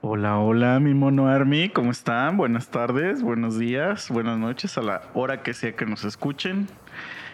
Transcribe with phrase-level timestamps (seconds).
[0.00, 2.36] Hola, hola, mi mono Army, ¿cómo están?
[2.36, 6.68] Buenas tardes, buenos días, buenas noches, a la hora que sea que nos escuchen.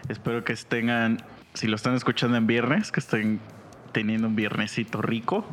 [0.09, 1.19] Espero que tengan,
[1.53, 3.41] si lo están escuchando en viernes, que estén
[3.93, 5.45] teniendo un viernesito rico.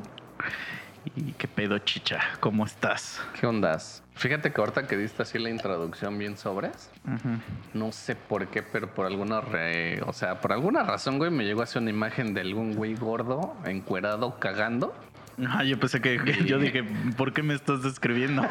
[1.15, 3.21] Y qué pedo, chicha, ¿cómo estás?
[3.39, 4.03] ¿Qué ondas?
[4.13, 6.91] Fíjate que ahorita que diste así la introducción bien sobres,
[7.73, 11.43] no sé por qué, pero por alguna re- o sea, por alguna razón, güey, me
[11.43, 14.93] llegó así una imagen de algún güey gordo, encuerado, cagando.
[15.47, 16.83] Ah, yo pensé que, que- yo dije,
[17.17, 18.43] ¿por qué me estás describiendo?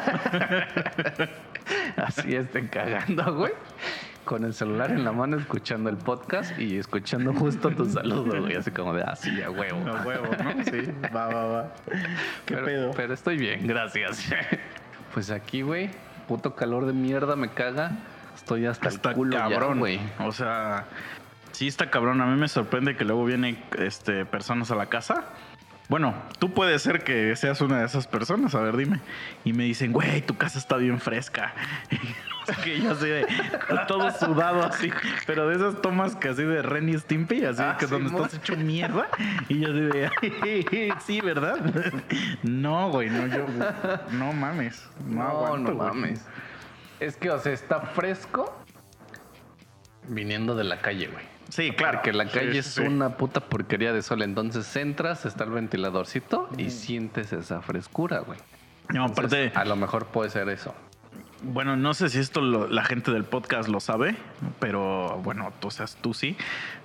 [1.97, 3.53] Así este cagando, güey.
[4.25, 8.55] Con el celular en la mano escuchando el podcast y escuchando justo tu saludo, güey.
[8.55, 9.79] Así como de así, a huevo.
[9.83, 10.63] No huevo, ¿no?
[10.63, 11.73] Sí, va, va, va.
[12.45, 12.91] ¿Qué pero, pedo?
[12.95, 14.29] pero estoy bien, gracias.
[15.13, 15.89] Pues aquí, güey,
[16.29, 17.91] puto calor de mierda me caga.
[18.33, 19.99] Estoy hasta el culo cabrón, güey.
[20.19, 20.85] O sea,
[21.51, 22.21] sí está cabrón.
[22.21, 25.25] A mí me sorprende que luego vienen este, personas a la casa.
[25.91, 29.01] Bueno, tú puedes ser que seas una de esas personas, a ver, dime.
[29.43, 31.53] Y me dicen, güey, tu casa está bien fresca.
[32.63, 33.25] Que yo así de
[33.87, 34.89] todo sudado así,
[35.27, 38.09] pero de esas tomas que así de Ren y Stimpy, así Ah, que sí, donde
[38.09, 39.07] estás hecho mierda.
[39.47, 41.59] Y yo así de, sí, ¿verdad?
[42.41, 43.45] No, güey, no, yo,
[44.13, 44.89] no mames.
[45.05, 45.89] No, No, aguanto, no güey.
[45.89, 46.25] mames.
[46.99, 48.57] Es que, o sea, está fresco
[50.07, 51.30] viniendo de la calle, güey.
[51.51, 51.99] Sí, claro.
[51.99, 52.81] Porque la calle sí, es sí.
[52.81, 54.21] una puta porquería de sol.
[54.23, 58.39] Entonces entras, está el ventiladorcito y sientes esa frescura, güey.
[58.89, 60.73] No, aparte, Entonces, a lo mejor puede ser eso.
[61.43, 64.15] Bueno, no sé si esto lo- la gente del podcast lo sabe,
[64.59, 66.37] pero bueno, tú, o sea, tú sí.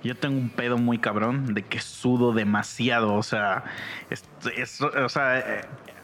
[0.03, 3.13] Yo tengo un pedo muy cabrón de que sudo demasiado.
[3.13, 3.63] O sea,
[4.09, 4.23] es,
[4.55, 5.61] es- o sea, eh,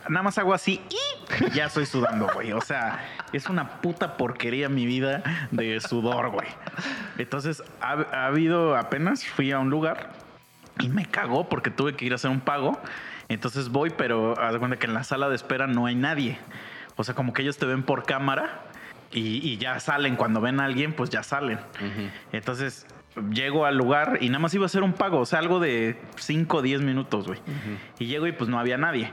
[0.09, 2.51] nada más hago así y ya estoy sudando, güey.
[2.53, 2.99] O sea,
[3.31, 6.47] es una puta porquería mi vida de sudor, güey.
[7.17, 10.11] Entonces, ha, ha habido apenas fui a un lugar
[10.79, 12.79] y me cagó porque tuve que ir a hacer un pago.
[13.29, 16.37] Entonces voy, pero haz de cuenta que en la sala de espera no hay nadie.
[16.95, 18.61] O sea, como que ellos te ven por cámara
[19.11, 20.15] y, y ya salen.
[20.15, 21.59] Cuando ven a alguien, pues ya salen.
[22.31, 22.85] Entonces
[23.31, 25.97] llego al lugar y nada más iba a hacer un pago, o sea, algo de
[26.17, 27.39] 5 o 10 minutos, güey.
[27.99, 29.11] Y llego y pues no había nadie.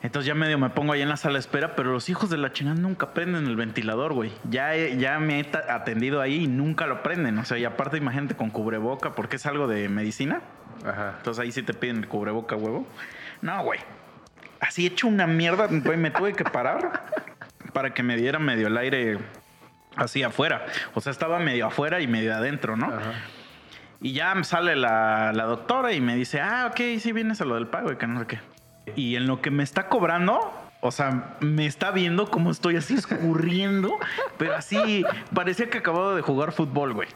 [0.00, 2.36] Entonces ya medio me pongo ahí en la sala de espera, pero los hijos de
[2.36, 4.32] la chingada nunca prenden el ventilador, güey.
[4.48, 7.38] Ya, ya me he atendido ahí y nunca lo prenden.
[7.38, 10.40] O sea, y aparte imagínate con cubreboca, porque es algo de medicina.
[10.86, 11.14] Ajá.
[11.18, 12.86] Entonces ahí sí te piden el cubreboca, huevo.
[13.42, 13.80] No, güey.
[14.60, 17.04] Así hecho una mierda, güey, me tuve que parar
[17.72, 19.18] para que me diera medio el aire
[19.96, 20.66] así afuera.
[20.94, 22.86] O sea, estaba medio afuera y medio adentro, ¿no?
[22.86, 23.14] Ajá.
[24.00, 27.56] Y ya sale la, la doctora y me dice, ah, ok, sí vienes a lo
[27.56, 28.38] del pago y que no sé qué.
[28.96, 30.38] Y en lo que me está cobrando,
[30.80, 33.98] o sea, me está viendo cómo estoy así escurriendo,
[34.36, 35.04] pero así
[35.34, 37.08] parecía que acababa de jugar fútbol, güey.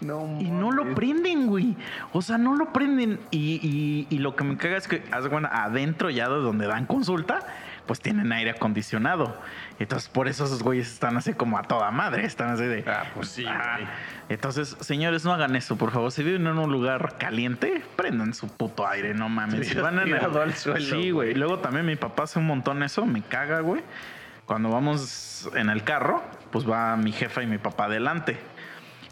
[0.00, 1.76] No, Y no lo prenden, güey.
[2.12, 3.18] O sea, no lo prenden.
[3.30, 6.86] Y, y- y lo que me caga es que, cuenta, adentro ya de donde dan
[6.86, 7.40] consulta,
[7.86, 9.34] pues tienen aire acondicionado.
[9.80, 12.24] Entonces, por eso esos güeyes están así como a toda madre.
[12.24, 12.84] Están así de.
[12.86, 13.44] Ah, pues sí.
[14.28, 16.12] Entonces, señores, no hagan eso, por favor.
[16.12, 19.66] Si viven en un lugar caliente, prendan su puto aire, no mames.
[19.66, 21.34] Sí, Si van en el- al suelo, Sí, güey.
[21.34, 23.82] Luego también mi papá hace un montón eso, me caga, güey.
[24.46, 28.38] Cuando vamos en el carro, pues va mi jefa y mi papá adelante.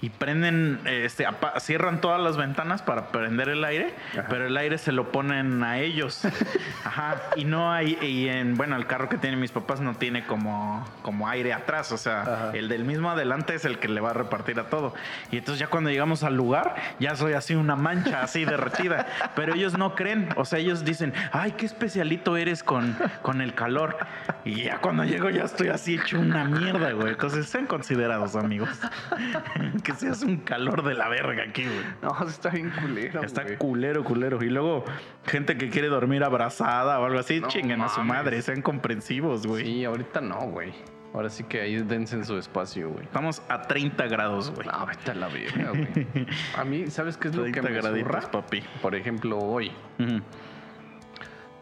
[0.01, 1.27] Y prenden, este,
[1.59, 4.27] cierran todas las ventanas para prender el aire, Ajá.
[4.31, 6.23] pero el aire se lo ponen a ellos.
[6.85, 7.17] Ajá.
[7.35, 10.87] Y no hay, y en, bueno, el carro que tienen mis papás no tiene como,
[11.03, 11.91] como aire atrás.
[11.91, 12.51] O sea, Ajá.
[12.55, 14.95] el del mismo adelante es el que le va a repartir a todo.
[15.33, 19.07] Y entonces ya cuando llegamos al lugar, ya soy así una mancha así derretida.
[19.35, 20.29] Pero ellos no creen.
[20.37, 23.99] O sea, ellos dicen, ay, qué especialito eres con, con el calor.
[24.45, 27.09] Y ya cuando llego ya estoy así hecho una mierda, güey.
[27.15, 28.69] Entonces sean considerados, amigos.
[29.89, 31.81] que seas un calor de la verga aquí, güey.
[32.03, 33.23] No, está bien culero.
[33.23, 33.57] Está güey.
[33.57, 34.45] culero, culero.
[34.45, 34.85] Y luego,
[35.25, 39.47] gente que quiere dormir abrazada o algo así, No chinguen a su madre, sean comprensivos,
[39.47, 39.65] güey.
[39.65, 40.75] Sí, ahorita no, güey.
[41.15, 43.05] Ahora sí que ahí dense en su espacio, güey.
[43.05, 44.69] Estamos a 30 grados, güey.
[44.69, 46.07] No, vete a la verga, güey.
[46.55, 48.63] A mí, ¿sabes qué es lo que 30 me graditos, papi.
[48.83, 49.73] Por ejemplo, hoy.
[49.99, 50.21] Yo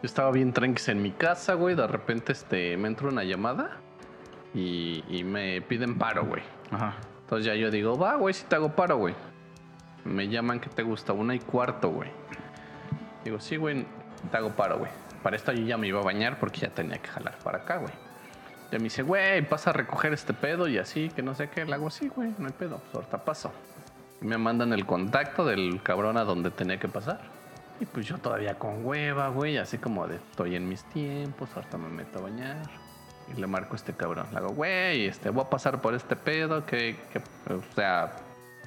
[0.03, 1.75] estaba bien tranquis en mi casa, güey.
[1.75, 3.77] De repente este, me entra una llamada
[4.53, 6.43] y, y me piden paro, güey.
[6.71, 6.97] Ajá.
[7.27, 9.13] Entonces ya yo digo, va, güey, si te hago paro, güey.
[10.05, 12.09] Me llaman que te gusta, una y cuarto, güey.
[13.25, 13.85] Digo, sí, güey,
[14.31, 14.91] te hago paro, güey.
[15.21, 17.79] Para esto yo ya me iba a bañar porque ya tenía que jalar para acá,
[17.79, 17.91] güey.
[18.71, 21.65] Ya me dice, güey, pasa a recoger este pedo y así, que no sé qué.
[21.65, 23.51] Le hago así, güey, no hay pedo, pues ahorita paso.
[24.21, 27.19] Me mandan el contacto del cabrón a donde tenía que pasar.
[27.81, 31.77] Y pues yo todavía con hueva, güey, así como de estoy en mis tiempos, ahorita
[31.77, 32.86] me meto a bañar.
[33.35, 34.27] Y le marco a este cabrón.
[34.31, 37.19] Le hago, güey, este, voy a pasar por este pedo, que, que,
[37.53, 38.13] o sea,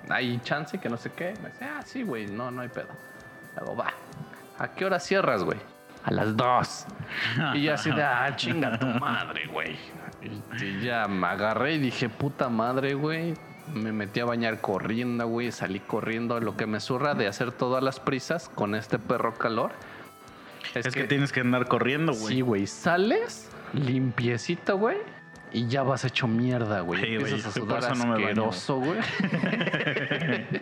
[0.09, 1.35] hay chance, que no sé qué.
[1.43, 2.89] Me dice, ah, sí, güey, no, no hay pedo.
[3.55, 3.93] Le hago, va.
[4.59, 5.59] ¿A qué hora cierras, güey?
[6.05, 6.87] a las 2.
[7.55, 9.77] Y yo así de, ah, chinga tu madre, güey.
[10.23, 13.35] Y, y ya me agarré y dije, puta madre, güey.
[13.73, 15.53] Me metí a bañar corriendo, güey.
[15.53, 16.41] Salí corriendo.
[16.41, 19.71] Lo que me surra de hacer todas las prisas con este perro calor.
[20.75, 22.35] Es, que, tienes que andar corriendo, güey.
[22.35, 22.67] Sí, güey.
[22.67, 24.99] Sales limpiecito, güey.
[25.53, 27.01] Y ya vas hecho mierda, güey.
[27.01, 29.01] Sí, Empiezas a sudar asqueroso, güey.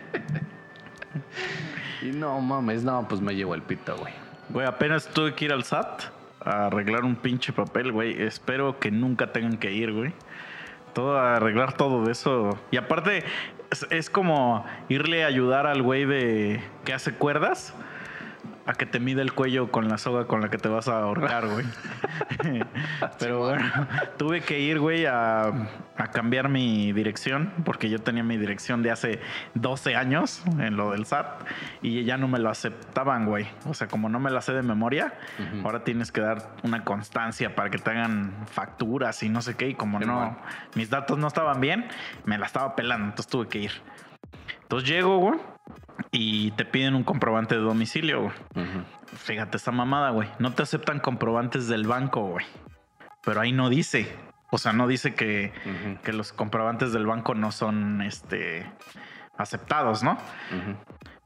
[2.01, 4.13] y no mames, no, pues me llevo el pito, güey.
[4.49, 6.05] Güey, apenas tuve que ir al SAT
[6.43, 8.19] a arreglar un pinche papel, güey.
[8.21, 10.11] Espero que nunca tengan que ir, güey.
[10.93, 12.57] Todo a arreglar todo de eso.
[12.71, 13.23] Y aparte,
[13.69, 17.75] es, es como irle a ayudar al güey de que hace cuerdas
[18.69, 20.99] a que te mide el cuello con la soga con la que te vas a
[20.99, 21.65] ahorcar, güey.
[23.19, 23.65] Pero bueno,
[24.17, 25.47] tuve que ir, güey, a,
[25.97, 29.21] a cambiar mi dirección, porque yo tenía mi dirección de hace
[29.55, 31.47] 12 años en lo del SAT
[31.81, 33.47] y ya no me lo aceptaban, güey.
[33.65, 35.15] O sea, como no me la sé de memoria,
[35.63, 39.69] ahora tienes que dar una constancia para que te hagan facturas y no sé qué.
[39.69, 40.37] Y como no,
[40.75, 41.87] mis datos no estaban bien,
[42.25, 43.71] me la estaba pelando, entonces tuve que ir.
[44.61, 45.39] Entonces llego, güey,
[46.11, 48.33] y te piden un comprobante de domicilio, güey.
[49.15, 50.29] Fíjate esa mamada, güey.
[50.39, 52.45] No te aceptan comprobantes del banco, güey.
[53.23, 54.15] Pero ahí no dice.
[54.51, 55.53] O sea, no dice que,
[56.03, 58.65] que los comprobantes del banco no son este
[59.37, 60.17] aceptados, ¿no?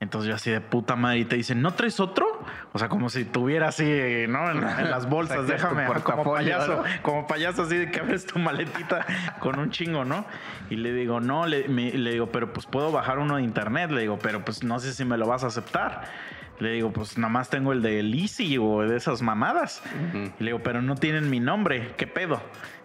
[0.04, 2.26] Entonces yo así de puta madre y te dicen, ¿no traes otro?
[2.74, 3.84] O sea, como si tuviera así,
[4.28, 4.52] ¿no?
[4.52, 6.84] En, en las bolsas, déjame, como payaso, ¿no?
[7.02, 9.06] como payaso así de que abres tu maletita
[9.40, 10.26] con un chingo, ¿no?
[10.70, 13.90] Y le digo, no, le, me- le digo, pero pues puedo bajar uno de internet,
[13.92, 16.04] le digo, pero pues no sé si me lo vas a aceptar.
[16.60, 19.82] Le digo, pues nada más tengo el de Easy o de esas mamadas.
[20.40, 22.42] Y le digo, pero no tienen mi nombre, ¿qué pedo?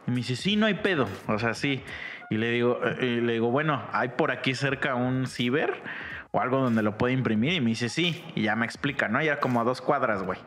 [0.06, 1.06] Y me dice, sí, no hay pedo.
[1.26, 1.82] O sea, sí.
[2.31, 5.82] Y le digo, eh, y le digo, bueno, hay por aquí cerca un ciber
[6.38, 7.52] o algo donde lo puede imprimir.
[7.55, 8.25] Y me dice, sí.
[8.35, 9.20] Y ya me explica, ¿no?
[9.23, 10.38] Ya como a dos cuadras, güey.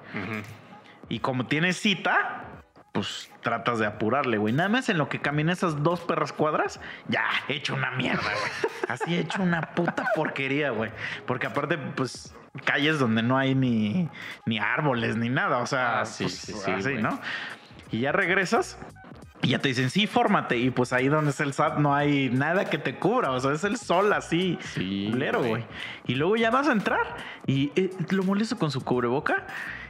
[1.10, 2.46] Y como tiene cita,
[2.94, 4.54] pues tratas de apurarle, güey.
[4.54, 8.22] Nada más en lo que caminé esas dos perras cuadras, ya, he hecho una mierda,
[8.24, 8.74] güey.
[8.88, 10.92] Así he hecho una puta porquería, güey.
[11.28, 12.34] Porque aparte, pues,
[12.66, 14.10] calles donde no hay ni,
[14.46, 15.58] ni árboles ni nada.
[15.58, 17.02] O sea, Ah, sí, pues, sí, sí, así, güey.
[17.02, 17.20] ¿no?
[17.92, 18.78] Y ya regresas.
[19.44, 20.58] Y ya te dicen, sí, fórmate.
[20.58, 23.32] Y pues ahí donde es el SAT no hay nada que te cubra.
[23.32, 24.60] O sea, es el sol así.
[24.76, 25.64] Sí, culero, güey.
[26.06, 27.16] Y luego ya vas a entrar
[27.48, 29.48] y eh, lo molesto con su cubreboca.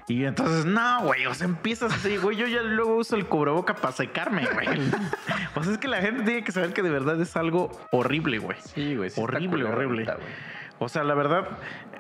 [0.08, 2.36] Y entonces, no, güey, o sea, empiezas así, güey.
[2.38, 4.68] Yo ya luego uso el cubreboca para secarme, güey.
[5.56, 8.40] O sea, es que la gente tiene que saber que de verdad es algo horrible,
[8.40, 8.58] güey.
[8.74, 9.10] Sí, güey.
[9.10, 10.10] sí Horrible, horrible.
[10.10, 10.18] ahorita.
[10.80, 11.46] O sea, la verdad,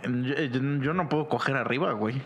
[0.03, 0.35] yo-
[0.81, 2.21] yo no puedo coger arriba, güey.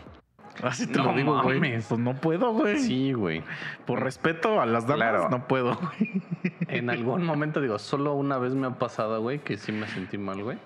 [0.63, 1.59] Así te No lo digo, güey.
[1.81, 2.79] Pues no puedo, güey.
[2.79, 3.43] Sí, güey.
[3.85, 5.29] Por respeto a las damas, Claro.
[5.29, 6.21] no puedo, güey.
[6.67, 10.17] En algún momento, digo, solo una vez me ha pasado, güey, que sí me sentí
[10.17, 10.57] mal, güey.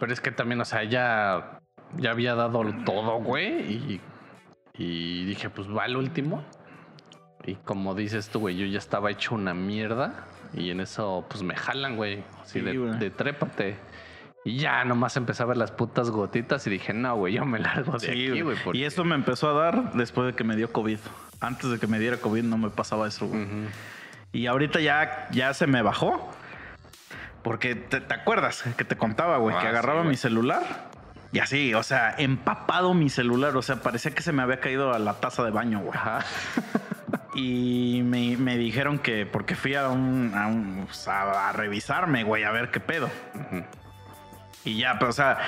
[0.00, 1.60] Pero es que también, o sea, ya,
[1.96, 3.72] ya había dado todo, güey.
[3.72, 4.00] Y,
[4.76, 6.42] y dije, pues va al último.
[7.46, 10.26] Y como dices tú, güey, yo ya estaba hecho una mierda.
[10.52, 12.24] Y en eso, pues me jalan, güey.
[12.42, 13.76] Así Sí, de, de trépate.
[14.44, 17.58] Y ya nomás empecé a ver las putas gotitas y dije, no, güey, yo me
[17.58, 18.56] largo de Sí, aquí, güey.
[18.62, 20.98] porque- Y eso me empezó a dar después de que me dio COVID.
[21.40, 23.46] Antes de que me diera COVID no me pasaba eso, güey.
[24.32, 26.30] Y ahorita ya, ya se me bajó.
[27.42, 30.62] Porque te, te acuerdas que te contaba, güey, Ah, que sí, agarraba mi celular.
[31.32, 33.56] Y así, o sea, empapado mi celular.
[33.56, 35.98] O sea, parecía que se me había caído a la taza de baño, güey.
[37.36, 42.52] Y me, me dijeron que, porque fui a un, a, un- a revisarme, güey, a
[42.52, 43.10] ver qué pedo.
[44.64, 45.38] Y ya, pero, o sea,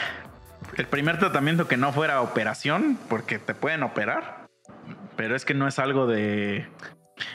[0.76, 4.46] el primer tratamiento que no fuera operación, porque te pueden operar,
[5.16, 6.68] pero es que no es algo de.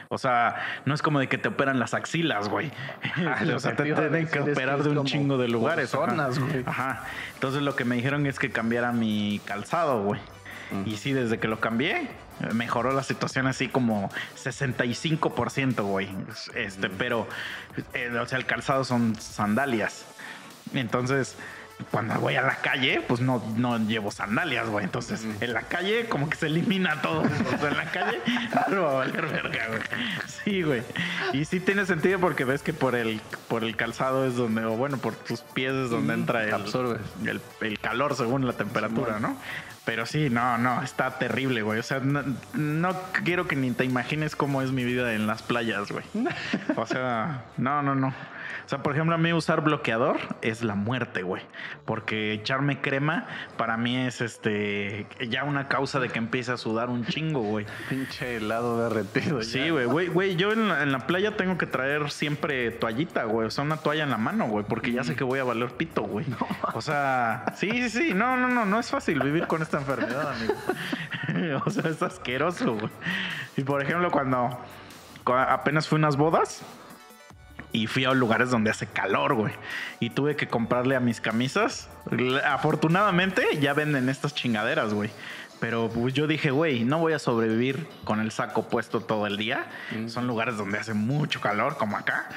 [0.10, 2.72] O sea, no es como de que te operan las axilas, güey.
[3.56, 5.94] O sea, te tienen que operar de un chingo de lugares.
[5.96, 6.08] ajá.
[6.08, 6.64] zonas, güey.
[6.66, 7.04] Ajá.
[7.34, 10.20] Entonces lo que me dijeron es que cambiara mi calzado, güey.
[10.86, 12.08] Y sí, desde que lo cambié,
[12.54, 14.10] mejoró la situación así como
[14.42, 16.08] 65%, güey.
[16.56, 17.28] Este, pero,
[17.94, 20.06] eh, o sea, el calzado son sandalias.
[20.74, 21.36] Entonces,
[21.90, 24.86] cuando voy a la calle, pues no, no llevo sandalias, güey.
[24.86, 27.24] Entonces, en la calle, como que se elimina todo.
[27.52, 28.20] O sea, en la calle,
[28.70, 29.82] no va a valer verga, güey.
[30.44, 30.84] Sí, güey.
[31.34, 34.72] Y sí tiene sentido porque ves que por el, por el calzado es donde, o
[34.72, 37.02] bueno, por tus pies es donde entra el, absorbes.
[37.26, 39.38] el, el calor según la temperatura, ¿no?
[39.84, 41.80] Pero sí, no, no, está terrible, güey.
[41.80, 42.24] O sea, no,
[42.54, 46.06] no quiero que ni te imagines cómo es mi vida en las playas, güey.
[46.76, 48.14] O sea, no, no, no.
[48.72, 51.44] O sea, por ejemplo, a mí usar bloqueador es la muerte, güey.
[51.84, 56.90] Porque echarme crema para mí es este ya una causa de que empiece a sudar
[56.90, 57.66] un chingo, güey.
[57.90, 59.42] Pinche helado derretido.
[59.44, 63.26] Sí, güey, güey, güey, yo en la, en la playa tengo que traer siempre toallita,
[63.26, 65.44] güey, o sea, una toalla en la mano, güey, porque ya sé que voy a
[65.44, 66.26] valer pito, güey.
[66.74, 70.34] O sea, sí, sí, sí, no, no, no, no es fácil vivir con esta enfermedad,
[70.34, 71.62] amigo.
[71.66, 72.90] o sea, es asqueroso, güey.
[73.58, 74.58] Y por ejemplo, cuando,
[75.26, 76.64] cua- apenas fui a unas bodas
[77.72, 79.54] y fui a lugares donde hace calor, güey.
[80.00, 81.90] Y tuve que comprarle a mis camisas.
[82.46, 85.10] Afortunadamente ya venden estas chingaderas, güey.
[85.60, 89.38] Pero pues yo dije, güey, no voy a sobrevivir con el saco puesto todo el
[89.38, 89.68] día.
[90.08, 92.30] Son lugares donde hace mucho calor, como acá.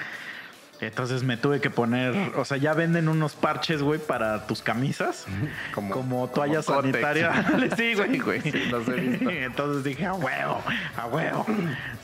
[0.87, 5.27] Entonces me tuve que poner, o sea, ya venden unos parches, güey, para tus camisas.
[5.75, 7.01] Como, Como- toalla como Cotex.
[7.01, 7.71] sanitaria.
[7.77, 8.19] sí, güey.
[8.19, 9.31] Güey, sí, los he visto.
[9.31, 10.63] Entonces dije, a huevo,
[10.97, 11.47] a huevo.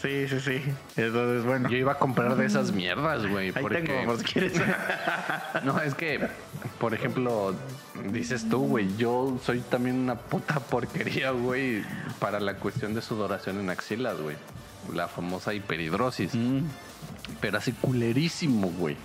[0.02, 0.62] Sí, sí, sí.
[0.96, 1.68] Entonces, bueno.
[1.68, 3.46] Yo iba a comprar de esas mierdas, güey.
[3.54, 3.80] Ahí porque...
[3.82, 4.60] tengo, por quieres.
[5.64, 6.28] No, es que,
[6.78, 7.54] por ejemplo,
[8.12, 11.82] dices tú, güey, yo soy también una puta porquería, güey,
[12.18, 14.36] para la cuestión de sudoración en axilas, güey.
[14.94, 16.34] La famosa hiperhidrosis.
[16.34, 16.60] Mm.
[17.40, 18.96] Pero así culerísimo, güey.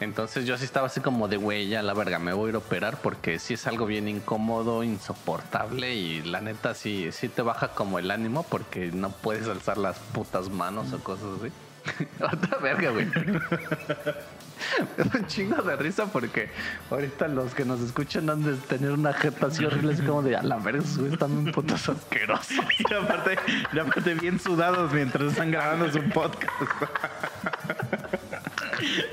[0.00, 2.54] Entonces yo sí estaba así como de, güey, ya la verga, me voy a ir
[2.56, 7.40] a operar porque sí es algo bien incómodo, insoportable y la neta sí, sí te
[7.40, 12.06] baja como el ánimo porque no puedes alzar las putas manos o cosas así.
[12.20, 13.06] Otra verga, güey.
[14.98, 16.48] Me da un chingo de risa porque
[16.90, 20.36] ahorita los que nos escuchan han de tener una jeta así horrible, así como de
[20.36, 22.56] a la verga, están bien putos asquerosos.
[22.78, 23.36] Y aparte,
[23.72, 26.52] y aparte bien sudados mientras están grabando su podcast.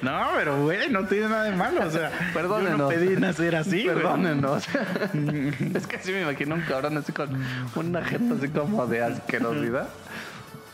[0.02, 1.88] No, pero güey, no tiene nada de malo.
[1.88, 2.94] O sea, yo no Perdónenos.
[2.94, 3.96] pedí nacer así, güey.
[3.96, 4.66] Perdónenos.
[5.74, 7.30] es que sí me imagino un cabrón así con
[7.76, 9.88] una jeta así como de asquerosidad.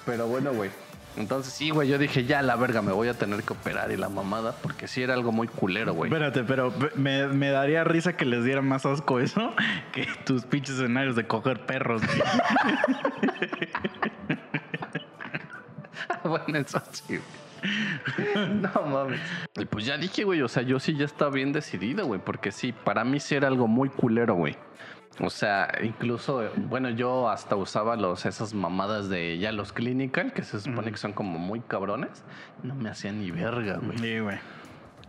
[0.06, 0.72] Pero bueno, güey.
[1.20, 3.98] Entonces sí, güey, yo dije, ya la verga, me voy a tener que operar y
[3.98, 6.10] la mamada, porque sí era algo muy culero, güey.
[6.10, 9.54] Espérate, pero me, me daría risa que les diera más asco eso
[9.92, 12.02] que tus pinches escenarios de coger perros.
[12.06, 12.22] güey.
[16.46, 18.50] bueno, eso sí, güey.
[18.62, 19.20] No mames.
[19.58, 22.54] Y pues ya dije, güey, o sea, yo sí ya estaba bien decidido, güey, porque
[22.54, 24.56] sí, para mí sí era algo muy culero, güey.
[25.22, 30.44] O sea, incluso, bueno, yo hasta usaba los esas mamadas de ya los clinical, que
[30.44, 32.24] se supone que son como muy cabrones.
[32.64, 33.98] No me hacían ni verga, güey.
[33.98, 34.38] Sí, güey.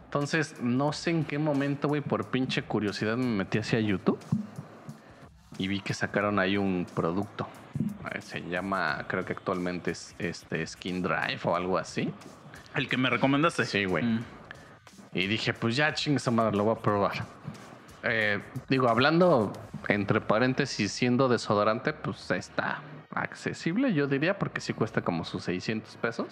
[0.04, 4.18] Entonces, no sé en qué momento, güey, por pinche curiosidad me metí hacia YouTube
[5.56, 7.46] y vi que sacaron ahí un producto.
[8.12, 12.12] Eh, Se llama, creo que actualmente es este Skin Drive o algo así.
[12.74, 13.64] El que me recomendaste.
[13.64, 14.02] Sí, güey.
[14.02, 14.24] Mm.
[15.12, 17.24] Y dije, pues ya, chingue esa madre, lo voy a probar.
[18.02, 19.52] Eh, digo, hablando
[19.88, 22.80] entre paréntesis, siendo desodorante, pues está
[23.12, 26.26] accesible, yo diría, porque sí cuesta como sus 600 pesos.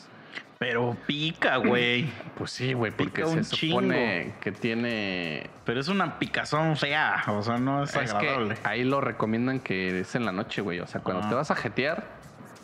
[0.59, 2.11] Pero pica, güey.
[2.39, 7.25] Pues sí, güey, porque se supone que tiene Pero es una picazón fea.
[7.29, 8.55] O sea, no es, Es agradable.
[8.55, 10.79] que ahí lo recomiendan que es en la noche, güey.
[10.81, 11.29] O sea, cuando Ah.
[11.29, 12.07] te vas a jetear,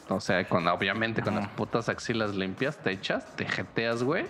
[0.09, 1.47] o sea, cuando obviamente con Ajá.
[1.47, 4.27] las putas axilas limpias, te echas, te jeteas, güey.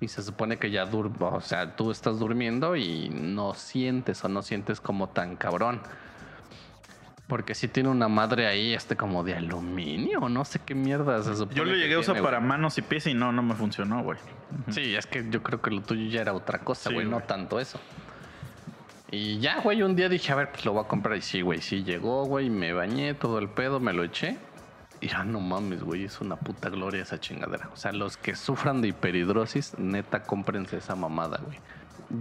[0.00, 4.28] Y se supone que ya dur o sea, tú estás durmiendo y no sientes o
[4.28, 5.80] no sientes como tan cabrón.
[7.26, 11.34] Porque si tiene una madre ahí, este como de aluminio, no sé qué mierda se
[11.34, 12.48] supone Yo lo llegué a usar para güey.
[12.48, 14.18] manos y pies y no, no me funcionó, güey.
[14.68, 17.16] Sí, es que yo creo que lo tuyo ya era otra cosa, Sí, güey, no
[17.16, 17.26] güey.
[17.26, 17.80] tanto eso.
[19.10, 21.16] Y ya, güey, un día dije, a ver, pues lo voy a comprar.
[21.16, 24.36] Y sí, güey, sí llegó, güey, me bañé, todo el pedo, me lo eché.
[25.08, 27.68] Ya no mames, güey, es una puta gloria esa chingadera.
[27.72, 31.58] O sea, los que sufran de hiperhidrosis, neta, cómprense esa mamada, güey.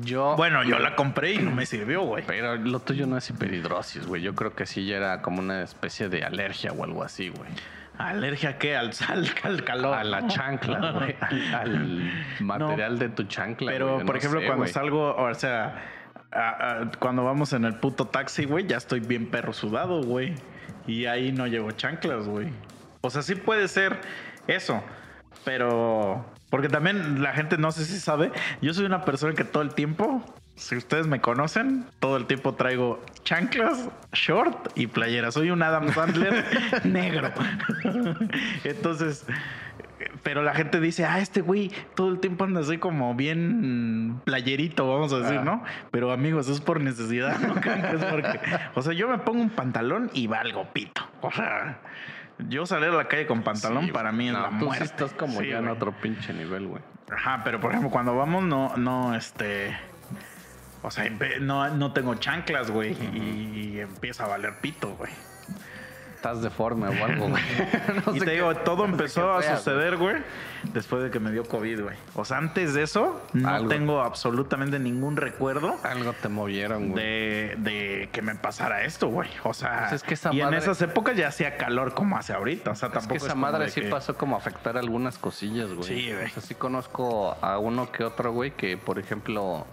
[0.01, 0.35] Yo.
[0.35, 2.23] Bueno, yo la compré y no me sirvió, güey.
[2.25, 4.21] Pero lo tuyo no es hiperhidrosis, güey.
[4.21, 7.49] Yo creo que sí ya era como una especie de alergia o algo así, güey.
[7.97, 8.75] ¿Alergia a qué?
[8.75, 9.95] Al sal, al calor.
[9.95, 11.15] A la chancla, güey.
[11.21, 13.71] Al, al material de tu chancla.
[13.71, 14.73] Pero, güey, por no ejemplo, sé, cuando güey.
[14.73, 15.81] salgo, o sea,
[16.31, 20.33] a- a- cuando vamos en el puto taxi, güey, ya estoy bien perro sudado, güey.
[20.87, 22.49] Y ahí no llevo chanclas, güey.
[23.05, 23.99] O sea, sí puede ser
[24.47, 24.83] eso,
[25.43, 26.25] pero...
[26.49, 28.31] Porque también la gente no sé si sabe,
[28.61, 30.23] yo soy una persona que todo el tiempo,
[30.55, 35.31] si ustedes me conocen, todo el tiempo traigo chanclas, short y playera.
[35.31, 36.45] Soy un Adam Sandler
[36.85, 37.31] negro.
[38.63, 39.25] Entonces,
[40.23, 44.87] pero la gente dice, ah, este güey todo el tiempo anda así como bien playerito,
[44.87, 45.43] vamos a decir, Ah.
[45.43, 45.63] ¿no?
[45.91, 47.55] Pero amigos, es por necesidad, ¿no?
[47.97, 48.39] es porque,
[48.75, 51.01] o sea, yo me pongo un pantalón y valgo pito.
[51.21, 51.79] O sea,
[52.39, 54.85] yo salir a la calle con pantalón Sí, para mí es no, la tú muerte.
[54.85, 56.83] sí estás como Sí, ya en otro pinche nivel, güey.
[57.11, 59.77] Ajá, pero por ejemplo, cuando vamos, no, no, este.
[60.81, 62.93] O sea, no, no tengo chanclas, güey.
[62.93, 65.11] y, empieza a valer pito, güey.
[66.25, 67.43] Estás deforme o algo, güey.
[68.05, 70.15] No y te qué- digo, todo empezó a suceder, güey,
[70.73, 71.95] después de que me dio COVID, güey.
[72.15, 73.69] O sea, antes de eso, no Algo.
[73.69, 75.77] tengo absolutamente ningún recuerdo.
[75.83, 77.03] Algo te movieron, güey.
[77.03, 79.29] de, de que me pasara esto, güey.
[79.43, 82.33] O sea, Pues es que esa y en esas épocas ya hacía calor como hace
[82.33, 82.71] ahorita.
[82.71, 85.69] O sea, Es tampoco que esa madre sí que- pasó como a afectar algunas cosillas,
[85.73, 85.83] güey.
[85.87, 86.25] Sí, güey.
[86.25, 89.67] O sea, sí conozco a uno que otro, güey, que por ejemplo,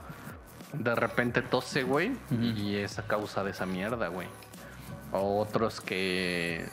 [0.75, 4.29] de repente tose, güey, y es a causa de esa mierda, güey.
[5.13, 6.67] Otros que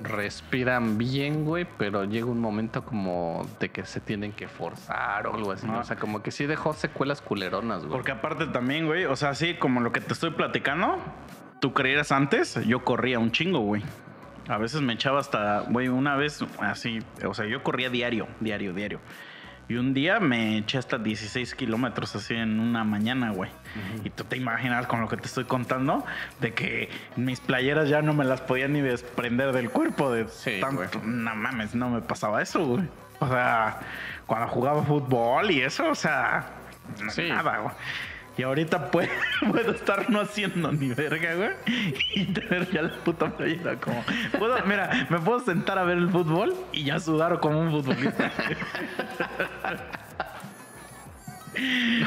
[0.00, 5.34] respiran bien, güey, pero llega un momento como de que se tienen que forzar o
[5.34, 5.66] algo así.
[5.66, 5.80] ¿no?
[5.80, 7.92] O sea, como que sí dejó secuelas culeronas, güey.
[7.92, 10.98] Porque aparte también, güey, o sea, sí, como lo que te estoy platicando,
[11.60, 13.82] tú creías antes, yo corría un chingo, güey.
[14.48, 18.72] A veces me echaba hasta, güey, una vez así, o sea, yo corría diario, diario,
[18.72, 19.00] diario.
[19.68, 23.50] Y un día me eché hasta 16 kilómetros así en una mañana, güey.
[24.04, 26.04] Y tú te imaginas con lo que te estoy contando,
[26.40, 30.58] de que mis playeras ya no me las podía ni desprender del cuerpo de Sí,
[30.60, 30.76] tanto.
[30.76, 30.88] güey.
[31.04, 32.84] No mames, no me pasaba eso, güey.
[33.20, 33.78] O sea,
[34.26, 36.44] cuando jugaba fútbol y eso, o sea,
[37.08, 37.28] Sí.
[37.28, 37.74] nada, güey.
[38.38, 39.08] Y ahorita puedo,
[39.50, 41.50] puedo estar no haciendo ni verga, güey.
[42.14, 44.02] Y tener ya la puta playera como.
[44.38, 48.30] puedo- mira, me puedo sentar a ver el fútbol y ya sudar como un futbolista.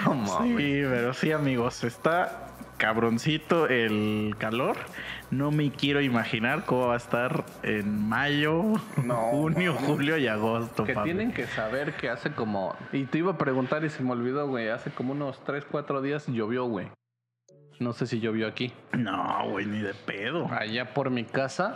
[0.03, 0.57] No mames.
[0.57, 4.75] Sí, pero sí, amigos, está cabroncito el calor.
[5.31, 10.83] No me quiero imaginar cómo va a estar en mayo, No, junio, julio y agosto.
[10.85, 11.05] Que papi.
[11.05, 12.75] tienen que saber que hace como.
[12.93, 14.69] Y te iba a preguntar y se me olvidó, güey.
[14.69, 16.87] Hace como unos 3, 4 días llovió, güey.
[17.79, 18.71] No sé si llovió aquí.
[18.93, 20.47] No, güey, ni de pedo.
[20.51, 21.75] Allá por mi casa,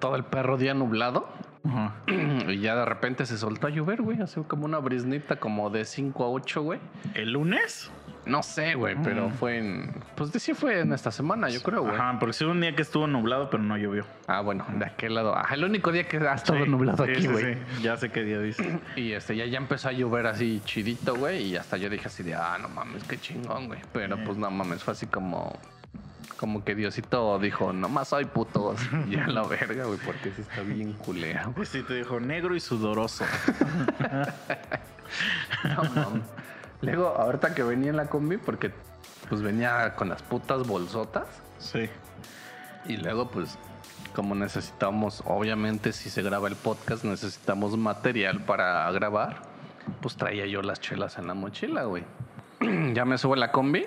[0.00, 1.28] todo el perro día nublado.
[1.64, 1.94] Ajá.
[2.48, 4.20] Y ya de repente se soltó a llover, güey.
[4.20, 6.80] Hace como una brisnita como de 5 a 8, güey.
[7.14, 7.90] ¿El lunes?
[8.26, 9.32] No sé, güey, pero Mm.
[9.32, 9.94] fue en.
[10.14, 11.94] Pues sí fue en esta semana, yo creo, güey.
[11.94, 14.04] Ajá, porque sí un día que estuvo nublado, pero no llovió.
[14.26, 15.34] Ah, bueno, de aquel lado.
[15.36, 17.54] Ajá, el único día que ha estado Sí, nublado sí, aquí, güey.
[17.54, 17.60] sí.
[17.82, 18.78] Ya sé qué día dice.
[18.96, 21.42] Y este, ya, ya empezó a llover así chidito, güey.
[21.44, 23.80] Y hasta yo dije así de, ah, no mames, qué chingón, güey.
[23.92, 25.58] Pero pues no mames, fue así como.
[26.40, 28.80] Como que Diosito dijo, nomás hay putos.
[29.10, 31.50] ya la verga, güey, porque sí está bien culera.
[31.54, 33.24] Pues sí, te dijo negro y sudoroso.
[35.64, 36.22] No mames.
[36.82, 38.70] Luego, ahorita que venía en la combi, porque
[39.28, 41.26] pues venía con las putas bolsotas.
[41.58, 41.90] Sí.
[42.86, 43.58] Y luego, pues,
[44.14, 49.42] como necesitamos, obviamente, si se graba el podcast, necesitamos material para grabar.
[50.00, 52.04] Pues traía yo las chelas en la mochila, güey.
[52.94, 53.86] ya me subo a la combi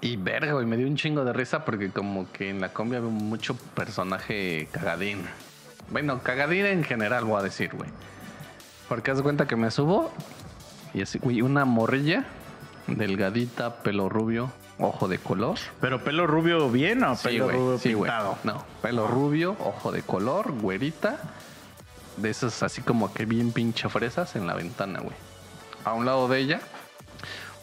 [0.00, 2.96] y verga, güey, me dio un chingo de risa porque como que en la combi
[2.96, 5.24] había mucho personaje cagadín.
[5.90, 7.90] Bueno, cagadín en general, voy a decir, güey.
[8.88, 10.12] Porque haz cuenta que me subo
[10.94, 12.24] y así, güey, una morrilla
[12.86, 15.58] delgadita, pelo rubio, ojo de color.
[15.80, 18.10] ¿Pero pelo rubio bien o Sí, pelo güey, rubio sí, güey.
[18.10, 18.38] pintado?
[18.44, 21.18] No, pelo rubio, ojo de color, güerita.
[22.16, 25.14] De esas así como que bien pinche fresas en la ventana, güey.
[25.84, 26.60] A un lado de ella,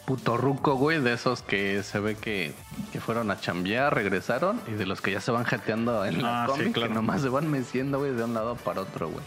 [0.06, 2.54] puto ruco, güey, de esos que se ve que,
[2.92, 6.44] que fueron a chambear, regresaron y de los que ya se van jateando en la
[6.44, 6.88] Ah, sí, combi, claro.
[6.88, 9.24] que nomás se van meciendo, güey, de un lado para otro, güey.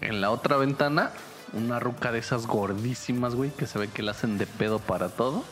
[0.00, 1.10] En la otra ventana,
[1.52, 5.08] una ruca de esas gordísimas, güey, que se ve que la hacen de pedo para
[5.08, 5.44] todo.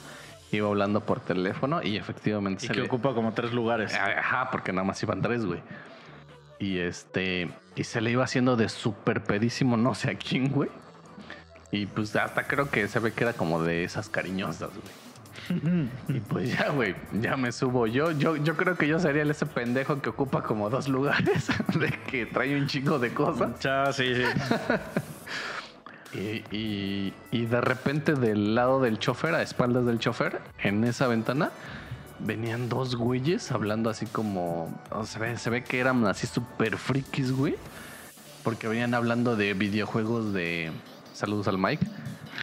[0.50, 2.86] Iba hablando por teléfono y efectivamente Y se que le...
[2.86, 3.94] ocupa como tres lugares.
[3.94, 5.60] Ajá, porque nada más iban tres, güey.
[6.58, 7.48] Y este.
[7.74, 10.68] Y se le iba haciendo de súper pedísimo, no sé a quién, güey.
[11.72, 15.02] Y pues hasta creo que se ve que era como de esas cariñosas, güey.
[16.08, 18.12] Y pues ya, güey, ya me subo yo.
[18.12, 22.26] Yo, yo creo que yo sería ese pendejo que ocupa como dos lugares, de que
[22.26, 23.58] trae un chingo de cosas.
[23.61, 24.22] Ya, sí, sí.
[26.14, 31.06] Y, y- y de repente del lado del chofer, a espaldas del chofer, en esa
[31.06, 31.52] ventana,
[32.18, 34.78] venían dos güeyes hablando así como...
[34.90, 37.56] o se, ve, se ve que eran así súper frikis, güey.
[38.44, 40.70] Porque venían hablando de videojuegos de...
[41.12, 41.87] Saludos al Mike.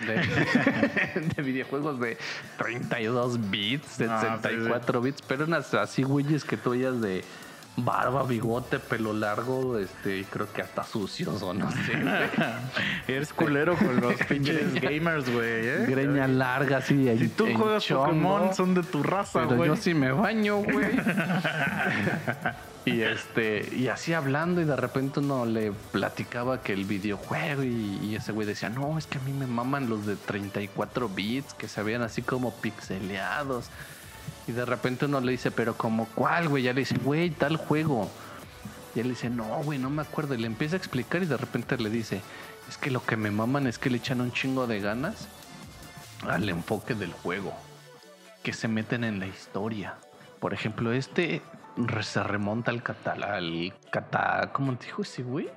[0.06, 2.18] De, de videojuegos de
[2.58, 7.24] 32 bits, de Ah, sí, 64 bits, pero unas así güeyes que tú veías de
[7.86, 11.78] barba, bigote, pelo largo, este, y creo que hasta sucios o no sé.
[13.08, 14.90] Eres culero con los pinches Greña.
[15.00, 15.48] gamers, güey.
[15.68, 15.86] ¿eh?
[15.88, 16.96] Greña larga, así.
[16.96, 19.70] Si en- tú en juegas chongo, Pokémon, son de tu raza, Pero güey.
[19.70, 20.90] yo sí me baño, güey.
[22.86, 28.00] y este, y así hablando, y de repente uno le platicaba que el videojuego, y,
[28.04, 31.54] y ese güey decía, no, es que a mí me maman los de 34 bits,
[31.54, 33.66] que se veían así como pixeleados.
[34.50, 36.64] Y de repente uno le dice, pero como cuál, güey?
[36.64, 38.10] Ya le dice, güey, tal juego.
[38.96, 40.34] Y él dice, no, güey, no me acuerdo.
[40.34, 42.20] Y le empieza a explicar y de repente le dice,
[42.68, 45.28] es que lo que me maman es que le echan un chingo de ganas
[46.28, 47.54] al enfoque del juego.
[48.42, 49.98] Que se meten en la historia.
[50.40, 51.44] Por ejemplo, este
[52.02, 55.48] se remonta al catal, al cata, ¿cómo te dijo ese güey?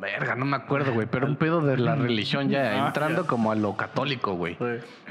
[0.00, 3.52] Verga, no me acuerdo, güey, pero un pedo de la religión ya Ah, entrando como
[3.52, 4.56] a lo católico, güey.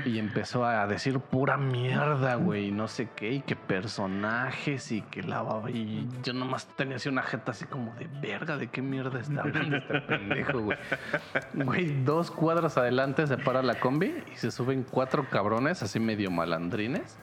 [0.06, 5.02] Y empezó a decir pura mierda, güey, y no sé qué, y que personajes y
[5.02, 5.44] que la.
[5.70, 9.42] Y yo nomás tenía así una jeta así como de verga, ¿de qué mierda está
[9.42, 10.78] hablando este pendejo, güey?
[11.54, 16.32] Güey, dos cuadras adelante se para la combi y se suben cuatro cabrones, así medio
[16.32, 17.18] malandrines.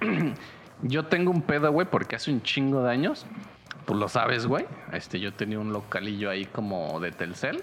[0.82, 3.26] Yo tengo un pedo, güey, porque hace un chingo de años,
[3.86, 4.66] tú lo sabes, güey.
[4.92, 7.62] Este, yo tenía un localillo ahí como de Telcel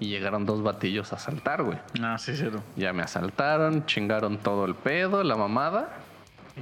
[0.00, 1.78] y llegaron dos batillos a asaltar, güey.
[2.02, 2.46] Ah, sí, sí.
[2.76, 5.90] Ya me asaltaron, chingaron todo el pedo, la mamada.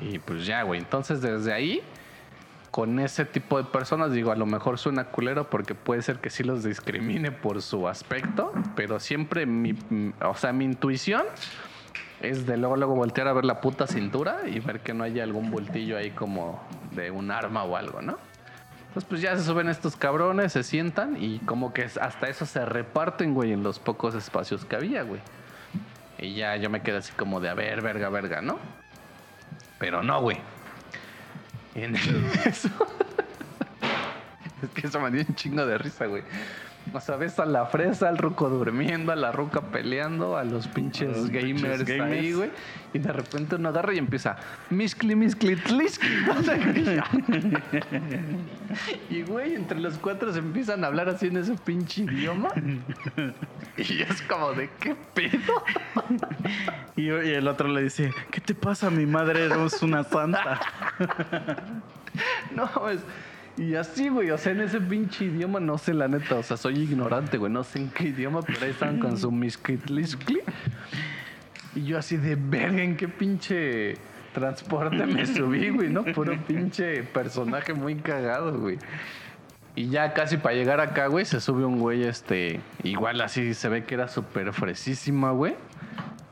[0.01, 0.79] Y pues ya, güey.
[0.79, 1.81] Entonces desde ahí,
[2.71, 6.31] con ese tipo de personas, digo, a lo mejor suena culero porque puede ser que
[6.31, 9.75] sí los discrimine por su aspecto, pero siempre mi,
[10.23, 11.25] o sea, mi intuición
[12.21, 15.25] es de luego, luego voltear a ver la puta cintura y ver que no haya
[15.25, 18.19] algún voltillo ahí como de un arma o algo, ¿no?
[18.90, 22.64] Entonces, pues ya se suben estos cabrones, se sientan y como que hasta eso se
[22.64, 25.20] reparten, güey, en los pocos espacios que había, güey.
[26.18, 28.59] Y ya yo me quedé así como de, a ver, verga, verga, ¿no?
[29.79, 30.38] Pero no, güey.
[31.76, 31.94] En
[32.44, 32.68] eso...
[34.61, 36.24] es que eso me dio un chingo de risa, güey.
[36.93, 40.69] O sea, ves a la fresa, al ruco durmiendo, a la ruca peleando, a los
[40.69, 42.51] pinches los pinches gamers, ahí, güey.
[42.93, 44.37] Y de repente uno agarra y empieza,
[44.71, 45.57] miscli, miscli,
[49.11, 52.49] y güey, entre los cuatro se empiezan a hablar así en ese pinche idioma.
[53.77, 55.62] Y es como de qué pedo.
[56.97, 58.90] Y, y el otro le dice, ¿qué te pasa?
[58.90, 60.61] Mi madre eres una santa.
[62.55, 63.01] No, es.
[63.61, 66.57] Y así, güey, o sea, en ese pinche idioma, no sé la neta, o sea,
[66.57, 70.40] soy ignorante, güey, no sé en qué idioma, pero ahí estaban con su misquitliscli.
[71.75, 73.99] Y yo así de verga, ¿en qué pinche
[74.33, 76.05] transporte me subí, güey, no?
[76.07, 78.79] Puro pinche personaje muy cagado, güey.
[79.77, 83.68] Y ya casi para llegar acá, güey, se sube un güey, este, igual así se
[83.68, 85.55] ve que era súper fresísima, güey.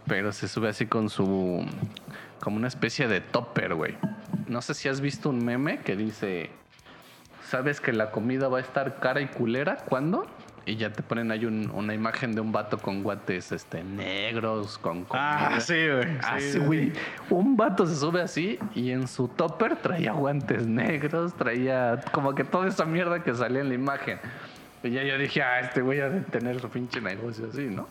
[0.07, 1.63] Pero se sube así con su,
[2.41, 3.97] como una especie de topper, güey.
[4.47, 6.49] No sé si has visto un meme que dice,
[7.49, 9.77] ¿sabes que la comida va a estar cara y culera?
[9.89, 10.27] ¿Cuándo?
[10.67, 14.77] Y ya te ponen ahí un- una imagen de un vato con guantes este, negros,
[14.77, 15.57] con comida.
[15.57, 16.19] Ah, sí, güey.
[16.23, 16.93] Ah, Sí, sí, güey.
[17.31, 22.45] Un vato se sube así y en su topper traía guantes negros, traía como que
[22.45, 24.19] toda esa mierda que salía en la imagen.
[24.83, 27.89] Y ya yo dije, ah, este güey ha de tener su pinche negocio así, ¿no?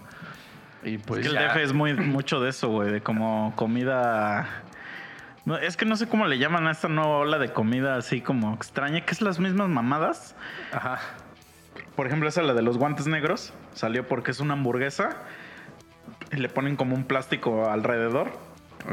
[0.83, 4.47] Y pues Es que el DF es muy, mucho de eso, güey, de como comida...
[5.47, 8.19] No, es que no sé cómo le llaman a esta nueva ola de comida así
[8.19, 10.35] como extraña, que es las mismas mamadas.
[10.73, 10.99] Ajá.
[11.95, 15.11] Por ejemplo, esa la de los guantes negros salió porque es una hamburguesa
[16.33, 18.37] y le ponen como un plástico alrededor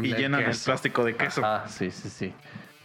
[0.00, 1.42] y De llenan el plástico de queso.
[1.44, 2.32] Ah, sí, sí, sí.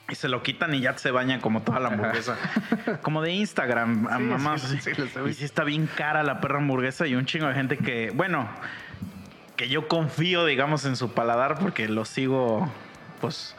[0.09, 2.37] Y se lo quitan y ya se baña como toda la hamburguesa.
[3.03, 4.61] como de Instagram, a Sí, mamás.
[4.61, 4.91] sí,
[5.29, 8.49] y sí está bien cara la perra hamburguesa y un chingo de gente que, bueno,
[9.55, 12.67] que yo confío, digamos, en su paladar porque lo sigo,
[13.19, 13.55] pues...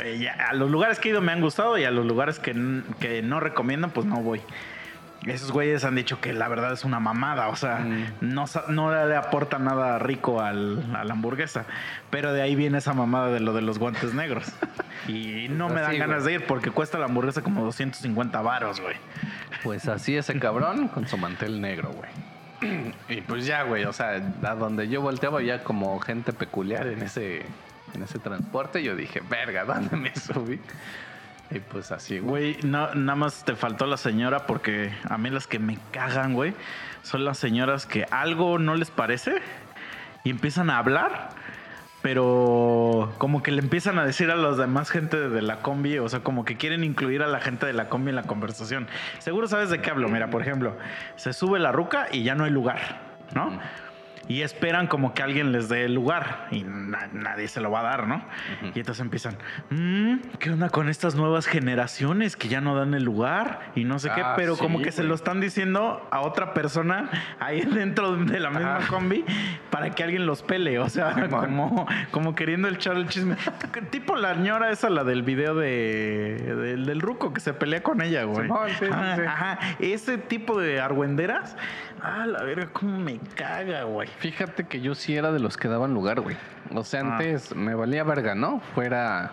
[0.00, 2.38] eh, ya, a los lugares que he ido me han gustado y a los lugares
[2.38, 2.52] que,
[3.00, 4.40] que no recomiendan, pues no voy.
[5.24, 8.04] Esos güeyes han dicho que la verdad es una mamada, o sea, Mm.
[8.20, 11.64] no, no le aporta nada rico al- a la hamburguesa.
[12.10, 14.46] Pero de ahí viene esa mamada de lo de los guantes negros.
[15.08, 16.34] Y no me dan Así, ganas güey.
[16.36, 18.96] de ir porque cuesta la hamburguesa como 250 varos, güey.
[19.62, 22.92] Pues así ese cabrón con su mantel negro, güey.
[23.08, 27.02] Y pues ya, güey, o sea, a donde yo volteaba ya como gente peculiar en
[27.02, 27.46] ese,
[27.96, 30.60] en ese transporte, yo dije, verga, ¿dónde me subí?
[31.50, 32.54] Y pues así, güey.
[32.54, 36.34] Güey, no, nada más te faltó la señora porque a mí las que me cagan,
[36.34, 36.54] güey,
[37.02, 39.36] son las señoras que algo no les parece
[40.24, 41.30] y empiezan a hablar,
[42.02, 46.08] pero como que le empiezan a decir a los demás gente de la combi, o
[46.08, 48.88] sea, como que quieren incluir a la gente de la combi en la conversación.
[49.18, 50.08] Seguro sabes de qué hablo.
[50.08, 50.76] Mira, por ejemplo,
[51.14, 53.00] se sube la ruca y ya no hay lugar,
[53.34, 53.58] ¿no?
[54.28, 57.80] Y esperan como que alguien les dé el lugar y na- nadie se lo va
[57.80, 58.24] a dar, ¿no?
[58.74, 59.36] Y entonces empiezan,
[59.70, 63.60] "Mm, ¿qué onda con estas nuevas generaciones que ya no dan el lugar?
[63.76, 66.54] Y no sé qué, Ah, pero sí, como que se lo están diciendo a otra
[66.54, 67.08] persona
[67.38, 69.24] ahí dentro de la misma combi
[69.70, 73.36] para que alguien los pele, o sea, como, como queriendo echar el chisme.
[73.90, 78.00] tipo la ñora esa, la del video de, del, del ruco que se pelea con
[78.02, 78.48] ella, güey.
[78.78, 79.22] Sí, Ajá, sí.
[79.22, 79.58] ajá.
[79.78, 81.56] Ese tipo de argüenderas,
[82.02, 84.08] ah, la verga, cómo me caga, güey.
[84.18, 86.36] Fíjate que yo sí era de los que daban lugar, güey.
[86.74, 87.16] O sea, Ah.
[87.16, 88.60] antes me valía verga, ¿no?
[88.74, 89.32] Fuera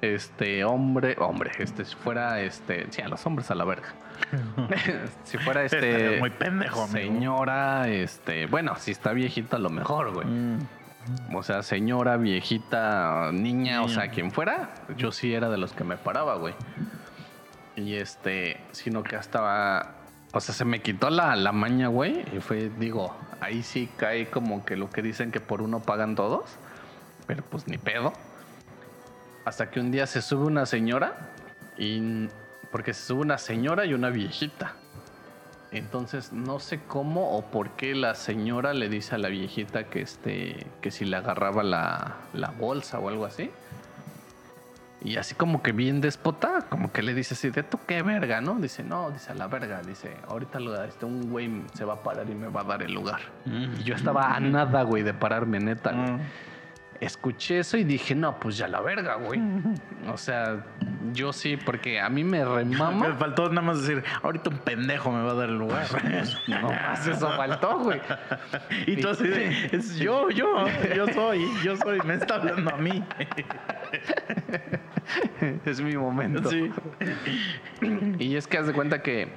[0.00, 3.88] este hombre, hombre, este, si fuera este, sí, a los hombres a la verga.
[5.24, 6.98] si fuera este muy pendejo, amigo.
[6.98, 10.26] señora, este, bueno, si está viejita a lo mejor, güey.
[10.26, 10.58] Mm.
[11.34, 15.82] O sea, señora, viejita, niña, o sea, quien fuera, yo sí era de los que
[15.82, 16.54] me paraba, güey.
[17.74, 19.94] Y este, sino que hasta,
[20.32, 22.24] o sea, se me quitó la, la maña, güey.
[22.34, 26.14] Y fue, digo, ahí sí cae como que lo que dicen que por uno pagan
[26.14, 26.44] todos.
[27.26, 28.12] Pero pues ni pedo.
[29.44, 31.14] Hasta que un día se sube una señora
[31.76, 32.28] y...
[32.70, 34.76] Porque se sube una señora y una viejita.
[35.72, 40.02] Entonces no sé cómo o por qué la señora le dice a la viejita que
[40.02, 43.50] este que si le agarraba la, la bolsa o algo así.
[45.04, 48.40] Y así como que bien despota, como que le dice así, ¿de tú qué verga,
[48.40, 48.54] no?
[48.54, 52.02] Dice, no, dice a la verga, dice, ahorita lo, este, un güey se va a
[52.02, 53.20] parar y me va a dar el lugar.
[53.46, 55.92] Y yo estaba a nada, güey, de pararme, neta.
[55.92, 56.20] güey.
[57.02, 59.40] Escuché eso y dije, no, pues ya la verga, güey.
[60.06, 60.64] O sea,
[61.12, 63.16] yo sí, porque a mí me Me remama.
[63.16, 65.84] faltó nada más decir, ahorita un pendejo me va a dar el lugar.
[66.46, 68.00] No más eso faltó, güey.
[68.86, 72.76] y tú así de, es yo, yo, yo soy, yo soy, me está hablando a
[72.76, 73.02] mí.
[75.64, 76.48] Es mi momento.
[76.48, 76.70] Sí.
[78.20, 79.28] Y es que haz de cuenta que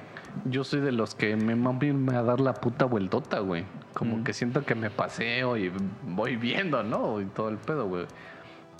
[0.50, 3.64] yo soy de los que me mami a dar la puta vueltota, güey.
[3.94, 7.20] Como que siento que me paseo y voy viendo, ¿no?
[7.20, 8.06] Y todo el pedo, güey.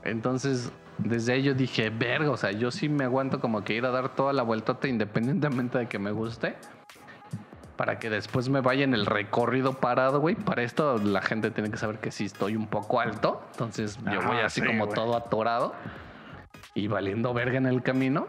[0.05, 3.85] Entonces, desde ahí yo dije, verga, o sea, yo sí me aguanto como que ir
[3.87, 6.57] a dar toda la vueltota independientemente de que me guste.
[7.77, 10.35] Para que después me vaya en el recorrido parado, güey.
[10.35, 13.43] Para esto la gente tiene que saber que sí estoy un poco alto.
[13.53, 14.95] Entonces yo voy Ah, así sí, como güey.
[14.95, 15.75] todo atorado
[16.75, 18.29] y valiendo verga en el camino.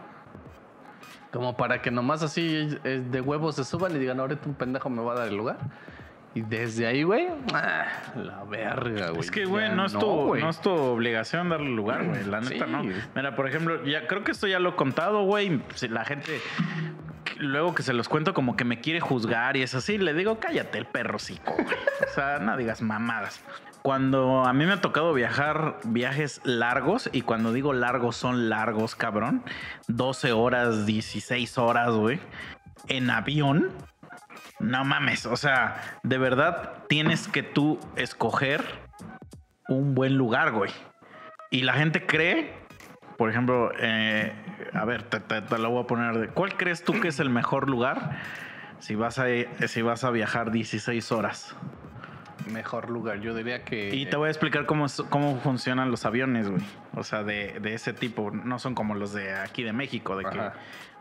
[1.32, 4.90] Como para que nomás así eh, de huevos se suban y digan, ahorita un pendejo
[4.90, 5.58] me va a dar el lugar.
[6.34, 7.86] Y desde ahí, güey, ah,
[8.16, 9.22] la verga, güey.
[9.22, 12.24] Es que, güey, no, es tu, no es tu obligación darle lugar, güey.
[12.26, 12.72] La neta, Sí.
[12.72, 12.84] no.
[13.16, 15.62] Mira, por ejemplo, ya creo que esto ya lo he contado, güey.
[15.74, 16.40] Si la gente,
[17.40, 20.40] luego que se los cuento, como que me quiere juzgar y es así, le digo,
[20.40, 21.66] cállate el perrocico, güey.
[22.08, 23.42] O sea, no digas mamadas.
[23.88, 28.95] Cuando a mí me ha tocado viajar viajes largos, y cuando digo largos, son largos,
[28.95, 29.43] cabrón.
[29.88, 32.19] 12 horas, 16 horas, güey.
[32.89, 33.69] En avión.
[34.60, 38.62] No mames, o sea, de verdad tienes que tú escoger
[39.69, 40.71] un buen lugar, güey.
[41.50, 42.54] Y la gente cree,
[43.17, 44.34] por ejemplo, eh,
[44.73, 46.28] a ver, te, te- te lo voy a poner de.
[46.28, 48.17] ¿Cuál crees tú que es el mejor lugar
[48.80, 49.28] si vas a,
[49.69, 51.56] si vas a viajar 16 horas?
[52.52, 53.94] Mejor lugar, yo diría que...
[53.94, 56.64] Y te voy a explicar cómo, cómo funcionan los aviones, güey.
[56.96, 58.32] O sea, de, de ese tipo.
[58.32, 60.52] No son como los de aquí de México, de que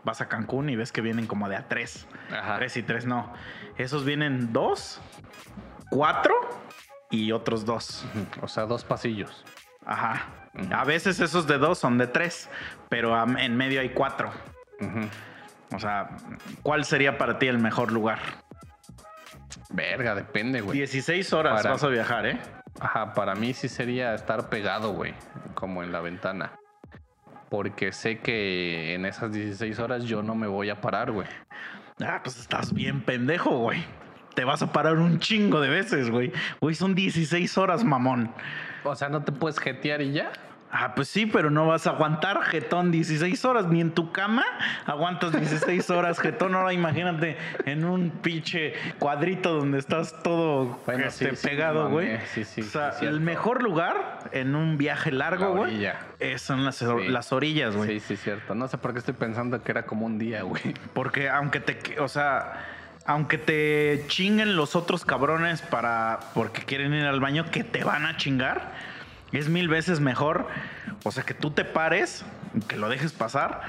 [0.03, 2.07] vas a Cancún y ves que vienen como de a tres.
[2.31, 2.57] Ajá.
[2.57, 3.33] Tres y tres, no.
[3.77, 5.01] Esos vienen dos,
[5.89, 6.33] cuatro
[7.09, 8.05] y otros dos.
[8.41, 9.45] O sea, dos pasillos.
[9.85, 10.27] Ajá.
[10.71, 12.49] A veces esos de dos son de tres,
[12.89, 14.31] pero en medio hay cuatro.
[14.79, 15.07] Ujú.
[15.75, 16.09] O sea,
[16.63, 18.19] ¿cuál sería para ti el mejor lugar?
[19.69, 20.77] Verga, depende, güey.
[20.77, 22.39] 16 horas Para- vas a viajar, ¿eh?
[22.79, 25.13] Ajá, para mí sí sería estar pegado, güey,
[25.55, 26.53] como en la ventana.
[27.49, 31.27] Porque sé que en esas 16 horas yo no me voy a parar, güey.
[32.05, 33.83] Ah, pues estás bien pendejo, güey.
[34.35, 36.31] Te vas a parar un chingo de veces, güey.
[36.61, 38.31] Güey, son 16 horas, mamón.
[38.83, 40.31] O sea, no te puedes jetear y ya.
[40.71, 43.67] Ah, pues sí, pero no vas a aguantar jetón 16 horas.
[43.67, 44.43] Ni en tu cama
[44.85, 46.55] aguantas 16 horas jetón.
[46.55, 52.19] Ahora imagínate en un pinche cuadrito donde estás todo Bueno, este, sí, pegado, güey.
[52.33, 55.87] Sí, sí, o sea, el mejor lugar en un viaje largo, La güey,
[56.19, 57.99] eh, son las, las orillas, güey.
[57.99, 58.53] Sí, sí, cierto.
[58.53, 60.73] No sé por qué estoy pensando que era como un día, güey.
[60.93, 62.65] Porque aunque te, o sea,
[63.05, 68.05] aunque te chinguen los otros cabrones para, porque quieren ir al baño, que te van
[68.05, 68.73] a chingar,
[69.31, 70.47] es mil veces mejor.
[71.03, 72.25] O sea, que tú te pares,
[72.67, 73.61] que lo dejes pasar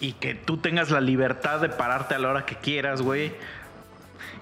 [0.00, 3.32] y que tú tengas la libertad de pararte a la hora que quieras, güey.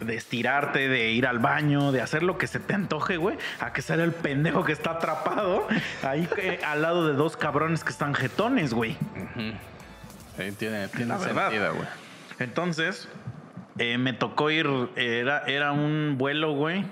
[0.01, 3.39] De estirarte, de ir al baño, de hacer lo que se te antoje, güey.
[3.61, 5.67] A que sea el pendejo que está atrapado
[6.03, 8.97] ahí eh, al lado de dos cabrones que están jetones, güey.
[10.37, 11.89] Sí, tiene, tiene sentido, güey.
[12.39, 13.09] Entonces,
[13.79, 16.85] eh, me tocó ir, era, era un vuelo, güey,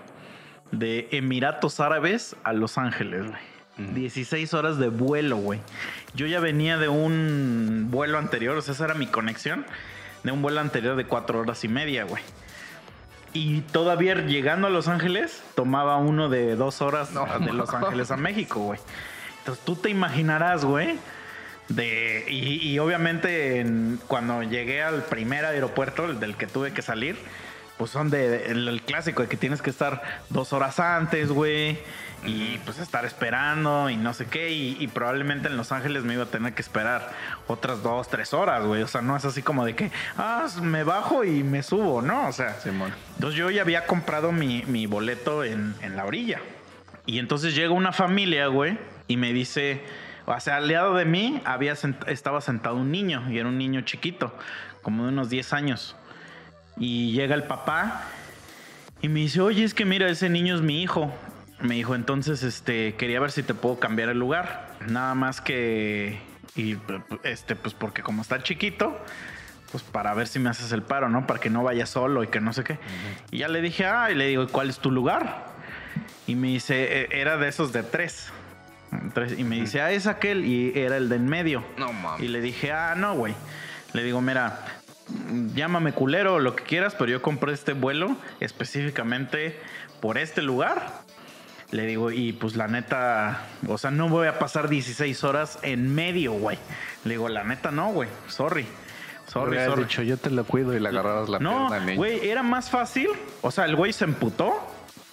[0.78, 3.94] de Emiratos Árabes a Los Ángeles, güey.
[3.94, 5.58] 16 horas de vuelo, güey.
[6.14, 9.66] Yo ya venía de un vuelo anterior, o sea, esa era mi conexión,
[10.22, 12.22] de un vuelo anterior de 4 horas y media, güey.
[13.32, 17.78] Y todavía llegando a Los Ángeles, tomaba uno de dos horas No, de Los no.
[17.78, 18.78] Ángeles a México, güey.
[19.40, 20.96] Entonces tú te imaginarás, güey,
[21.68, 26.82] de, y, y obviamente en- cuando llegué al primer aeropuerto, el del que tuve que
[26.82, 27.16] salir,
[27.78, 31.78] pues son de, el, el clásico de que tienes que estar dos horas antes, güey,
[32.24, 36.14] y pues estar esperando y no sé qué, y, y probablemente en Los Ángeles me
[36.14, 37.10] iba a tener que esperar
[37.48, 38.82] otras dos, tres horas, güey.
[38.82, 42.28] O sea, no es así como de que, ah, me bajo y me subo, ¿no?
[42.28, 42.92] O sea, Simón.
[43.16, 46.40] entonces yo ya había comprado mi, mi boleto en, en la orilla.
[47.06, 49.82] Y entonces llega una familia, güey, y me dice,
[50.24, 53.58] o sea, al lado de mí había sent- estaba sentado un niño, y era un
[53.58, 54.34] niño chiquito,
[54.80, 55.96] como de unos 10 años.
[56.76, 58.02] Y llega el papá
[59.00, 61.12] y me dice, oye, es que mira, ese niño es mi hijo.
[61.60, 64.74] Me dijo, entonces, este, quería ver si te puedo cambiar el lugar.
[64.86, 66.18] Nada más que,
[66.56, 66.76] y
[67.22, 68.98] este, pues porque como está chiquito,
[69.70, 71.26] pues para ver si me haces el paro, ¿no?
[71.26, 72.78] Para que no vaya solo y que no sé qué.
[73.30, 75.46] Y ya le dije, ah, y le digo, ¿cuál es tu lugar?
[76.26, 78.28] Y me dice, "E- era de esos de tres.
[78.92, 80.44] Entonces, y me dice, ah, es aquel.
[80.44, 81.64] Y era el de en medio.
[81.78, 82.22] No mames.
[82.22, 83.34] Y le dije, ah, no, güey.
[83.92, 84.60] Le digo, mira,
[85.54, 89.58] llámame culero o lo que quieras, pero yo compré este vuelo específicamente
[90.00, 91.02] por este lugar.
[91.70, 95.92] Le digo, y pues la neta, o sea, no voy a pasar 16 horas en
[95.94, 96.58] medio, güey.
[97.04, 98.08] Le digo, la neta no, güey.
[98.28, 98.66] Sorry.
[99.26, 99.84] Sorry, sorry.
[99.84, 103.08] dicho, yo te lo cuido y le agarraras la No, pierna, güey, era más fácil.
[103.40, 104.52] O sea, el güey se emputó.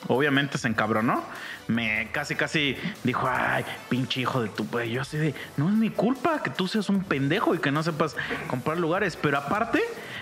[0.07, 1.23] Obviamente se encabronó.
[1.67, 4.65] Me casi, casi dijo, ay, pinche hijo de tu...
[4.65, 7.71] Pues yo así de, no es mi culpa que tú seas un pendejo y que
[7.71, 8.15] no sepas
[8.47, 9.15] comprar lugares.
[9.15, 9.81] Pero aparte,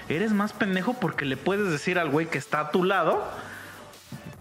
[0.09, 3.25] eres más pendejo porque le puedes decir al güey que está a tu lado.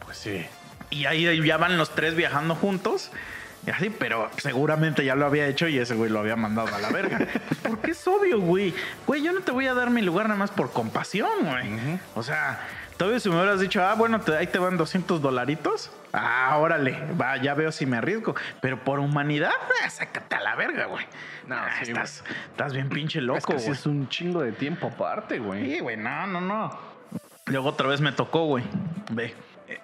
[0.05, 0.45] Pues sí.
[0.91, 3.11] Y ahí ya van los tres viajando juntos.
[3.67, 6.79] Y así, pero seguramente ya lo había hecho y ese güey lo había mandado a
[6.79, 7.27] la verga.
[7.63, 8.73] Porque es obvio, güey.
[9.07, 11.99] Güey, yo no te voy a dar mi lugar nada más por compasión, güey.
[12.15, 12.61] O sea,
[12.99, 15.91] todavía si me hubieras dicho, ah, bueno, te- ahí te van 200 dolaritos.
[16.13, 18.35] Ah, órale, va, ya veo si me arriesgo.
[18.61, 19.53] Pero por humanidad,
[19.85, 21.07] eh, sácate a la verga, güey.
[21.47, 23.79] No, Ah, sí, estás, estás bien pinche Es loco, que sí güey.
[23.79, 25.75] es un chingo de tiempo aparte, güey.
[25.77, 26.79] Sí, güey, no, no, no.
[27.47, 28.65] Luego otra vez me tocó, güey.
[29.13, 29.35] Ve.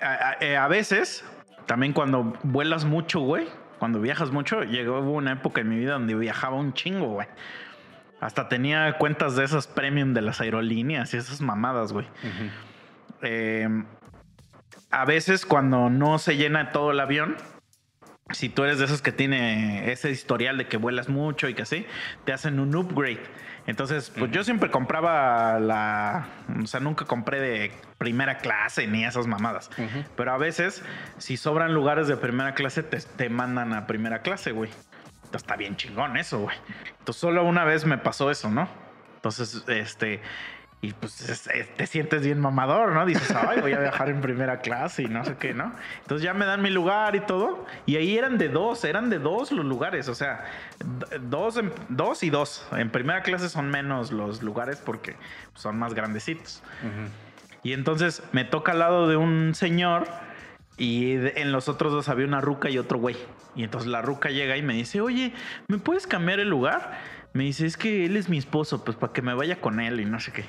[0.03, 1.25] A, a- eh, a veces,
[1.67, 3.49] también cuando vuelas mucho, güey,
[3.79, 7.29] cuando viajas mucho, llegó una época en mi vida donde viajaba un chingo, güey.
[8.21, 12.07] Hasta tenía cuentas de esas premium de las aerolíneas y esas mamadas, güey.
[13.23, 13.69] Eh,
[14.91, 17.37] a veces cuando no se llena todo el avión,
[18.31, 21.63] si tú eres de esos que tiene ese historial de que vuelas mucho y que
[21.63, 21.87] así,
[22.25, 23.21] te hacen un upgrade.
[23.67, 26.27] Entonces, pues yo siempre compraba la.
[26.63, 29.71] O sea, nunca compré de primera clase ni esas mamadas.
[30.17, 30.83] Pero a veces,
[31.19, 34.71] si sobran lugares de primera clase, te, te mandan a primera clase, güey.
[35.25, 36.57] Entonces, está bien chingón eso, güey.
[36.99, 38.69] Entonces, solo una vez me pasó eso, ¿no?
[39.17, 40.21] Entonces, este.
[40.85, 43.07] Y pues es- es- te sientes bien mamador, ¿no?
[43.07, 45.73] Dices, ay, voy a viajar en primera clase y no sé qué, ¿no?
[46.03, 47.65] Entonces ya me dan mi lugar y todo.
[47.87, 50.09] Y ahí eran de dos, eran de dos los lugares.
[50.09, 50.45] O sea,
[51.23, 52.67] dos, en- dos y dos.
[52.73, 55.17] En primera clase son menos los lugares porque
[55.55, 56.63] son más grandecitos.
[57.63, 60.07] Y entonces me toca al lado de un señor
[60.77, 63.17] y en los otros dos había una ruca y otro güey.
[63.57, 65.33] Y entonces la ruca llega y me dice, oye,
[65.69, 66.99] ¿me puedes cambiar el lugar?
[67.33, 69.99] Me dice, es que él es mi esposo, pues para que me vaya con él
[70.01, 70.45] y no sé qué.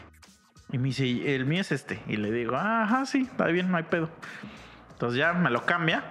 [0.76, 2.02] Y me dice, el mío es este.
[2.06, 4.10] Y le digo, ajá, sí, está bien, no hay pedo.
[4.92, 6.04] Entonces ya me lo cambia.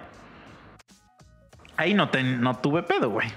[1.77, 3.31] Ahí no, te- no tuve pedo, güey.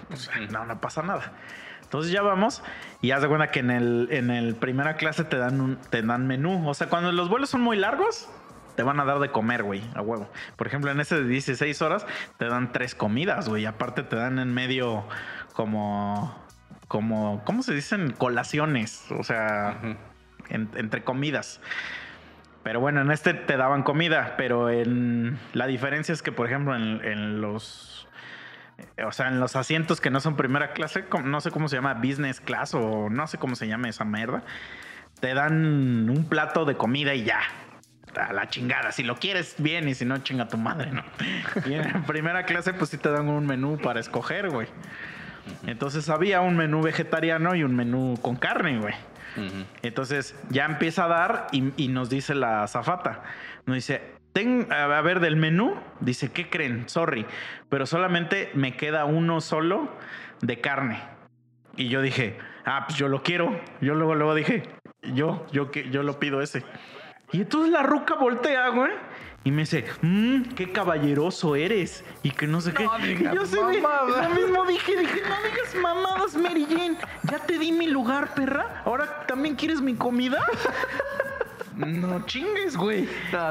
[0.50, 1.34] No, no pasa nada.
[1.82, 2.62] Entonces ya vamos
[3.02, 6.00] y haz de cuenta que en el, en el primera clase te dan, un, te
[6.00, 6.66] dan menú.
[6.66, 8.26] O sea, cuando los vuelos son muy largos,
[8.76, 10.30] te van a dar de comer, güey, a huevo.
[10.56, 12.06] Por ejemplo, en ese de 16 horas
[12.38, 13.66] te dan tres comidas, güey.
[13.66, 15.04] Aparte te dan en medio
[15.52, 16.34] como,
[16.88, 18.12] como, ¿cómo se dicen?
[18.12, 19.04] Colaciones.
[19.10, 19.78] O sea,
[20.50, 21.60] en- entre comidas.
[22.62, 26.74] Pero bueno, en este te daban comida, pero en la diferencia es que, por ejemplo,
[26.76, 28.08] en, en los,
[28.96, 31.76] eh, o sea, en los asientos que no son primera clase, no sé cómo se
[31.76, 34.42] llama, business class o no sé cómo se llama esa mierda,
[35.20, 37.40] te dan un plato de comida y ya.
[38.16, 41.04] A la chingada, si lo quieres bien y si no, chinga tu madre, ¿no?
[41.66, 44.66] Y en primera clase, pues sí te dan un menú para escoger, güey.
[45.66, 48.94] Entonces había un menú vegetariano y un menú con carne, güey.
[49.82, 53.22] Entonces ya empieza a dar y, y nos dice la zafata.
[53.66, 56.88] Nos dice, "Ten- a ver, del menú, dice, ¿qué creen?
[56.88, 57.26] Sorry,
[57.68, 59.88] pero solamente me queda uno solo
[60.40, 61.00] de carne.
[61.76, 63.60] Y yo dije, ah, pues yo lo quiero.
[63.80, 64.62] Yo luego, luego dije,
[65.02, 66.64] yo, yo, que- yo lo pido ese.
[67.30, 68.90] Y entonces la ruca voltea, güey.
[69.44, 72.04] Y me dice, mmm, qué caballeroso eres.
[72.22, 72.84] Y que no sé qué.
[72.84, 73.56] Y yo sé,
[74.28, 76.96] lo mismo dije, dije, no digas mamadas, Mary Jane.
[77.30, 78.82] Ya te di mi lugar, perra.
[78.84, 80.38] Ahora también quieres mi comida.
[81.76, 83.08] No chingues, güey.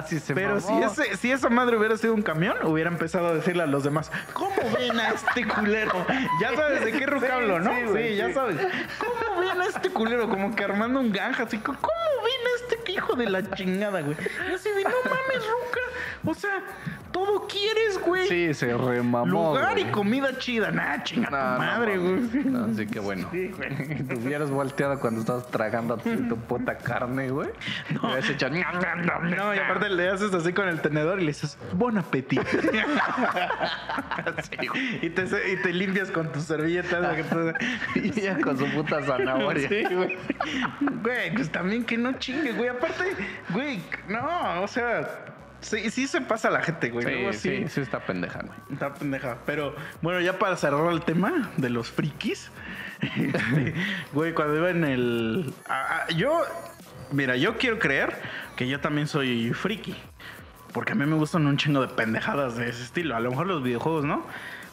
[0.07, 3.33] Sí se Pero si, ese, si esa madre hubiera sido un camión, hubiera empezado a
[3.33, 6.05] decirle a los demás, ¿cómo ven a este culero?
[6.41, 7.71] Ya sabes de qué ruca hablo, ¿no?
[7.71, 8.33] sí, Sí, ya sí.
[8.33, 8.57] sabes.
[8.99, 10.27] ¿Cómo ven a este culero?
[10.29, 14.17] Como que armando un ganja, así, ¿cómo ven a este hijo de la chingada, güey?
[14.49, 15.79] Y así de, no mames, ruca.
[16.25, 16.59] O sea,
[17.11, 18.27] todo quieres, güey.
[18.27, 19.51] Sí, se remamó.
[19.51, 19.87] Lugar güey.
[19.87, 20.71] y comida chida.
[20.71, 22.19] Nah, chinga No, tu no madre, güey.
[22.45, 23.27] No, Así que bueno.
[23.31, 23.75] Sí, güey.
[24.07, 27.49] Te hubieras volteado cuando estabas tragando tu puta carne, güey.
[27.89, 28.15] No.
[28.17, 28.49] hubieras hecho...
[28.49, 32.41] No, y aparte le haces así con el tenedor y le dices, bon apetito.
[35.01, 37.17] y, te, y te limpias con tus servilletas.
[37.95, 39.69] Y ella con su puta zanahoria.
[39.69, 40.17] Sí, güey.
[41.03, 42.69] Güey, pues también que no chingue, güey.
[42.69, 43.03] Aparte,
[43.49, 45.07] güey, no, o sea,
[45.67, 47.05] sí, sí se pasa la gente, güey.
[47.05, 48.57] Luego Sí, sí, sí está pendeja, güey.
[48.71, 49.37] Está pendeja.
[49.45, 52.51] Pero bueno, ya para cerrar el tema de los frikis.
[53.01, 53.73] este,
[54.13, 55.53] güey, cuando iba en el.
[55.69, 56.41] a- a- yo.
[57.11, 58.13] Mira, yo quiero creer
[58.57, 59.95] que yo también soy friki.
[60.73, 63.15] Porque a mí me gustan un chingo de pendejadas de ese estilo.
[63.15, 64.25] A lo mejor los videojuegos, ¿no?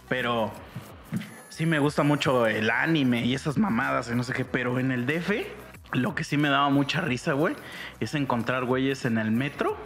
[0.08, 0.52] Pero
[1.48, 4.90] sí me gusta mucho el anime y esas mamadas y no sé qué, pero en
[4.90, 5.30] el DF,
[5.92, 7.54] lo que sí me daba mucha risa, güey,
[8.00, 9.78] es encontrar güeyes en el metro.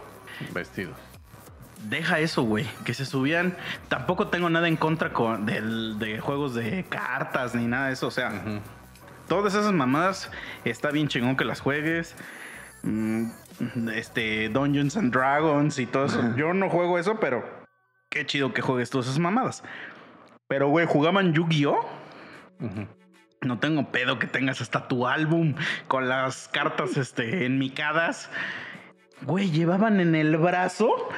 [0.53, 0.97] Vestidos.
[1.89, 3.57] Deja eso, güey, que se subían.
[3.89, 8.11] Tampoco tengo nada en contra con, de juegos de cartas ni nada de eso, o
[8.11, 8.61] sea,
[9.29, 10.31] todas esas mamadas
[10.65, 12.17] está bien chingón que las juegues.
[12.83, 13.31] Mm,
[13.93, 16.37] Este, Dungeons and Dragons y todo eso.
[16.37, 17.45] Yo no juego eso, pero
[18.09, 19.65] qué chido que juegues todas esas mamadas.
[20.49, 21.87] Pero, güey, jugaban Yu-Gi-Oh!
[23.43, 25.55] No tengo pedo que tengas hasta tu álbum
[25.87, 28.31] con las cartas este, enmicadas.
[29.23, 31.09] Güey, llevaban en el brazo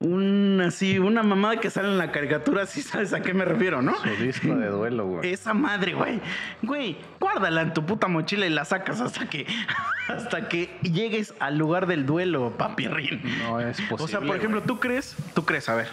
[0.00, 3.82] un así, una mamada que sale en la caricatura, si sabes a qué me refiero,
[3.82, 3.94] ¿no?
[3.96, 5.30] Su disco de duelo, güey.
[5.30, 6.20] Esa madre, güey.
[6.62, 9.46] Güey, guárdala en tu puta mochila y la sacas hasta que
[10.08, 13.20] hasta que llegues al lugar del duelo, papirrín.
[13.40, 14.04] No es posible.
[14.04, 15.14] o sea, por ejemplo, ¿tú crees?
[15.34, 15.88] ¿Tú crees, a ver,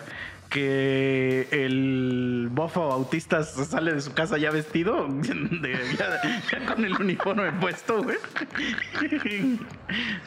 [0.50, 5.08] que el bofo autista sale de su casa ya vestido?
[5.12, 8.18] De- ya, ya con el uniforme puesto, güey.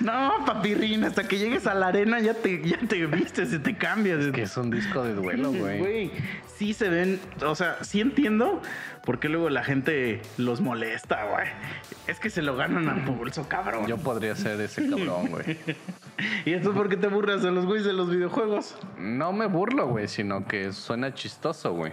[0.01, 3.77] No, papirrín, hasta que llegues a la arena ya te, ya te vistes y te
[3.77, 4.27] cambias.
[4.33, 5.79] Que es un disco de duelo, güey.
[5.79, 6.11] Güey,
[6.57, 8.63] sí se ven, o sea, sí entiendo
[9.05, 11.49] por qué luego la gente los molesta, güey.
[12.07, 13.87] Es que se lo ganan a pulso, cabrón.
[13.87, 15.57] Yo podría ser ese cabrón, güey.
[16.45, 18.77] ¿Y esto por qué te burlas de los güeyes de los videojuegos?
[18.99, 21.93] No me burlo, güey, sino que suena chistoso, güey.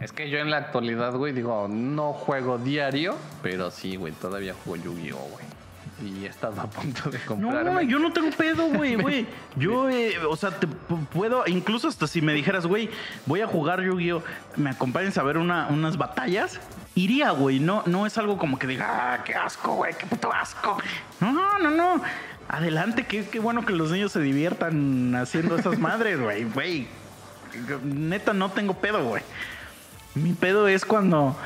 [0.00, 4.54] Es que yo en la actualidad, güey, digo, no juego diario, pero sí, güey, todavía
[4.54, 5.48] juego Yu-Gi-Oh, güey.
[6.00, 7.84] Y he estado a punto de No, comprarme.
[7.88, 9.26] yo no tengo pedo, güey, güey.
[9.56, 12.88] Yo, eh, o sea, te pu- puedo, incluso hasta si me dijeras, güey,
[13.26, 14.22] voy a jugar Yu-Gi-Oh,
[14.54, 16.60] me acompañes a ver una- unas batallas,
[16.94, 17.58] iría, güey.
[17.58, 20.78] No, no es algo como que diga, ah, qué asco, güey, qué puto asco.
[21.18, 22.00] No, no, no.
[22.48, 26.88] Adelante, qué, qué bueno que los niños se diviertan haciendo esas madres, güey, güey.
[27.84, 29.22] Neta, no tengo pedo, güey.
[30.14, 31.36] Mi pedo es cuando.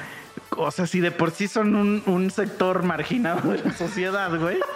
[0.57, 4.59] O sea, si de por sí son un, un sector marginado de la sociedad, güey.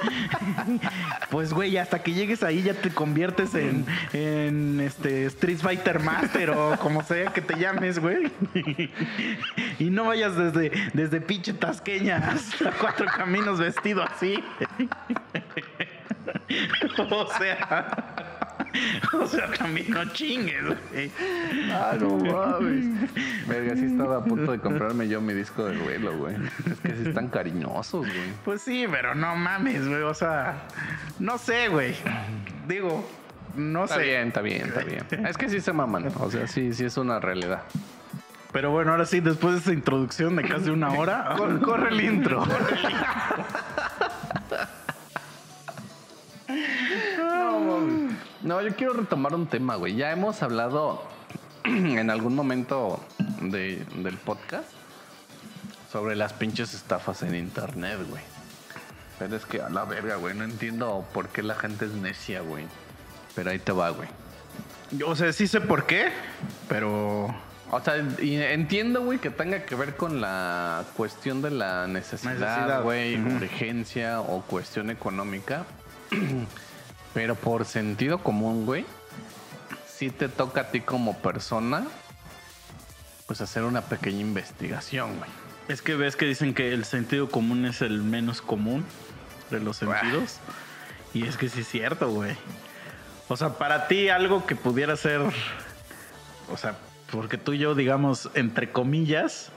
[1.31, 6.51] Pues, güey, hasta que llegues ahí ya te conviertes en, en este Street Fighter Master
[6.51, 8.31] o como sea que te llames, güey.
[9.79, 14.43] Y no vayas desde, desde pinche Tasqueña hasta Cuatro Caminos vestido así.
[17.11, 18.15] O sea.
[19.19, 21.11] O sea, también no chingues, güey.
[21.73, 22.85] Ah, no mames.
[23.47, 26.37] Verga, sí estaba a punto de comprarme yo mi disco de duelo, güey.
[26.71, 28.33] Es que sí están cariñosos, güey.
[28.45, 30.03] Pues sí, pero no mames, güey.
[30.03, 30.65] O sea,
[31.19, 31.95] no sé, güey.
[32.69, 33.09] Digo,
[33.55, 34.03] no Está sé.
[34.03, 35.27] bien, está bien, está bien.
[35.27, 36.13] Es que sí se maman.
[36.21, 37.63] O sea, sí, sí es una realidad.
[38.53, 42.01] Pero bueno, ahora sí, después de esta introducción de casi una hora, cor- corre el
[42.03, 42.45] intro.
[48.43, 49.97] No, yo quiero retomar un tema, güey.
[49.97, 51.03] Ya hemos hablado
[51.65, 53.01] en algún momento
[53.41, 54.69] de- del podcast
[55.91, 58.23] sobre las pinches estafas en internet, güey.
[59.19, 60.35] Pero es que a la verga, güey.
[60.35, 62.65] No entiendo por qué la gente es necia, güey.
[63.35, 64.09] Pero ahí te va, güey.
[65.05, 66.11] O sea, sí sé por qué,
[66.69, 67.35] pero
[67.73, 72.83] O sea, entiendo, güey, que tenga que ver con la cuestión de la Necesidad.
[72.83, 75.65] güey, urgencia o cuestión económica.
[77.15, 78.85] Pero por sentido común, güey,
[79.87, 81.87] sí te toca a ti como persona,
[83.27, 85.31] pues hacer una pequeña investigación, güey.
[85.69, 88.85] es que ves que dicen que el sentido común es el menos común
[89.51, 90.41] de los sentidos.
[91.15, 92.37] Y es que sí es cierto, güey.
[93.29, 95.21] O sea, para ti algo que pudiera ser,
[96.53, 96.77] o sea,
[97.11, 99.51] porque tú y yo, digamos, entre comillas,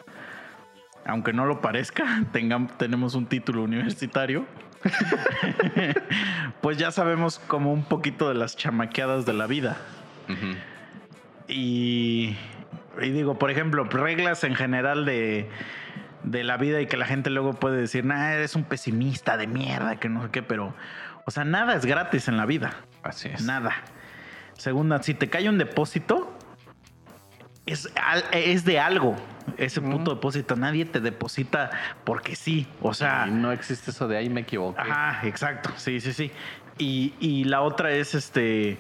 [1.06, 2.24] aunque no lo parezca,
[2.78, 4.45] tenemos un título universitario.
[6.62, 9.78] pues ya sabemos como un poquito de las chamaqueadas de la vida.
[11.48, 12.36] Y,
[13.02, 15.50] y digo, por ejemplo, reglas en general de,
[16.24, 19.48] de la vida y que la gente luego puede decir, nah, eres un pesimista de
[19.48, 20.74] mierda, que no sé qué, pero,
[21.26, 22.78] o sea, nada es gratis en la vida.
[23.04, 23.42] Así es.
[23.44, 23.74] Nada.
[24.54, 26.38] Segunda, si te cae un depósito,
[27.66, 27.92] es,
[28.32, 29.16] es de algo.
[29.58, 31.72] Ese puto depósito, nadie te deposita
[32.04, 32.68] porque sí.
[32.82, 34.80] O sea, Y no existe eso de ahí me equivoqué.
[34.82, 35.72] Ajá, exacto.
[35.78, 36.32] Sí, sí, sí.
[36.78, 38.78] Y, y la otra es este.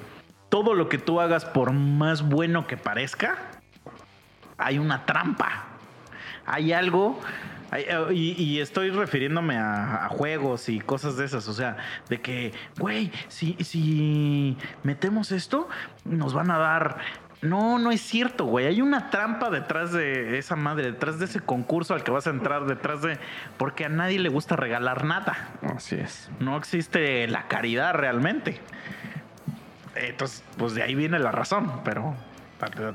[0.49, 3.37] Todo lo que tú hagas, por más bueno que parezca,
[4.57, 5.65] hay una trampa.
[6.45, 7.19] Hay algo.
[7.71, 11.47] eh, y, y estoy refiriéndome a, a juegos y cosas de esas.
[11.47, 11.77] O sea,
[12.09, 15.67] de que, güey, si, si metemos esto,
[16.05, 16.97] nos van a dar.
[17.41, 18.65] No, no es cierto, güey.
[18.65, 22.31] Hay una trampa detrás de esa madre, detrás de ese concurso al que vas a
[22.31, 23.17] entrar, detrás de.
[23.57, 26.29] Porque a nadie le gusta regalar nada Así es.
[26.39, 28.59] no existe la caridad realmente.
[29.95, 32.15] Entonces, pues de ahí viene la razón, pero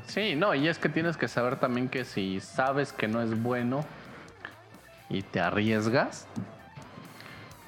[0.07, 3.41] Sí, no, y es que tienes que saber también que si sabes que no es
[3.41, 3.83] bueno
[5.09, 6.27] y te arriesgas,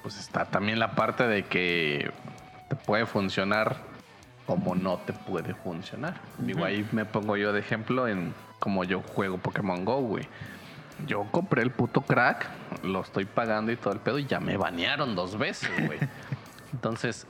[0.02, 2.10] pues está también la parte de que
[2.68, 3.76] te puede funcionar
[4.48, 6.14] como no te puede funcionar.
[6.38, 10.26] Digo, ahí me pongo yo de ejemplo en como yo juego Pokémon Go, güey.
[11.06, 12.48] Yo compré el puto crack,
[12.82, 15.98] lo estoy pagando y todo el pedo y ya me banearon dos veces, güey.
[16.72, 17.26] Entonces,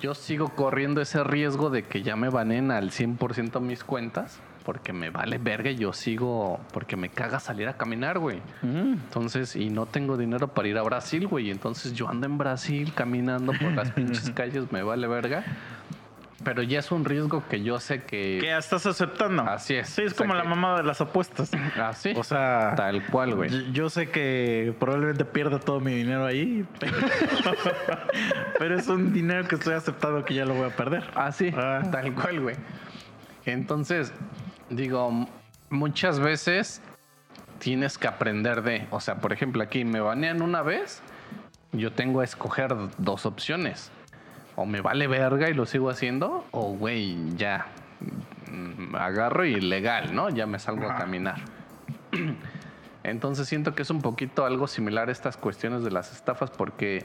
[0.00, 4.94] yo sigo corriendo ese riesgo de que ya me banen al 100% mis cuentas, porque
[4.94, 8.40] me vale verga y yo sigo, porque me caga salir a caminar, güey.
[8.62, 11.50] Entonces, y no tengo dinero para ir a Brasil, güey.
[11.50, 15.44] Entonces, yo ando en Brasil caminando por las pinches calles, me vale verga.
[16.44, 18.38] Pero ya es un riesgo que yo sé que.
[18.40, 19.42] Que ya estás aceptando.
[19.44, 19.88] Así es.
[19.88, 21.50] Sí, es O sea como la mamá de las apuestas.
[21.80, 22.12] Así.
[22.16, 23.72] O sea, Tal cual, güey.
[23.72, 26.92] yo- sé que probablemente pierda todo mi dinero ahí, pero,
[28.58, 31.04] pero es un dinero que estoy aceptando que ya lo voy a perder.
[31.14, 31.82] Así, Ah.
[31.90, 32.56] tal cual, güey.
[33.46, 34.12] Entonces,
[34.70, 35.28] digo,
[35.70, 36.80] muchas veces
[37.58, 41.02] tienes que aprender de, o sea, por ejemplo, aquí me banean una vez,
[41.72, 43.90] yo tengo a escoger dos opciones.
[44.56, 47.66] O me vale verga y lo sigo haciendo, o güey, ya
[48.50, 50.30] mm, agarro y legal, ¿no?
[50.30, 51.36] Ya me salgo a caminar.
[53.02, 57.04] Entonces siento que es un poquito algo similar a estas cuestiones de las estafas porque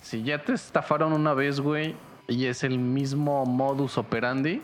[0.00, 1.96] si ya te estafaron una vez, güey,
[2.28, 4.62] y es el mismo modus operandi,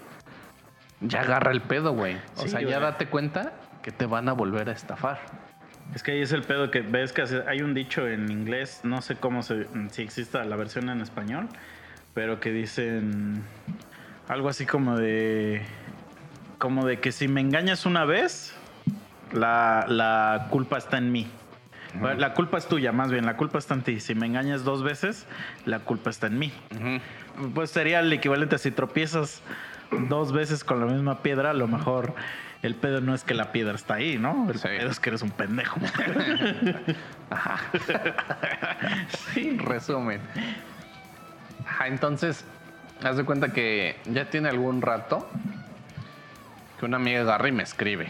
[1.01, 2.17] ya agarra el pedo, güey.
[2.37, 3.53] O Sí, sea, ya date cuenta
[3.83, 5.19] que te van a volver a estafar.
[5.95, 9.03] Es que ahí es el pedo que ves que hay un dicho en inglés, no
[9.03, 11.49] sé cómo se, si exista la versión en español,
[12.15, 13.43] pero que dicen
[14.29, 15.63] algo así como de
[16.59, 18.55] como de que si me engañas una vez,
[19.33, 21.27] la, la culpa está en mí.
[22.19, 23.99] La culpa es tuya, más bien, la culpa está en ti.
[23.99, 25.27] Si me engañas dos veces,
[25.65, 26.53] la culpa está en mí.
[27.55, 29.43] Pues sería el equivalente a si tropiezas
[30.09, 32.15] dos veces con la misma piedra, a lo mejor
[32.63, 34.49] el pedo no es que la piedra está ahí, ¿no?
[34.51, 34.69] El Sí.
[34.69, 35.81] pedo es que eres un pendejo.
[39.35, 39.57] sí.
[39.59, 40.21] Resumen.
[41.71, 42.45] Ajá, entonces,
[43.01, 45.29] haz de cuenta que ya tiene algún rato
[46.79, 48.09] que una amiga agarra y me escribe.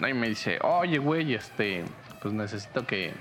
[0.00, 0.08] ¿no?
[0.08, 1.84] Y me dice, oye, güey, este,
[2.20, 3.12] pues necesito que,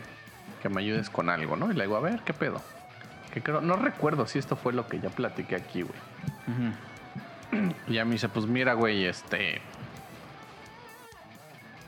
[0.64, 1.72] que me ayudes con algo, ¿no?
[1.72, 2.62] Y le digo, a ver, ¿qué pedo?
[3.32, 6.00] Que creo, no recuerdo si esto fue lo que ya platiqué aquí, güey.
[7.88, 9.62] Y ya me dice, pues mira, güey, este.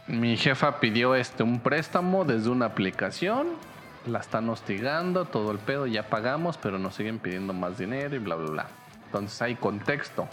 [0.05, 3.47] Mi jefa pidió este un préstamo desde una aplicación.
[4.07, 8.19] La están hostigando, todo el pedo, ya pagamos, pero nos siguen pidiendo más dinero y
[8.19, 8.65] bla, bla, bla.
[9.05, 10.27] Entonces hay contexto.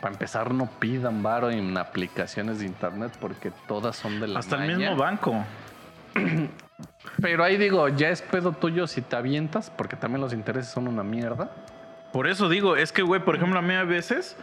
[0.00, 4.64] Para empezar, no pidan varo en aplicaciones de internet porque todas son de la Hasta
[4.64, 5.44] el mismo banco.
[7.20, 10.88] Pero ahí digo, ya es pedo tuyo si te avientas, porque también los intereses son
[10.88, 11.50] una mierda.
[12.12, 14.36] Por eso digo, es que, güey, por ejemplo, a mí hay veces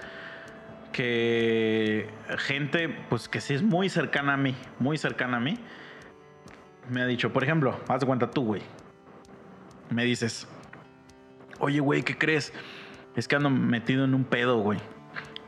[0.92, 5.58] que gente, pues que sí es muy cercana a mí, muy cercana a mí,
[6.90, 8.62] me ha dicho, por ejemplo, haz de cuenta tú, güey.
[9.90, 10.48] Me dices,
[11.60, 12.54] oye, güey, ¿qué crees?
[13.16, 14.80] Es que ando metido en un pedo, güey.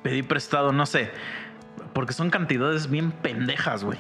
[0.04, 1.12] Pedí prestado, no sé,
[1.94, 4.00] porque son cantidades bien pendejas, güey.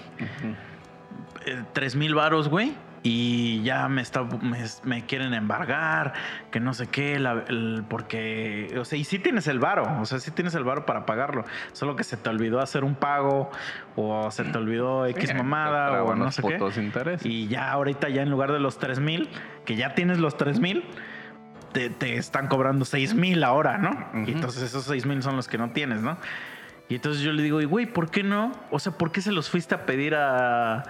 [1.45, 2.73] eh, tres mil varos, güey.
[3.01, 6.13] Y ya me, está, me, me quieren embargar,
[6.51, 10.05] que no sé qué, la- el- porque, o sea, y sí tienes el varo, o
[10.05, 13.49] sea, sí tienes el varo para pagarlo, solo que se te olvidó hacer un pago
[13.95, 16.79] o se te olvidó X Sí, mamada o no sé qué.
[16.81, 17.25] intereses.
[17.25, 19.29] Y ya ahorita ya en lugar de los tres mil,
[19.65, 20.83] que ya tienes los tres mil,
[21.71, 23.91] te, te están cobrando seis mil ahora, ¿no?
[24.27, 26.17] Y entonces esos seis mil son los que no tienes, ¿no?
[26.89, 28.51] Y entonces yo le digo, y güey, ¿por qué no?
[28.71, 30.83] O sea, ¿por qué se los fuiste a pedir a,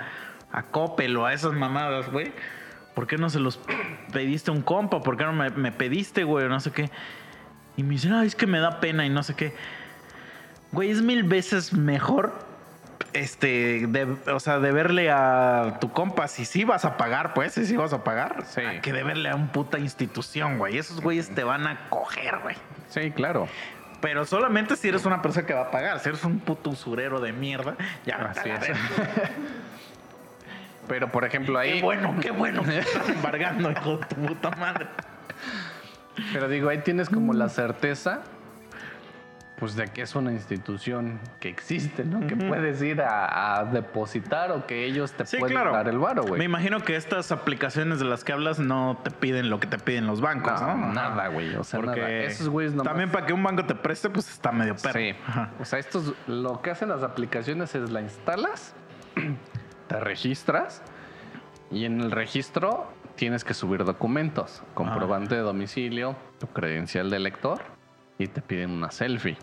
[0.52, 2.32] a Coppel o a esas mamadas, güey?
[2.93, 3.60] ¿Por qué no se los
[4.12, 5.02] pediste a un compa?
[5.02, 6.47] ¿Por qué no me, me pediste, güey?
[6.50, 6.89] No sé qué.
[7.78, 9.54] Y me dicen, ay, es que me da pena y no sé qué.
[10.72, 12.47] Güey, es mil veces mejor.
[13.14, 17.66] Este, de- o sea, deberle a tu compa, si sí vas a pagar, pues, si
[17.66, 18.62] sí vas a pagar, Sí.
[18.62, 20.78] a que deberle a un puta institución, güey.
[20.78, 22.56] Esos güeyes te van a coger, güey.
[22.89, 23.47] Sí, claro.
[24.02, 26.00] Pero solamente si eres una persona que va a pagar.
[26.02, 27.76] Si eres un puto usurero de mierda,
[28.06, 28.60] ya Así es.
[30.90, 31.76] Pero por ejemplo ahí.
[31.78, 34.88] Qué bueno, qué bueno estás embargando, hijo de tu puta madre.
[36.34, 38.22] Pero digo, ahí tienes como la certeza,
[39.58, 42.26] pues de que es una institución que existe, ¿no?
[42.28, 45.72] Que puedes ir a, a depositar o que ellos te Sí, pueden claro.
[45.72, 46.44] dar el varo, Me güey.
[46.44, 50.08] imagino que estas aplicaciones de las que hablas no te piden lo que te piden
[50.08, 50.76] los bancos, ¿no?
[50.76, 51.56] No, nada, güey.
[51.56, 52.10] O sea, Porque nada.
[52.12, 55.00] Esos güeyes nomás- también para que un banco te preste, pues está medio perro.
[55.00, 55.16] Sí.
[55.28, 55.52] Ajá.
[55.60, 58.74] O sea, estos, lo que hacen las aplicaciones es la instalas,
[59.90, 60.82] te registras
[61.72, 62.88] y en el registro
[63.18, 67.60] tienes que subir documentos, comprobante de domicilio, tu credencial de lector
[68.18, 69.38] y te piden una selfie.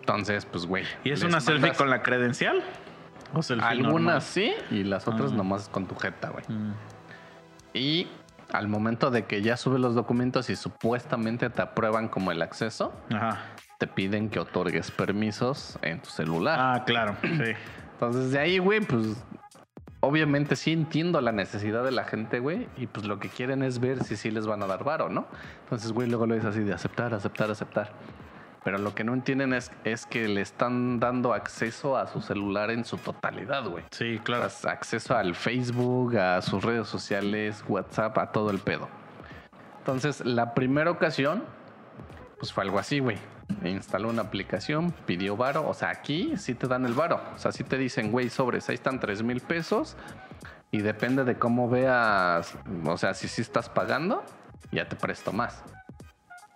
[0.00, 0.84] Entonces, pues, güey.
[1.04, 2.62] ¿Y es una selfie con la credencial?
[3.32, 4.22] ¿O selfie Algunas normal?
[4.22, 5.36] sí y las otras Ah.
[5.36, 6.44] nomás con tu jeta, güey.
[6.48, 6.72] Mm.
[7.74, 8.08] Y
[8.52, 12.92] al momento de que ya subes los documentos y supuestamente te aprueban como el acceso,
[13.14, 13.38] Ajá.
[13.78, 16.58] te piden que otorgues permisos en tu celular.
[16.60, 17.14] Ah, claro.
[17.22, 17.52] Sí.
[17.92, 19.22] Entonces, de ahí, güey, pues
[20.00, 23.78] obviamente sí entiendo la necesidad de la gente, güey, y pues lo que quieren es
[23.78, 25.26] ver si sí les van a dar varo, ¿no?
[25.64, 27.92] Entonces, güey, luego lo es así de aceptar, aceptar, aceptar.
[28.62, 32.70] Pero lo que no entienden es, es que le están dando acceso a su celular
[32.70, 33.84] en su totalidad, güey.
[33.90, 34.48] Sí, claro.
[34.64, 38.88] Acceso al Facebook, a sus redes sociales, WhatsApp, a todo el pedo.
[39.78, 41.42] Entonces, la primera ocasión,
[42.38, 43.16] pues fue algo así, güey.
[43.64, 45.68] Instaló una aplicación, pidió varo.
[45.68, 47.20] O sea, aquí sí te dan el varo.
[47.34, 49.96] O sea, sí te dicen, güey, sobres, ahí están 3 mil pesos.
[50.72, 54.22] Y depende de cómo veas, o sea, si sí estás pagando,
[54.70, 55.64] ya te presto más.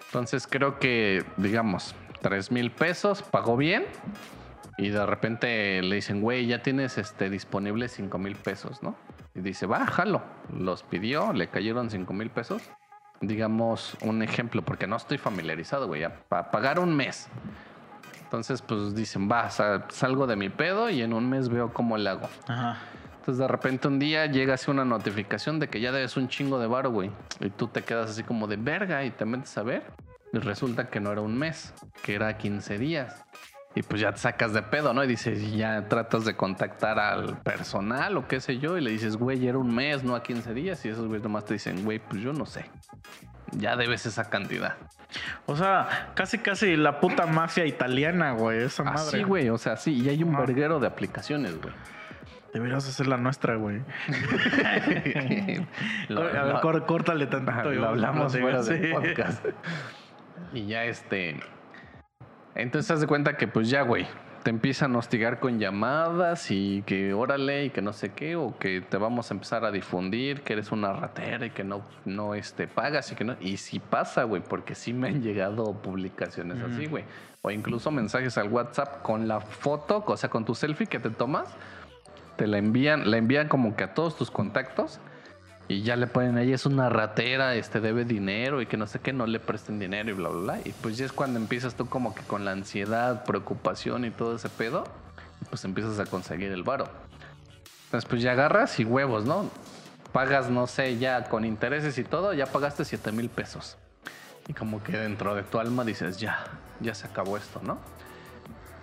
[0.07, 3.86] Entonces creo que, digamos, 3 mil pesos, pagó bien.
[4.76, 8.97] Y de repente le dicen, güey, ya tienes este, disponible 5 mil pesos, ¿no?
[9.34, 10.22] Y dice, va, jalo.
[10.53, 12.62] Los pidió, le cayeron 5 mil pesos.
[13.26, 16.04] Digamos un ejemplo, porque no estoy familiarizado, güey.
[16.28, 17.28] Para pagar un mes.
[18.24, 21.96] Entonces, pues dicen, va, sa- salgo de mi pedo y en un mes veo cómo
[21.96, 22.28] le hago.
[22.48, 22.78] Ajá.
[23.20, 26.58] Entonces de repente un día llega así una notificación de que ya debes un chingo
[26.58, 27.10] de varo, güey.
[27.40, 29.82] Y tú te quedas así como de verga y te metes a ver.
[30.32, 31.72] Y resulta que no era un mes,
[32.02, 33.24] que era 15 días.
[33.76, 35.02] Y pues ya te sacas de pedo, ¿no?
[35.02, 38.78] Y dices, ya tratas de contactar al personal o qué sé yo.
[38.78, 40.84] Y le dices, güey, era un mes, no a 15 días.
[40.84, 42.66] Y esos güeyes nomás te dicen, güey, pues yo no sé.
[43.50, 44.76] Ya debes esa cantidad.
[45.46, 48.62] O sea, casi casi la puta mafia italiana, güey.
[48.62, 49.00] Esa madre.
[49.00, 49.92] Así, güey, o sea, sí.
[49.92, 51.74] Y hay un verguero de aplicaciones, güey.
[52.52, 53.82] Deberías hacer la nuestra, güey.
[56.08, 57.70] Lo- a ver, lo- cór- córtale tantito.
[57.72, 58.92] lo hablamos fuera del sí.
[58.92, 59.44] podcast.
[60.52, 61.40] Y ya este.
[62.55, 64.07] Entonces haz de cuenta que pues ya, güey.
[64.42, 68.59] Te empiezan a hostigar con llamadas y que órale y que no sé qué, o
[68.59, 72.34] que te vamos a empezar a difundir, que eres una ratera y que no, no
[72.34, 73.36] este, pagas y que no.
[73.40, 77.05] Y sí pasa, güey, porque sí me han llegado publicaciones así, güey.
[77.40, 81.09] O incluso mensajes al WhatsApp con la foto, o sea, con tu selfie que te
[81.09, 81.48] tomas,
[82.36, 85.00] te la envían, la envían como que a todos tus contactos.
[85.66, 88.98] Y ya le ponen ahí, es una ratera, este debe dinero y que no sé
[89.00, 90.60] qué, no le presten dinero y bla, bla, bla.
[90.64, 94.36] Y pues ya es cuando empiezas tú como que con la ansiedad, preocupación y todo
[94.36, 94.84] ese pedo,
[95.48, 96.88] pues empiezas a conseguir el varo.
[97.86, 99.50] Entonces pues ya agarras y huevos, ¿no?
[100.12, 103.78] Pagas, no sé, ya con intereses y todo, ya pagaste 7 mil pesos.
[104.46, 106.44] Y como que dentro de tu alma dices, ya,
[106.80, 107.78] ya se acabó esto, ¿no?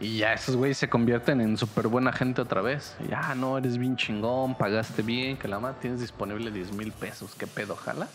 [0.01, 2.97] Y ya esos güeyes se convierten en súper buena gente otra vez.
[3.07, 7.35] Ya, no, eres bien chingón, pagaste bien, que la madre tienes disponible 10 mil pesos,
[7.35, 8.07] qué pedo, jala.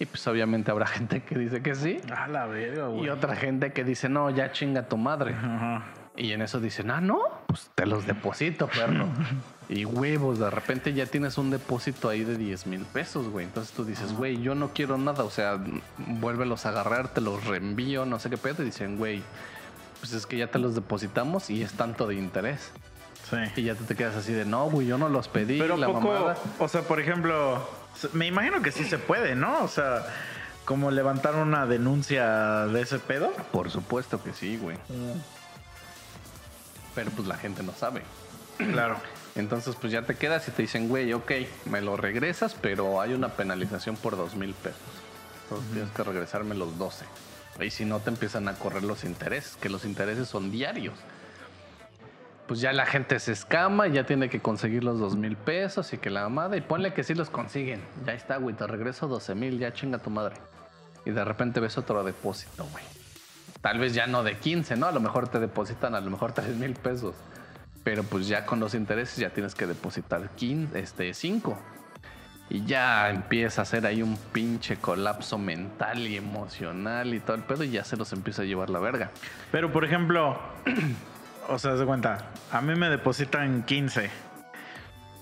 [0.00, 2.00] Y pues obviamente habrá gente que dice que sí.
[2.14, 3.06] A la verga, güey.
[3.06, 5.34] Y otra gente que dice, no, ya chinga tu madre.
[5.34, 5.84] Ajá.
[6.16, 9.08] Y en eso dicen, ah, no, pues te los deposito, perro.
[9.68, 13.46] y huevos, de repente ya tienes un depósito ahí de 10 mil pesos, güey.
[13.46, 15.58] Entonces tú dices, güey, yo no quiero nada, o sea,
[15.98, 18.62] vuélvelos a agarrar, te los reenvío, no sé qué pedo.
[18.62, 19.22] Y dicen, güey,
[20.04, 22.72] pues es que ya te los depositamos y es tanto de interés.
[23.30, 23.36] Sí.
[23.56, 25.86] Y ya te, te quedas así de, no, güey, yo no los pedí, Pero la
[25.86, 26.36] poco, mamada.
[26.58, 27.66] o sea, por ejemplo,
[28.12, 29.64] me imagino que sí se puede, ¿no?
[29.64, 30.04] O sea,
[30.66, 33.32] como levantar una denuncia de ese pedo.
[33.50, 34.76] Por supuesto que sí, güey.
[36.94, 38.02] Pero pues la gente no sabe.
[38.58, 38.98] Claro.
[39.36, 41.32] Entonces, pues ya te quedas y te dicen, güey, ok,
[41.64, 44.82] me lo regresas, pero hay una penalización por dos mil pesos.
[45.44, 47.06] Entonces tienes que regresarme los 12.
[47.60, 50.94] Y si no, te empiezan a correr los intereses, que los intereses son diarios.
[52.46, 55.98] Pues ya la gente se escama, ya tiene que conseguir los dos mil pesos y
[55.98, 57.80] que la amada, y ponle que sí los consiguen.
[58.04, 60.36] Ya está, güey, te regreso 12 mil, ya chinga tu madre.
[61.06, 62.84] Y de repente ves otro depósito, güey.
[63.60, 64.86] Tal vez ya no de 15, ¿no?
[64.86, 67.14] A lo mejor te depositan a lo mejor 3 mil pesos.
[67.82, 71.58] Pero pues ya con los intereses ya tienes que depositar 15, este, 5.
[72.50, 77.42] Y ya empieza a hacer ahí un pinche colapso mental y emocional y todo el
[77.42, 79.10] pedo y ya se los empieza a llevar la verga.
[79.50, 80.38] Pero, por ejemplo,
[81.48, 84.10] o sea, de cuenta, a mí me depositan 15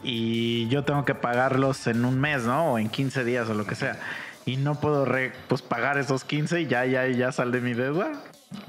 [0.02, 2.72] y yo tengo que pagarlos en un mes, ¿no?
[2.72, 3.98] O en 15 días o lo que sea.
[4.44, 5.06] Y no puedo
[5.48, 8.12] pues, pagar esos 15 y ya, ya, ya sal de mi deuda.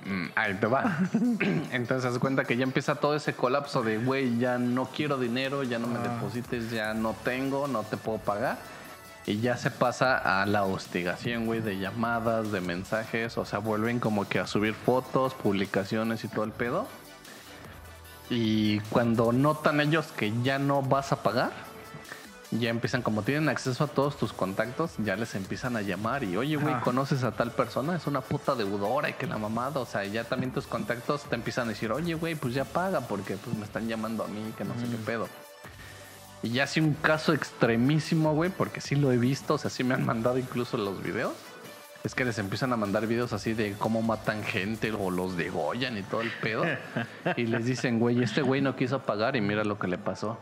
[0.06, 1.00] Mm, Ahí te va.
[1.72, 5.80] Entonces cuenta que ya empieza todo ese colapso de, güey, ya no quiero dinero, ya
[5.80, 8.58] no me deposites, ya no tengo, no te puedo pagar.
[9.26, 13.38] Y ya se pasa a la hostigación, güey, de llamadas, de mensajes.
[13.38, 16.88] O sea, vuelven como que a subir fotos, publicaciones y todo el pedo.
[18.30, 21.52] Y cuando notan ellos que ya no vas a pagar,
[22.60, 26.38] ya empiezan, como tienen acceso a todos tus contactos, ya les empiezan a llamar y,
[26.38, 26.74] oye, güey.
[26.82, 27.96] ¿conoces a tal persona?
[27.96, 31.36] Es una puta deudora y que la mamada, o sea, ya también tus contactos te
[31.36, 34.54] empiezan a decir, oye, güey, pues ya paga porque pues me están llamando a mí,
[34.58, 35.28] que no sé qué pedo.
[36.42, 39.84] Y ya sí un caso extremísimo, güey, porque sí lo he visto, o sea, sí
[39.84, 41.34] me han mandado incluso los videos.
[42.04, 45.98] Es que les empiezan a mandar videos así de cómo matan gente o los degollan
[45.98, 46.66] y todo el pedo.
[47.38, 50.38] Y les dicen, güey, este güey no quiso pagar y mira lo que le pasó.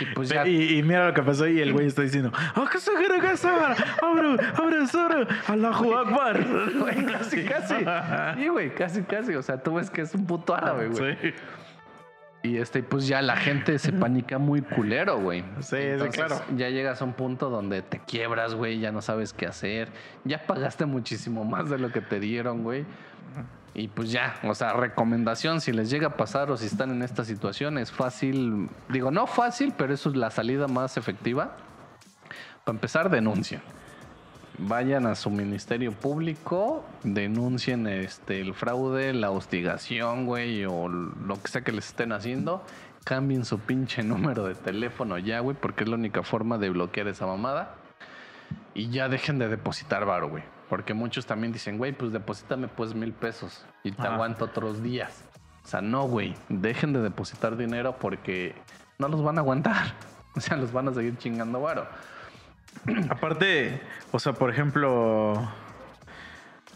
[0.00, 0.46] Y pues ya.
[0.46, 2.64] Y, y mira lo que pasó y el güey está diciendo, "Ah,
[4.02, 6.44] abre, abre, Sara, Allahu Akbar.
[6.78, 7.74] Güey, casi, casi.
[8.36, 9.34] Sí, güey, casi, casi.
[9.34, 11.16] O sea, tú ves que es un puto árabe, güey.
[11.20, 11.32] Sí,
[12.46, 15.42] Y este, pues ya la gente se panica muy culero, güey.
[15.58, 16.40] Sí, sí, Entonces, claro.
[16.56, 19.88] Ya llegas a un punto donde te quiebras, güey, ya no sabes qué hacer.
[20.24, 22.84] Ya pagaste muchísimo más de lo que te dieron, güey.
[23.74, 27.02] Y pues ya, o sea, recomendación, si les llega a pasar o si están en
[27.02, 31.56] esta situación, es fácil, digo, no fácil, pero eso es la salida más efectiva.
[32.64, 33.60] Para empezar, denuncien.
[34.58, 41.48] Vayan a su ministerio público, denuncien este, el fraude, la hostigación, güey, o lo que
[41.48, 42.64] sea que les estén haciendo.
[43.04, 47.06] Cambien su pinche número de teléfono ya, güey, porque es la única forma de bloquear
[47.08, 47.74] esa mamada.
[48.72, 50.42] Y ya dejen de depositar varo, güey.
[50.68, 54.14] Porque muchos también dicen, güey, pues deposítame pues mil pesos y te Ajá.
[54.14, 55.22] aguanto otros días.
[55.64, 56.34] O sea, no, güey.
[56.48, 58.54] Dejen de depositar dinero porque
[58.98, 59.94] no los van a aguantar.
[60.36, 61.86] O sea, los van a seguir chingando varo.
[63.10, 63.80] Aparte,
[64.12, 65.50] o sea, por ejemplo,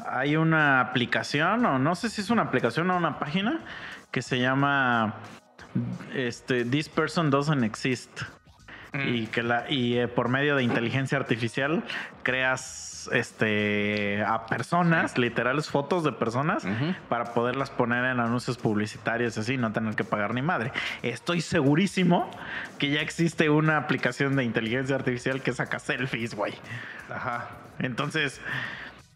[0.07, 3.61] hay una aplicación, o no sé si es una aplicación o una página,
[4.11, 5.15] que se llama
[6.15, 8.23] este, This Person Doesn't Exist.
[8.93, 11.85] Y que la, y eh, por medio de inteligencia artificial
[12.23, 16.67] creas este a personas, literales fotos de personas,
[17.09, 20.73] para poderlas poner en anuncios publicitarios así, no tener que pagar ni madre.
[21.03, 22.31] Estoy segurísimo
[22.79, 26.55] que ya existe una aplicación de inteligencia artificial que saca selfies, güey.
[27.09, 27.49] Ajá.
[27.79, 28.41] Entonces,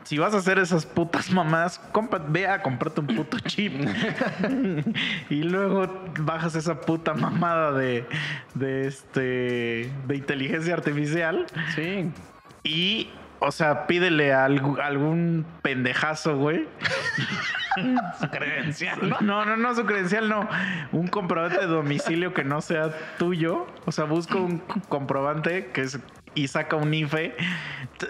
[0.05, 3.73] si vas a hacer esas putas mamadas, compra- ve a comprarte un puto chip.
[5.31, 5.89] y luego
[6.21, 8.07] bajas esa puta mamada de,
[8.55, 12.11] de este de inteligencia artificial Sí.
[12.63, 16.67] y o sea, pídele a algún pendejazo, güey.
[18.21, 19.17] Su credencial.
[19.21, 20.49] No, no, no, su credencial no.
[20.93, 23.67] Un comprobante de domicilio que no sea tuyo.
[23.85, 25.99] O sea, busca un comprobante que es
[26.35, 27.35] y saca un IFE.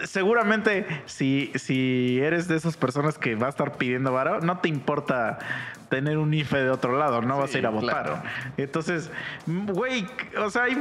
[0.05, 4.69] Seguramente, si, si eres de esas personas que va a estar pidiendo varo, no te
[4.69, 5.37] importa
[5.89, 8.03] tener un IFE de otro lado, no vas a ir a votar.
[8.03, 8.23] claro.
[8.57, 9.11] Entonces,
[9.45, 10.07] güey,
[10.37, 10.75] o sea, hay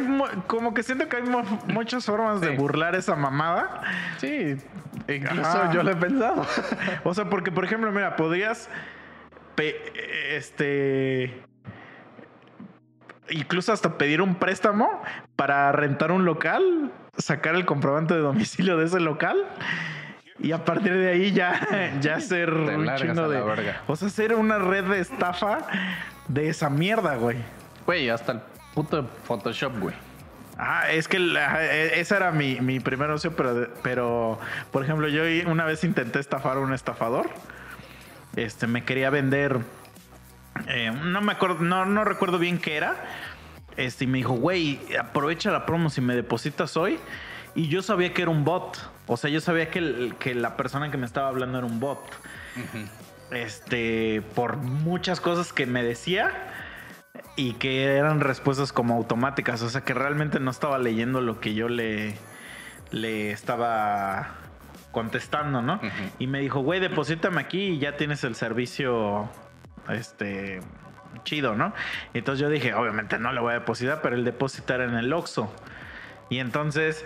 [0.46, 3.82] como que siento que hay mu- muchas formas de burlar esa mamada.
[4.18, 4.56] Sí.
[5.06, 5.72] Incluso Ajá.
[5.72, 6.46] yo lo he pensado.
[7.04, 8.70] O sea, porque, por ejemplo, mira, podrías.
[10.30, 11.42] este.
[13.30, 15.02] Incluso hasta pedir un préstamo
[15.36, 19.36] para rentar un local, sacar el comprobante de domicilio de ese local.
[20.40, 21.60] Y a partir de ahí ya,
[22.00, 23.40] ya hacer Te un de.
[23.40, 23.82] verga.
[23.86, 25.58] O sea, hacer una red de estafa
[26.28, 27.36] de esa mierda, güey.
[27.86, 28.40] Güey, hasta el
[28.74, 29.94] puto Photoshop, güey.
[30.58, 34.38] Ah, es que la- e- esa era mi, mi primer opción, pero, pero,
[34.72, 37.28] por ejemplo, yo una vez intenté estafar a un estafador.
[38.36, 39.58] Este, me quería vender.
[40.68, 42.94] eh, no me acuerdo, no, no recuerdo bien qué era.
[43.76, 46.98] Este, y me dijo, güey, aprovecha la promo si me depositas hoy.
[47.56, 48.78] Y yo sabía que era un bot.
[49.06, 51.80] O sea, yo sabía que, el- que la persona que me estaba hablando era un
[51.80, 52.00] bot.
[53.30, 56.30] Este, por muchas cosas que me decía
[57.36, 59.62] y que eran respuestas como automáticas.
[59.62, 62.16] O sea, que realmente no estaba leyendo lo que yo le,
[62.90, 64.34] le estaba
[64.92, 65.80] contestando, ¿no?
[66.20, 69.28] Y me dijo, güey, deposítame aquí y ya tienes el servicio,
[69.88, 70.60] este,
[71.24, 71.72] chido, ¿no?
[72.12, 75.12] Entonces yo dije, obviamente no le voy a depositar, pero el depósito era en el
[75.12, 75.52] Oxxo.
[76.30, 77.04] Y entonces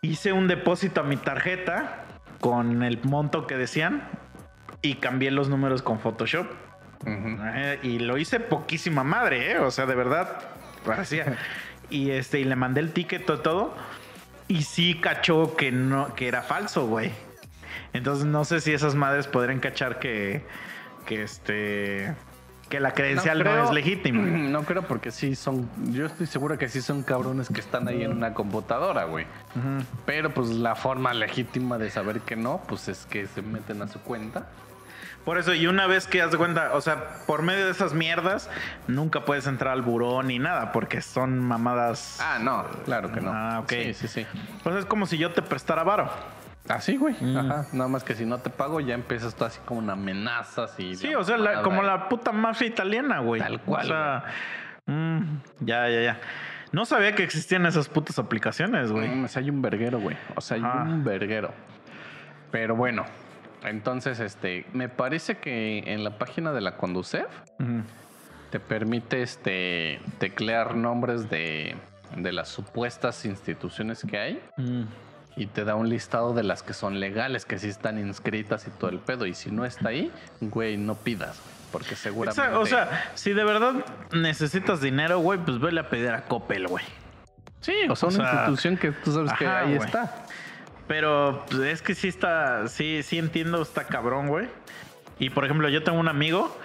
[0.00, 2.04] hice un depósito a mi tarjeta
[2.40, 4.08] con el monto que decían
[4.82, 6.46] y cambié los números con Photoshop.
[7.06, 9.58] Eh, y lo hice poquísima madre, ¿eh?
[9.58, 10.40] O sea, de verdad,
[10.84, 11.36] parecía.
[11.90, 13.76] Y este, y le mandé el ticket y todo.
[14.48, 17.12] Y sí cachó que no, que era falso, güey.
[17.92, 20.44] Entonces no sé si esas madres podrían cachar que,
[21.06, 22.14] que este,
[22.68, 24.22] que la credencial no, creo- es legítima.
[24.56, 25.68] No creo porque sí son.
[25.92, 29.26] Yo estoy seguro que sí son cabrones que están ahí en una computadora, güey.
[30.04, 33.88] Pero pues la forma legítima de saber que no, pues es que se meten a
[33.88, 34.46] su cuenta.
[35.24, 37.94] Por eso, y una vez que haz de cuenta, o sea, por medio de esas
[37.94, 38.48] mierdas,
[38.86, 42.20] nunca puedes entrar al buró ni nada, porque son mamadas.
[42.22, 43.32] Ah, no, claro que no.
[43.34, 43.70] Ah, ok.
[43.70, 44.26] Sí, sí, sí.
[44.62, 46.08] Pues es como si yo te prestara varo.
[46.68, 47.14] Así, güey.
[47.20, 47.36] Mm.
[47.36, 47.66] Ajá.
[47.72, 50.94] Nada más que si no te pago, ya empiezas tú así como una amenazas y.
[50.96, 53.40] Sí, o sea, la- como la puta mafia italiana, güey.
[53.40, 54.24] Tal cual, O sea,
[54.86, 55.20] mm,
[55.60, 56.20] ya, ya, ya.
[56.72, 59.08] No sabía que existían esas putas aplicaciones, güey.
[59.08, 60.16] Mm, o sea, hay un verguero, güey.
[60.34, 60.82] O sea, hay Ajá.
[60.82, 61.52] un verguero.
[62.50, 63.04] Pero bueno,
[63.64, 67.26] entonces, este, me parece que en la página de la Conducef
[68.50, 71.76] te permite este teclear nombres de,
[72.16, 74.82] de las supuestas instituciones que hay Mm.
[75.36, 78.70] Y te da un listado de las que son legales, que sí están inscritas y
[78.70, 79.26] todo el pedo.
[79.26, 80.10] Y si no está ahí,
[80.40, 82.40] güey, no pidas, güey, porque seguramente.
[82.40, 83.74] Exacto, O sea, si de verdad
[84.12, 86.84] necesitas dinero, güey, pues vele a pedir a Coppel, güey.
[87.60, 89.86] sí, o sea, o una sea, institución que tú sabes que ahí güey.
[89.86, 90.24] está.
[90.88, 94.48] Pero pues, es que sí está, sí, sí entiendo, está cabrón, güey.
[95.18, 96.56] Y por ejemplo, yo tengo un amigo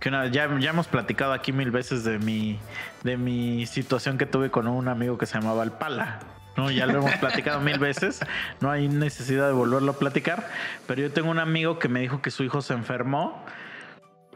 [0.00, 2.58] que una- ya, ya hemos platicado aquí mil veces de mi,
[3.04, 6.20] de mi situación que tuve con un amigo que se llamaba El Pala.
[6.60, 6.70] ¿No?
[6.70, 8.20] Ya lo hemos platicado mil veces,
[8.60, 10.48] no hay necesidad de volverlo a platicar.
[10.86, 13.44] Pero yo tengo un amigo que me dijo que su hijo se enfermó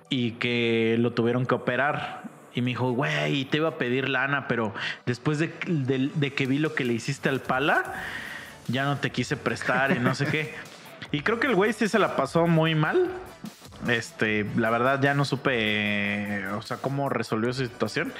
[0.09, 2.22] y que lo tuvieron que operar.
[2.55, 4.72] Y me dijo, güey, te iba a pedir lana, pero
[5.07, 7.95] después de, de- que vi lo que le hiciste al pala,
[8.68, 10.55] ya no te quise prestar y no sé qué.
[11.11, 13.11] Y creo que el güey sí se la pasó muy mal.
[13.89, 18.12] Este, la verdad ya no supe, o sea, cómo resolvió su situación.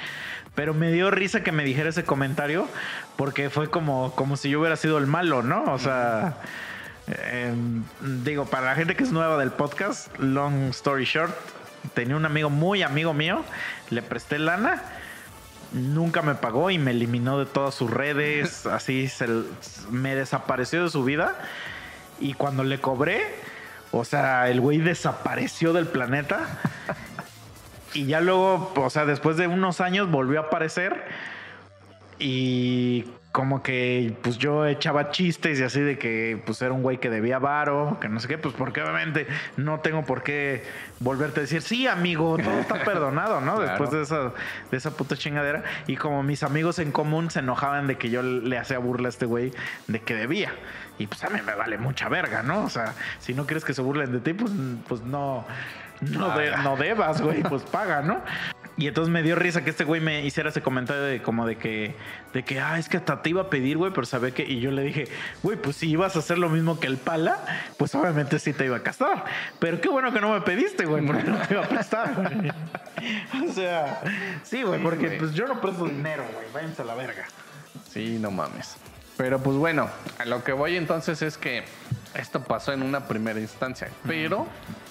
[0.55, 2.67] Pero me dio risa que me dijera ese comentario
[3.17, 5.63] porque fue como, como si yo hubiera sido el malo, ¿no?
[5.65, 6.37] O sea,
[7.07, 7.53] eh,
[8.23, 11.35] digo, para la gente que es nueva del podcast, long story short,
[11.93, 13.43] tenía un amigo muy amigo mío,
[13.89, 14.81] le presté lana,
[15.71, 19.27] nunca me pagó y me eliminó de todas sus redes, así se,
[19.91, 21.35] me desapareció de su vida.
[22.19, 23.21] Y cuando le cobré,
[23.91, 26.47] o sea, el güey desapareció del planeta.
[27.95, 31.05] Y ya luego, o sea, después de unos años volvió a aparecer.
[32.19, 36.99] Y como que pues yo echaba chistes y así de que pues era un güey
[36.99, 39.27] que debía varo, que no sé qué, pues porque obviamente
[39.57, 40.63] no tengo por qué
[41.01, 43.55] volverte a decir, sí, amigo, todo está perdonado, ¿no?
[43.55, 43.69] Claro.
[43.69, 44.31] Después de esa,
[44.71, 45.63] de esa puta chingadera.
[45.87, 49.09] Y como mis amigos en común se enojaban de que yo le hacía burla a
[49.09, 49.51] este güey
[49.87, 50.53] de que debía.
[50.97, 52.63] Y pues a mí me vale mucha verga, ¿no?
[52.63, 54.51] O sea, si no quieres que se burlen de ti, pues,
[54.87, 55.45] pues no,
[56.01, 56.63] no, de- Paga.
[56.63, 58.21] no debas, güey, pues paga, ¿no?
[58.77, 61.55] Y entonces me dio risa que este güey me hiciera ese comentario de como de
[61.57, 61.95] que,
[62.33, 64.59] de que, ah, es que hasta te iba a pedir, güey, pero sabe que, y
[64.59, 65.05] yo le dije,
[65.43, 67.37] güey, pues si ibas a hacer lo mismo que el pala,
[67.77, 69.23] pues obviamente sí te iba a casar.
[69.59, 72.51] Pero qué bueno que no me pediste, güey, porque no te iba a prestar, güey.
[73.49, 74.01] O sea,
[74.43, 75.19] sí, güey, porque güey.
[75.19, 77.23] pues yo no presto dinero, güey, váyanse a la verga.
[77.89, 78.77] Sí, no mames.
[79.17, 79.89] Pero pues bueno,
[80.19, 81.63] a lo que voy entonces es que
[82.15, 83.89] esto pasó en una primera instancia.
[84.07, 84.47] Pero,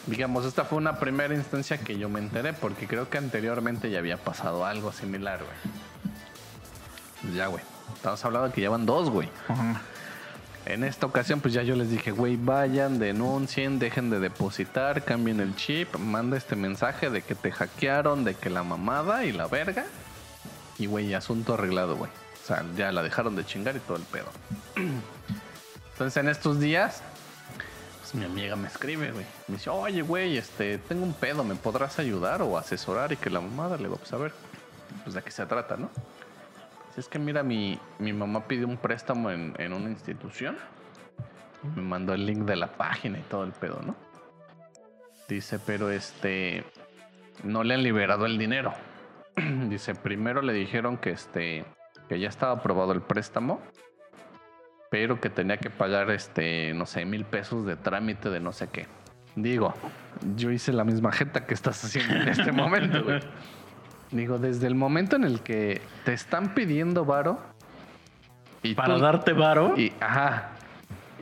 [0.06, 3.98] digamos, esta fue una primera instancia que yo me enteré porque creo que anteriormente ya
[3.98, 6.14] había pasado algo similar, güey.
[7.22, 7.62] Pues Ya, güey.
[7.94, 9.28] Estamos hablando de que ya van dos, güey.
[10.66, 15.40] En esta ocasión, pues ya yo les dije, güey, vayan, denuncien, dejen de depositar, cambien
[15.40, 19.46] el chip, manda este mensaje de que te hackearon, de que la mamada y la
[19.46, 19.84] verga.
[20.78, 22.10] Y, güey, asunto arreglado, güey.
[22.42, 24.30] O sea, ya la dejaron de chingar y todo el pedo.
[25.92, 27.02] Entonces, en estos días,
[28.14, 29.26] mi amiga me escribe, güey.
[29.48, 33.12] Me dice, oye, güey, este, tengo un pedo, ¿me podrás ayudar o asesorar?
[33.12, 34.32] Y que la mamada le digo, pues a ver,
[35.02, 35.90] pues de qué se trata, ¿no?
[36.94, 40.56] Si es que mira, mi, mi mamá pidió un préstamo en, en una institución.
[41.74, 43.96] Me mandó el link de la página y todo el pedo, ¿no?
[45.28, 46.64] Dice, pero este.
[47.42, 48.72] No le han liberado el dinero.
[49.68, 51.64] Dice, primero le dijeron que este.
[52.08, 53.60] que ya estaba aprobado el préstamo.
[54.94, 56.72] Pero que tenía que pagar este.
[56.72, 58.86] no sé, mil pesos de trámite de no sé qué.
[59.34, 59.74] Digo,
[60.36, 63.18] yo hice la misma jeta que estás haciendo en este momento, güey.
[64.12, 67.40] Digo, desde el momento en el que te están pidiendo varo
[68.62, 69.74] y Para tú- darte varo.
[69.76, 70.50] y ajá.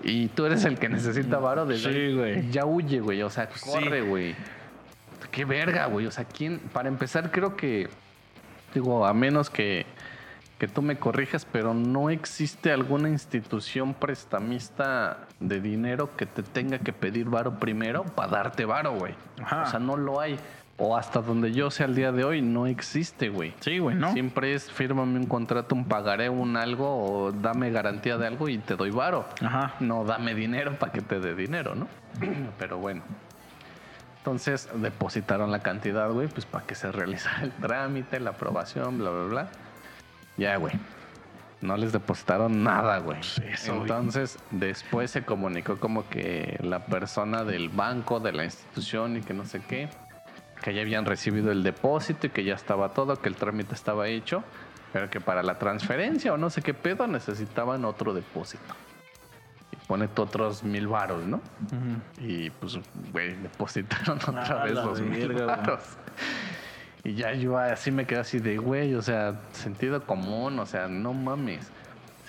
[0.04, 2.50] Y tú eres el que necesita varo desde Sí, ahí, güey.
[2.50, 3.70] Ya huye, güey, o sea, sí.
[3.70, 4.34] corre, güey.
[5.30, 7.88] Qué verga, güey, o sea, quién para empezar creo que
[8.74, 9.86] digo, a menos que
[10.62, 16.78] que tú me corrijas, pero no existe alguna institución prestamista de dinero que te tenga
[16.78, 19.12] que pedir varo primero para darte varo, güey.
[19.42, 19.62] Ajá.
[19.62, 20.38] O sea, no lo hay.
[20.76, 23.54] O hasta donde yo sé al día de hoy, no existe, güey.
[23.58, 24.12] Sí, güey, ¿no?
[24.12, 28.58] Siempre es fírmame un contrato, un pagaré, un algo, o dame garantía de algo y
[28.58, 29.26] te doy varo.
[29.44, 29.74] Ajá.
[29.80, 31.88] No dame dinero para que te dé dinero, ¿no?
[32.60, 33.02] Pero bueno.
[34.18, 39.10] Entonces depositaron la cantidad, güey, pues para que se realizara el trámite, la aprobación, bla,
[39.10, 39.48] bla, bla.
[40.36, 40.74] Ya, güey.
[41.60, 43.20] No les depositaron nada, güey.
[43.20, 43.80] eso, güey.
[43.82, 49.32] Entonces, después se comunicó como que la persona del banco, de la institución y que
[49.32, 49.88] no sé qué,
[50.62, 54.08] que ya habían recibido el depósito y que ya estaba todo, que el trámite estaba
[54.08, 54.42] hecho,
[54.92, 58.74] pero que para la transferencia o no sé qué pedo necesitaban otro depósito.
[59.70, 61.40] Y pone otros mil varos, ¿no?
[62.20, 62.78] Y pues,
[63.12, 65.80] güey, depositaron otra Ah, vez los mil varos.
[67.05, 70.86] Y ya yo así me quedé así de, güey, o sea, sentido común, o sea,
[70.86, 71.68] no mames.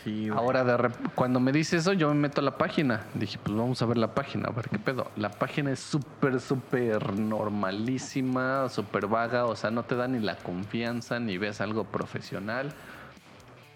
[0.04, 0.40] Sí, güey.
[0.40, 3.02] Ahora, de cuando me dice eso, yo me meto a la página.
[3.14, 5.12] Dije, pues vamos a ver la página, a ver qué pedo.
[5.16, 10.38] La página es súper, súper normalísima, súper vaga, o sea, no te da ni la
[10.38, 12.74] confianza, ni ves algo profesional.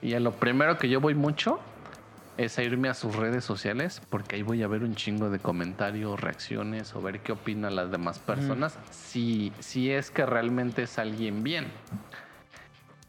[0.01, 1.59] Y a lo primero que yo voy mucho
[2.37, 5.39] es a irme a sus redes sociales, porque ahí voy a ver un chingo de
[5.39, 10.99] comentarios, reacciones, o ver qué opinan las demás personas, si, si es que realmente es
[10.99, 11.67] alguien bien.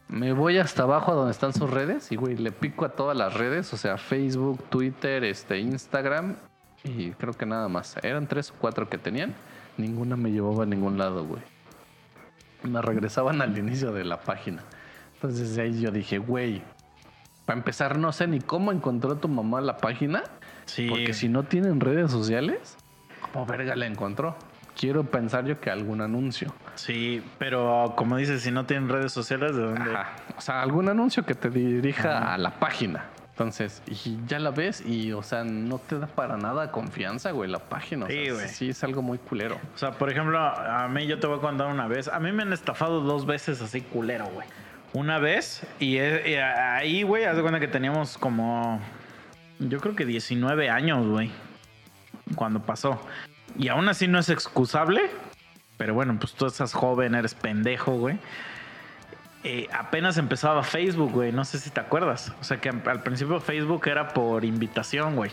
[0.07, 3.15] Me voy hasta abajo a donde están sus redes y, güey, le pico a todas
[3.15, 6.35] las redes, o sea, Facebook, Twitter, este, Instagram
[6.83, 7.95] y creo que nada más.
[8.01, 9.35] Eran tres o cuatro que tenían.
[9.77, 11.41] Ninguna me llevaba a ningún lado, güey.
[12.63, 14.63] Me regresaban al inicio de la página.
[15.15, 16.61] Entonces de ahí yo dije, güey,
[17.49, 20.21] para empezar no sé ni cómo encontró tu mamá la página.
[20.65, 20.85] Sí.
[20.87, 22.77] Porque si no tienen redes sociales,
[23.33, 24.35] ¿cómo verga la encontró?
[24.79, 26.53] Quiero pensar yo que algún anuncio.
[26.75, 29.95] Sí, pero como dices, si no tienen redes sociales, ¿de dónde?
[29.95, 30.11] Ajá.
[30.37, 33.05] O sea, algún anuncio que te dirija a la página.
[33.31, 37.49] Entonces, y ya la ves y, o sea, no te da para nada confianza, güey,
[37.49, 38.05] la página.
[38.05, 38.47] O Sí, sea, güey.
[38.47, 39.57] sí es algo muy culero.
[39.73, 42.09] O sea, por ejemplo, a mí yo te voy a contar una vez.
[42.09, 44.47] A mí me han estafado dos veces así culero, güey.
[44.93, 48.81] Una vez y, e- y ahí, güey, haz de cuenta que teníamos como,
[49.59, 51.31] yo creo que 19 años, güey,
[52.35, 52.99] cuando pasó.
[53.57, 55.09] Y aún así no es excusable,
[55.77, 58.17] pero bueno, pues tú estás joven, eres pendejo, güey.
[59.43, 62.33] Eh, apenas empezaba Facebook, güey, no sé si te acuerdas.
[62.41, 65.31] O sea que al principio Facebook era por invitación, güey.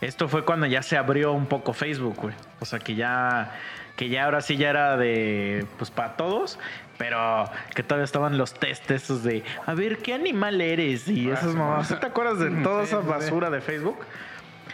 [0.00, 2.34] Esto fue cuando ya se abrió un poco Facebook, güey.
[2.60, 3.52] O sea que ya,
[3.96, 6.58] que ya ahora sí ya era de, pues para todos,
[6.98, 7.44] pero
[7.74, 11.08] que todavía estaban los test esos de, a ver, ¿qué animal eres?
[11.08, 11.88] Y esas mamás.
[11.88, 13.98] ¿Sí ¿Te acuerdas de toda esa basura de Facebook?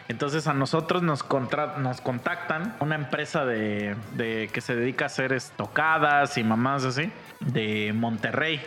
[0.08, 5.06] Entonces a nosotros nos, contra- nos contactan una empresa de, de- que se dedica a
[5.06, 7.10] hacer estocadas y mamás así
[7.40, 8.60] de Monterrey.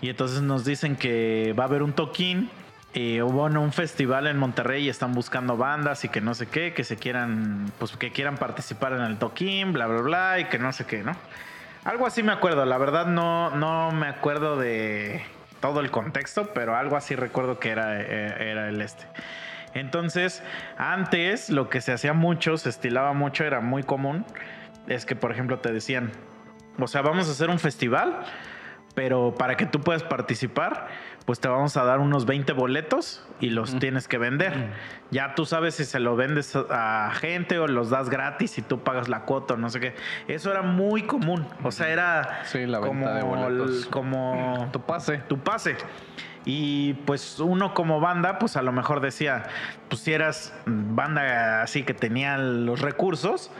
[0.00, 2.50] Y entonces nos dicen que va a haber un toquín.
[2.94, 6.46] eh, hubo en un festival en Monterrey y están buscando bandas y que no sé
[6.46, 10.44] qué, que se quieran, pues que quieran participar en el toquín, bla, bla, bla, y
[10.46, 11.14] que no sé qué, ¿no?
[11.88, 15.22] Algo así me acuerdo, la verdad no, no me acuerdo de
[15.62, 19.06] todo el contexto, pero algo así recuerdo que era, eh, era el este.
[19.72, 20.42] Entonces,
[20.76, 24.26] antes lo que se hacía mucho, se estilaba mucho, era muy común,
[24.86, 26.12] es que, por ejemplo, te decían,
[26.78, 28.20] o sea, vamos a hacer un festival,
[28.94, 30.88] pero para que tú puedas participar,
[31.28, 34.72] pues te vamos a dar unos 20 boletos y los tienes que vender.
[35.10, 38.80] Ya tú sabes si se lo vendes a gente o los das gratis y tú
[38.82, 39.94] pagas la cuota o no sé qué.
[40.26, 41.46] Eso era muy común.
[41.62, 43.84] O sea, era Sí, la venta como, de boletos.
[43.84, 45.18] el- como Tu pase.
[45.28, 45.76] tu pase.
[46.46, 49.42] Y pues uno como banda, pues a lo mejor decía,
[49.90, 53.50] pues si eras banda así que tenía los recursos,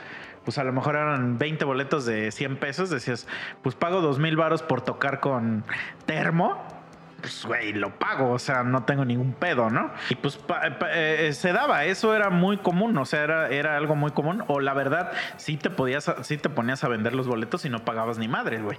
[0.43, 3.27] pues a lo mejor eran 20 boletos de 100 pesos, decías,
[3.61, 5.63] pues pago 2 mil varos por tocar con
[6.07, 6.78] termo.
[7.21, 9.91] Pues, güey, lo pago, o sea, no tengo ningún pedo, ¿no?
[10.09, 10.61] Y pues pa-
[10.91, 14.43] eh, se daba, eso era muy común, o sea, era, era algo muy común.
[14.47, 17.83] O la verdad, sí te podías, sí te ponías a vender los boletos y no
[17.85, 18.77] pagabas ni madres, güey.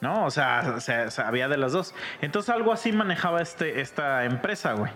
[0.00, 0.24] ¿no?
[0.24, 1.94] O sea, se- se- había de las dos.
[2.20, 4.90] Entonces algo así manejaba este, esta empresa, güey.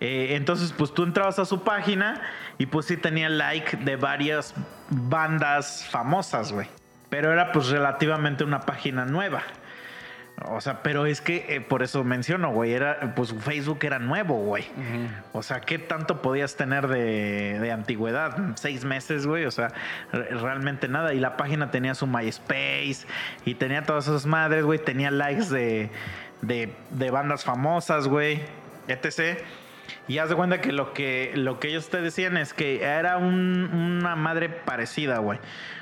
[0.00, 2.20] Eh, entonces, pues tú entrabas a su página
[2.58, 4.54] y pues sí tenía like de varias
[4.90, 6.68] bandas famosas, güey.
[7.10, 9.42] Pero era pues relativamente una página nueva.
[10.46, 14.36] O sea, pero es que eh, por eso menciono, güey, era, pues Facebook era nuevo,
[14.44, 14.64] güey.
[15.32, 18.36] O sea, ¿qué tanto podías tener de, de antigüedad?
[18.54, 19.44] Seis meses, güey.
[19.46, 19.72] O sea,
[20.12, 21.12] re- realmente nada.
[21.12, 23.06] Y la página tenía su MySpace
[23.44, 24.78] y tenía todas esas madres, güey.
[24.78, 25.90] Tenía likes de,
[26.42, 28.40] de, de bandas famosas, güey.
[28.86, 29.38] Etc.
[30.06, 33.16] Y haz de cuenta que lo que, lo que ellos te decían es que era
[33.16, 33.70] un-
[34.00, 35.38] una madre parecida, güey.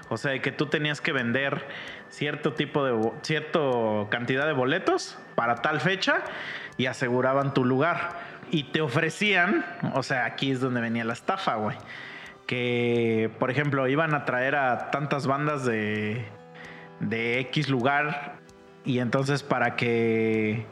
[0.09, 1.67] O sea, que tú tenías que vender
[2.09, 6.23] cierto tipo de, cierto cantidad de boletos para tal fecha
[6.77, 8.11] y aseguraban tu lugar.
[8.53, 11.77] Y te ofrecían, o sea, aquí es donde venía la estafa, güey.
[12.47, 16.25] Que, por ejemplo, iban a traer a tantas bandas de,
[17.01, 18.37] de X lugar
[18.85, 20.65] y entonces para que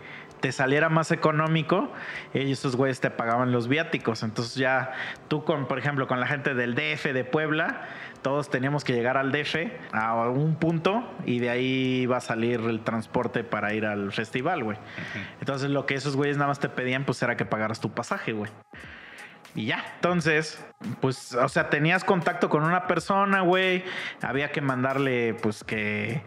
[0.45, 1.90] te saliera más económico,
[2.34, 4.22] ellos esos güeyes te pagaban los viáticos.
[4.22, 4.92] Entonces ya
[5.28, 7.88] tú con, por ejemplo, con la gente del DF de Puebla,
[8.20, 9.57] todos teníamos que llegar al DF
[9.95, 14.64] a un punto y de ahí iba a salir el transporte para ir al festival,
[14.64, 14.76] güey.
[15.40, 18.32] Entonces lo que esos güeyes nada más te pedían pues era que pagaras tu pasaje,
[18.32, 18.51] güey.
[19.55, 20.62] Y ya, entonces,
[21.01, 23.82] pues, o sea, tenías contacto con una persona, güey.
[24.20, 26.22] Había que mandarle, pues, que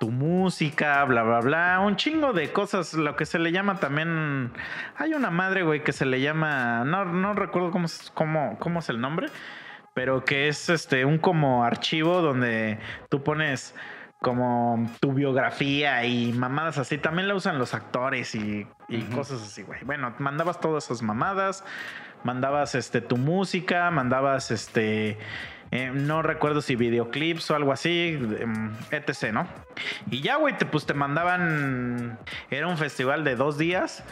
[0.00, 1.80] tu música, bla, bla, bla.
[1.80, 4.50] Un chingo de cosas, lo que se le llama también.
[4.96, 6.84] Hay una madre, güey, que se le llama.
[6.84, 9.28] No, no recuerdo cómo, cómo, cómo es el nombre,
[9.94, 12.80] pero que es este un como archivo donde
[13.10, 13.74] tú pones
[14.20, 16.96] como tu biografía y mamadas así.
[16.96, 19.84] También la usan los actores y, y cosas así, güey.
[19.84, 21.62] Bueno, mandabas todas esas mamadas,
[22.24, 25.18] mandabas este tu música, mandabas este
[25.70, 29.46] eh, no recuerdo si videoclips o algo así, em, etc, ¿no?
[30.10, 32.18] Y ya, güey, te, pues te mandaban,
[32.50, 34.02] era un festival de dos días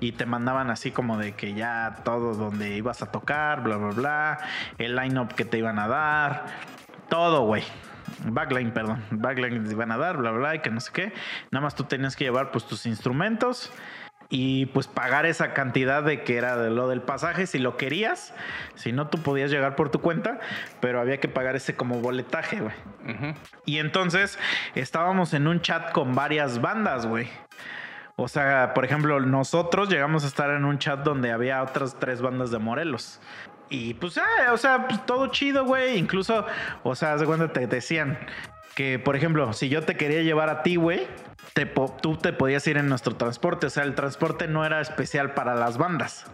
[0.00, 3.90] y te mandaban así como de que ya todo donde ibas a tocar, bla, bla,
[3.90, 4.38] bla,
[4.78, 6.46] el line-up que te iban a dar,
[7.08, 7.62] todo, güey.
[8.26, 9.02] Backline, perdón.
[9.10, 11.12] Backline te iban a dar, bla, bla, y que no sé qué.
[11.50, 13.72] Nada más tú tenías que llevar pues tus instrumentos
[14.28, 18.34] y pues pagar esa cantidad de que era de lo del pasaje si lo querías.
[18.74, 20.40] Si no, tú podías llegar por tu cuenta,
[20.80, 22.74] pero había que pagar ese como boletaje, güey.
[23.64, 24.38] Y entonces
[24.74, 27.28] estábamos en un chat con varias bandas, güey.
[28.16, 32.22] O sea, por ejemplo, nosotros llegamos a estar en un chat donde había otras tres
[32.22, 33.20] bandas de Morelos.
[33.70, 35.98] Y pues, ah, o sea, pues, todo chido, güey.
[35.98, 36.46] Incluso,
[36.84, 38.18] o sea, de cuenta te decían
[38.76, 41.08] que, por ejemplo, si yo te quería llevar a ti, güey,
[42.00, 43.66] tú te podías ir en nuestro transporte.
[43.66, 46.26] O sea, el transporte no era especial para las bandas,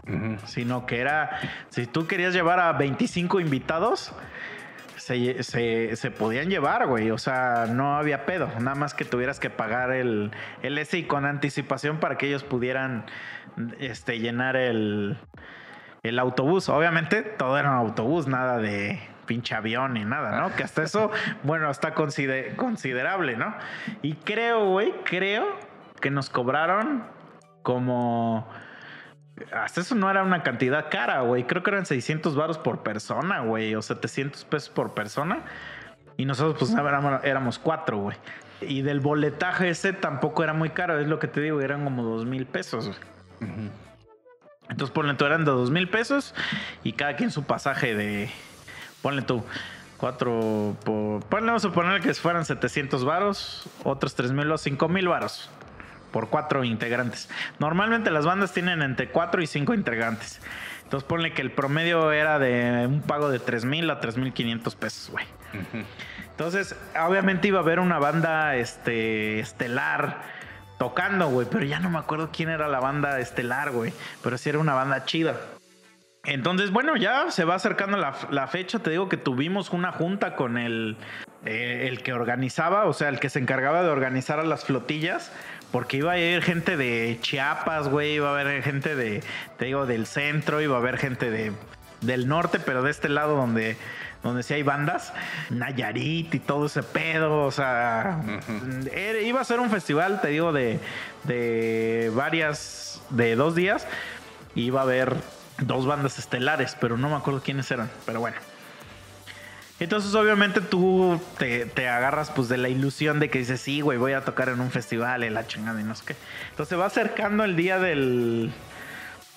[0.46, 1.30] sino que era,
[1.68, 4.12] si tú querías llevar a 25 invitados,
[4.96, 7.10] se, se, podían llevar, güey.
[7.10, 8.48] O sea, no había pedo.
[8.60, 10.30] Nada más que tuvieras que pagar el,
[10.62, 13.04] el SI con anticipación para que ellos pudieran
[13.78, 15.18] este, llenar el,
[16.02, 16.68] el autobús.
[16.68, 19.00] Obviamente, todo era un autobús, nada de
[19.30, 20.56] pinche avión ni nada, ¿no?
[20.56, 21.12] Que hasta eso,
[21.44, 23.54] bueno, está considerable, ¿no?
[24.02, 25.46] Y creo, güey, creo
[26.00, 27.04] que nos cobraron
[27.62, 28.48] como...
[29.54, 31.44] Hasta eso no era una cantidad cara, güey.
[31.44, 33.72] Creo que eran 600 varos por persona, güey.
[33.76, 35.44] O 700 pesos por persona.
[36.16, 38.16] Y nosotros, pues, éramos, cuatro, güey.
[38.60, 40.98] Y del boletaje ese tampoco era muy caro.
[40.98, 42.98] Es lo que te digo, eran como dos mil pesos, güey.
[44.68, 46.34] Entonces, por tú eran de dos mil pesos.
[46.82, 48.28] Y cada quien su pasaje de,
[49.03, 49.44] ponle tú,
[49.96, 51.24] cuatro por.
[51.24, 55.51] Ponle, vamos a suponer que fueran 700 varos, otros 3 mil o 5 mil varos
[56.11, 57.28] por cuatro integrantes.
[57.59, 60.40] Normalmente las bandas tienen entre 4 y 5 integrantes.
[60.82, 64.32] Entonces ponle que el promedio era de un pago de 3 mil a 3 mil
[64.32, 65.24] 500 pesos, güey.
[66.30, 70.22] Entonces, obviamente iba a haber una banda este, estelar
[70.78, 73.92] tocando, güey, pero ya no me acuerdo quién era la banda estelar, güey,
[74.22, 75.36] pero sí era una banda chida.
[76.24, 78.78] Entonces, bueno, ya se va acercando la, fecha.
[78.78, 80.96] Te digo que tuvimos una junta con el,
[81.46, 85.32] eh, el que organizaba, o sea, el que se encargaba de organizar a las flotillas,
[85.72, 89.22] porque iba a ir gente de Chiapas, güey, iba a haber gente de,
[89.56, 91.52] te digo, del centro, iba a haber gente de,
[92.02, 93.78] del norte, pero de este lado donde,
[94.22, 95.14] donde sí hay bandas,
[95.48, 98.20] Nayarit y todo ese pedo, o sea,
[99.24, 100.80] iba a ser un festival, te digo, de,
[101.24, 103.86] de varias, de dos días,
[104.54, 105.16] iba a haber
[105.61, 108.36] dos bandas estelares, pero no me acuerdo quiénes eran, pero bueno.
[109.80, 114.12] Entonces, obviamente, tú te, agarras pues de la ilusión de que dices, sí, güey, voy
[114.12, 116.16] a tocar en un festival y la chingada y no sé qué.
[116.50, 118.52] Entonces va acercando el día del,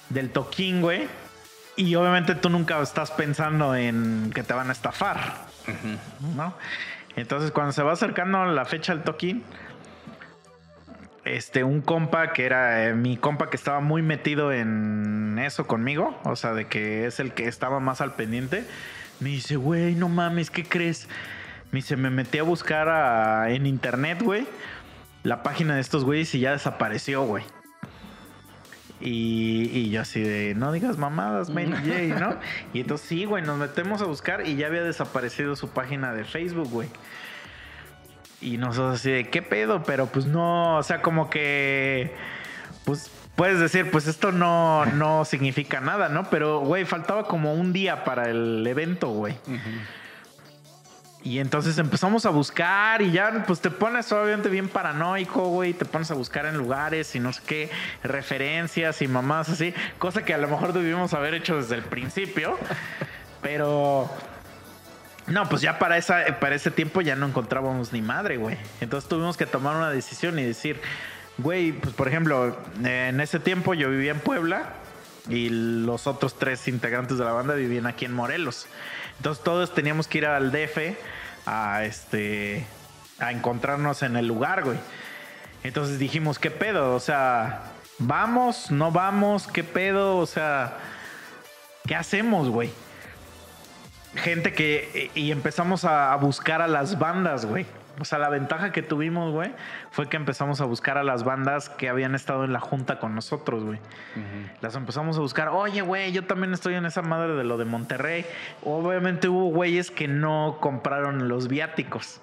[0.09, 1.07] del toquín, güey.
[1.77, 5.45] Y obviamente tú nunca estás pensando en que te van a estafar,
[6.35, 6.55] ¿no?
[7.15, 9.43] Entonces, cuando se va acercando la fecha del toquín,
[11.25, 16.19] este, un compa que era eh, mi compa que estaba muy metido en eso conmigo,
[16.23, 18.65] o sea, de que es el que estaba más al pendiente,
[19.19, 21.07] me dice, güey, no mames, ¿qué crees?
[21.71, 24.45] Me dice, me metí a buscar en internet, güey,
[25.23, 27.43] la página de estos güeyes y ya desapareció, güey.
[28.99, 32.37] Y, y, yo así de, no digas mamadas, Mary J, ¿no?
[32.73, 36.23] Y entonces sí, güey, nos metemos a buscar y ya había desaparecido su página de
[36.23, 36.87] Facebook, güey.
[38.43, 39.83] Y nosotros así de, ¿qué pedo?
[39.83, 42.13] Pero pues no, o sea, como que,
[42.83, 46.29] pues puedes decir, pues esto no, no significa nada, ¿no?
[46.29, 49.37] Pero, güey, faltaba como un día para el evento, güey.
[51.23, 55.85] Y entonces empezamos a buscar y ya pues te pones obviamente bien paranoico, güey, te
[55.85, 57.69] pones a buscar en lugares y no sé qué,
[58.03, 62.59] referencias y mamás así, cosa que a lo mejor debimos haber hecho desde el principio,
[63.41, 64.09] pero
[65.27, 68.57] no, pues ya para, esa, para ese tiempo ya no encontrábamos ni madre, güey.
[68.81, 70.81] Entonces tuvimos que tomar una decisión y decir,
[71.37, 74.73] güey, pues por ejemplo, en ese tiempo yo vivía en Puebla
[75.29, 78.67] y los otros tres integrantes de la banda vivían aquí en Morelos.
[79.17, 80.97] Entonces todos teníamos que ir al DF
[81.45, 82.65] a este
[83.19, 84.77] a encontrarnos en el lugar, güey.
[85.63, 86.93] Entonces dijimos, ¿qué pedo?
[86.93, 88.69] O sea, ¿vamos?
[88.71, 89.47] ¿No vamos?
[89.47, 90.17] ¿Qué pedo?
[90.17, 90.77] O sea,
[91.87, 92.71] ¿qué hacemos, güey?
[94.15, 95.11] Gente que.
[95.15, 97.65] Y empezamos a, buscar a las bandas, güey.
[97.99, 99.51] O sea, la ventaja que tuvimos, güey,
[99.91, 103.13] fue que empezamos a buscar a las bandas que habían estado en la junta con
[103.13, 103.79] nosotros, güey.
[104.61, 105.49] Las empezamos a buscar.
[105.49, 108.25] Oye, güey, yo también estoy en esa madre de lo de Monterrey.
[108.63, 112.19] Obviamente hubo güeyes que no compraron los viáticos.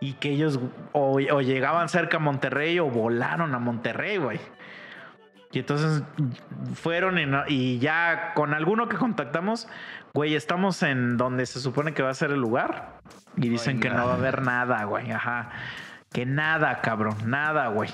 [0.00, 0.58] y que ellos
[0.90, 4.40] o, o llegaban cerca a Monterrey o volaron a Monterrey, güey.
[5.52, 6.02] Y entonces
[6.74, 9.68] fueron y, no- y ya con alguno que contactamos,
[10.14, 13.00] güey, estamos en donde se supone que va a ser el lugar.
[13.36, 15.10] Y dicen que no va a haber nada, güey.
[15.10, 15.50] Ajá.
[16.12, 17.16] Que nada, cabrón.
[17.24, 17.90] Nada, güey.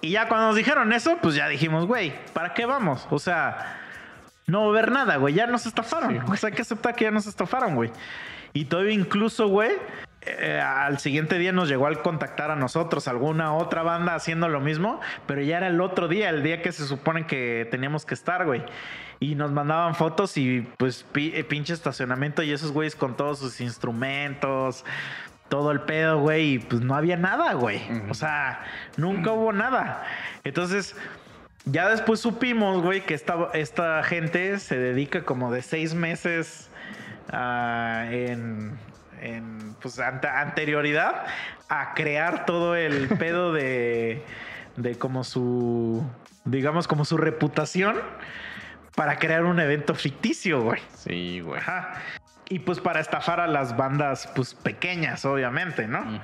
[0.00, 3.06] Y ya cuando nos dijeron eso, pues ya dijimos, güey, ¿para qué vamos?
[3.10, 3.78] O sea,
[4.46, 5.34] no va a haber nada, güey.
[5.34, 6.18] Ya nos estafaron.
[6.18, 7.90] o sea, hay que aceptar que ya nos estafaron, güey.
[8.54, 9.72] Y todavía incluso, güey,
[10.38, 14.60] eh, al siguiente día nos llegó al contactar a nosotros alguna otra banda haciendo lo
[14.60, 18.14] mismo, pero ya era el otro día, el día que se supone que teníamos que
[18.14, 18.62] estar, güey.
[19.20, 23.60] Y nos mandaban fotos y pues eh, pinche estacionamiento y esos güeyes con todos sus
[23.60, 24.84] instrumentos,
[25.48, 27.82] todo el pedo, güey, y pues no había nada, güey.
[28.10, 28.64] O sea,
[28.96, 30.04] nunca hubo nada.
[30.44, 30.94] Entonces,
[31.64, 36.70] ya después supimos, güey, que esta, esta gente se dedica como de seis meses
[37.30, 38.78] ah, en,
[39.20, 41.24] en, pues, ante- anterioridad
[41.68, 44.24] a crear todo el pedo de,
[44.76, 46.04] de como su,
[46.44, 47.96] digamos, como su reputación
[48.94, 50.80] para crear un evento ficticio, güey.
[50.94, 51.60] Sí, güey.
[51.60, 51.94] Ajá.
[52.48, 56.20] Y pues para estafar a las bandas, pues pequeñas, obviamente, ¿no?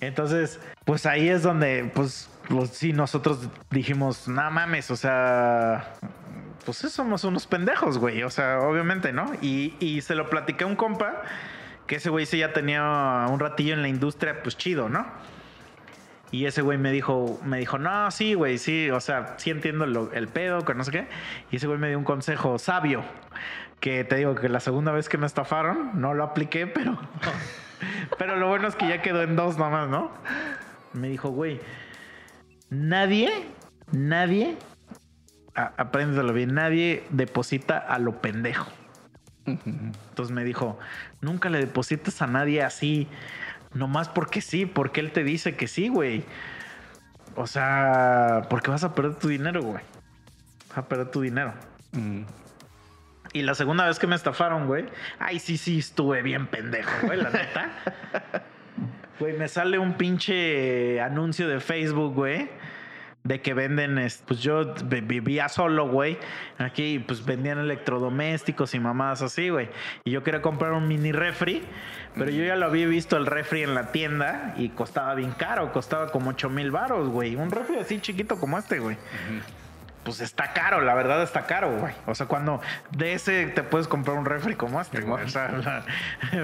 [0.00, 5.94] Entonces, pues ahí es donde, pues, pues, sí, nosotros dijimos, no mames, o sea,
[6.64, 9.32] pues somos unos pendejos, güey, o sea, obviamente, ¿no?
[9.42, 11.22] Y, y se lo platiqué a un compa,
[11.92, 15.04] que ese güey sí ya tenía un ratillo en la industria, pues chido, ¿no?
[16.30, 19.84] Y ese güey me dijo, me dijo, no, sí, güey, sí, o sea, sí entiendo
[19.84, 21.06] lo- el pedo, que no sé qué.
[21.50, 23.04] Y ese güey me dio un consejo sabio,
[23.78, 26.96] que te digo que la segunda vez que me estafaron, no lo apliqué, pero,
[28.18, 30.10] pero lo bueno es que ya quedó en dos nomás, ¿no?
[30.94, 31.60] Me dijo, güey,
[32.70, 33.28] nadie,
[33.90, 34.56] nadie,
[35.54, 38.72] a- apréndelo bien, nadie deposita a lo pendejo.
[39.46, 40.78] Entonces me dijo,
[41.20, 43.08] nunca le deposites a nadie así,
[43.74, 46.24] nomás porque sí, porque él te dice que sí, güey.
[47.34, 49.82] O sea, porque vas a perder tu dinero, güey.
[50.68, 51.54] Vas a perder tu dinero.
[51.92, 52.22] Mm.
[53.32, 54.86] Y la segunda vez que me estafaron, güey,
[55.18, 57.70] ay, sí, sí, estuve bien pendejo, güey, la neta.
[59.20, 62.48] Güey, me sale un pinche anuncio de Facebook, güey,
[63.24, 66.18] de que venden, es- pues yo vi- vivía solo, güey,
[66.58, 69.68] aquí, pues vendían electrodomésticos y mamadas así, güey.
[70.04, 71.62] Y yo quería comprar un mini refri,
[72.16, 75.72] pero yo ya lo había visto el refri en la tienda y costaba bien caro,
[75.72, 77.36] costaba como 8 mil baros, güey.
[77.36, 78.96] Un refri así chiquito como este, güey
[80.04, 81.94] pues está caro, la verdad está caro, güey.
[82.06, 82.60] O sea, cuando
[82.90, 85.24] de ese te puedes comprar un refri como este, güey.
[85.24, 85.84] O sea, la-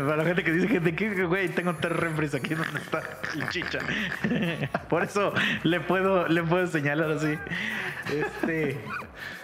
[0.06, 3.02] para la gente que dice que de qué, güey, tengo tres refris aquí donde está
[3.34, 3.78] el chicha.
[4.88, 5.32] Por eso
[5.64, 7.36] le puedo, le puedo señalar así.
[8.12, 8.80] Este.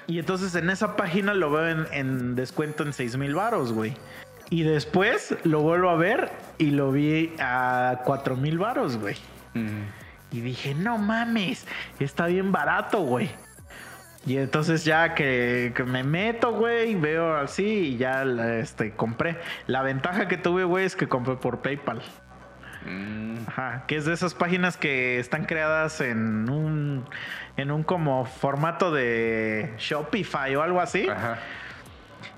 [0.07, 3.97] Y entonces en esa página lo veo en, en descuento en 6 mil baros, güey.
[4.51, 9.17] Y después lo vuelvo a ver y lo vi a 4 mil baros, güey.
[9.55, 9.81] Mm.
[10.31, 11.67] Y dije, no mames,
[11.99, 13.31] está bien barato, güey.
[14.27, 19.39] Y entonces ya que, que me meto, güey, veo así y ya este, compré.
[19.67, 22.01] La ventaja que tuve, güey, es que compré por PayPal.
[22.87, 23.37] Mm.
[23.47, 27.05] Ajá, que es de esas páginas que están creadas en un,
[27.57, 31.09] en un como formato de Shopify o algo así.
[31.09, 31.39] Ajá.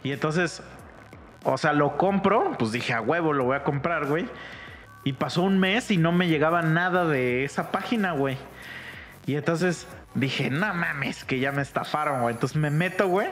[0.02, 0.62] Y entonces,
[1.44, 4.26] o sea, lo compro, pues dije, a huevo, lo voy a comprar, güey.
[5.04, 8.36] Y pasó un mes y no me llegaba nada de esa página, güey.
[9.26, 9.86] Y entonces
[10.16, 12.34] dije, no mames, que ya me estafaron, güey.
[12.34, 13.28] Entonces me meto, güey.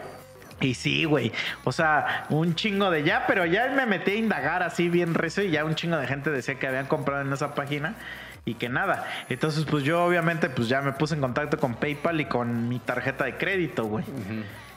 [0.60, 1.32] Y sí, güey.
[1.64, 5.42] O sea, un chingo de ya, pero ya me metí a indagar así bien recio
[5.42, 7.96] y ya un chingo de gente decía que habían comprado en esa página
[8.44, 9.06] y que nada.
[9.28, 12.78] Entonces, pues yo obviamente pues ya me puse en contacto con PayPal y con mi
[12.78, 14.04] tarjeta de crédito, güey.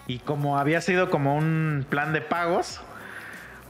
[0.07, 2.81] Y como había sido como un plan de pagos,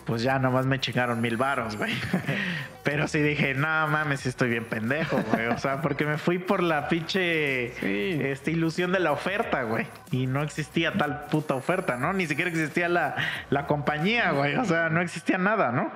[0.07, 1.93] pues ya nomás me chingaron mil varos, güey.
[2.84, 5.47] Pero sí dije, no mames, sí estoy bien pendejo, güey.
[5.47, 8.17] O sea, porque me fui por la pinche Sí.
[8.23, 9.85] este, ilusión de la oferta, güey.
[10.11, 12.13] Y no existía tal puta oferta, ¿no?
[12.13, 13.15] Ni siquiera existía la,
[13.49, 14.55] la compañía, güey.
[14.55, 15.91] O sea, no existía nada, ¿no?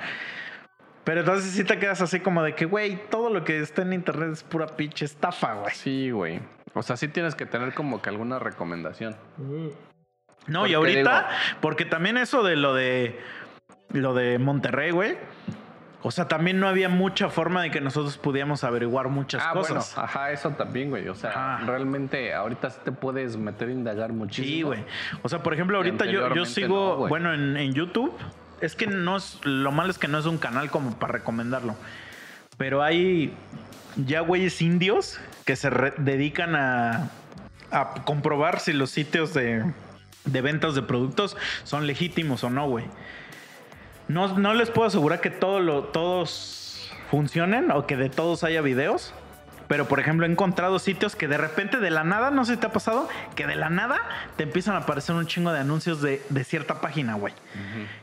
[1.05, 3.93] Pero entonces sí te quedas así como de que, güey, todo lo que está en
[3.93, 5.73] internet es pura pinche estafa, güey.
[5.73, 6.41] Sí, güey.
[6.73, 9.15] O sea, sí tienes que tener como que alguna recomendación.
[10.47, 13.19] No, y ahorita, digo- porque también eso de lo de
[13.93, 15.17] lo de Monterrey, güey.
[16.03, 19.93] O sea, también no había mucha forma de que nosotros pudiéramos averiguar muchas ah, cosas.
[19.93, 21.07] bueno, ajá, eso también, güey.
[21.07, 24.47] O sea, realmente ahorita sí te puedes meter a indagar muchísimo.
[24.47, 24.83] Sí, güey.
[25.21, 28.13] O sea, por ejemplo, ahorita yo, sigo, no, bueno, en, en YouTube.
[28.61, 31.75] Es que no es, lo malo es que no es un canal como para recomendarlo.
[32.57, 33.33] Pero hay
[33.95, 37.09] ya güeyes indios que se dedican a,
[37.71, 39.63] a comprobar si los sitios de,
[40.25, 42.85] de ventas de productos son legítimos o no, güey.
[44.07, 48.61] No, no les puedo asegurar que todo lo, todos funcionen o que de todos haya
[48.61, 49.13] videos.
[49.71, 52.59] Pero, por ejemplo, he encontrado sitios que de repente, de la nada, no sé si
[52.59, 53.07] te ha pasado,
[53.37, 54.01] que de la nada
[54.35, 57.33] te empiezan a aparecer un chingo de anuncios de, de cierta página, güey.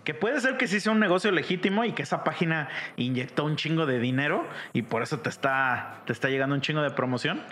[0.03, 3.57] Que puede ser que sí sea un negocio legítimo y que esa página inyectó un
[3.57, 7.43] chingo de dinero y por eso te está, te está llegando un chingo de promoción.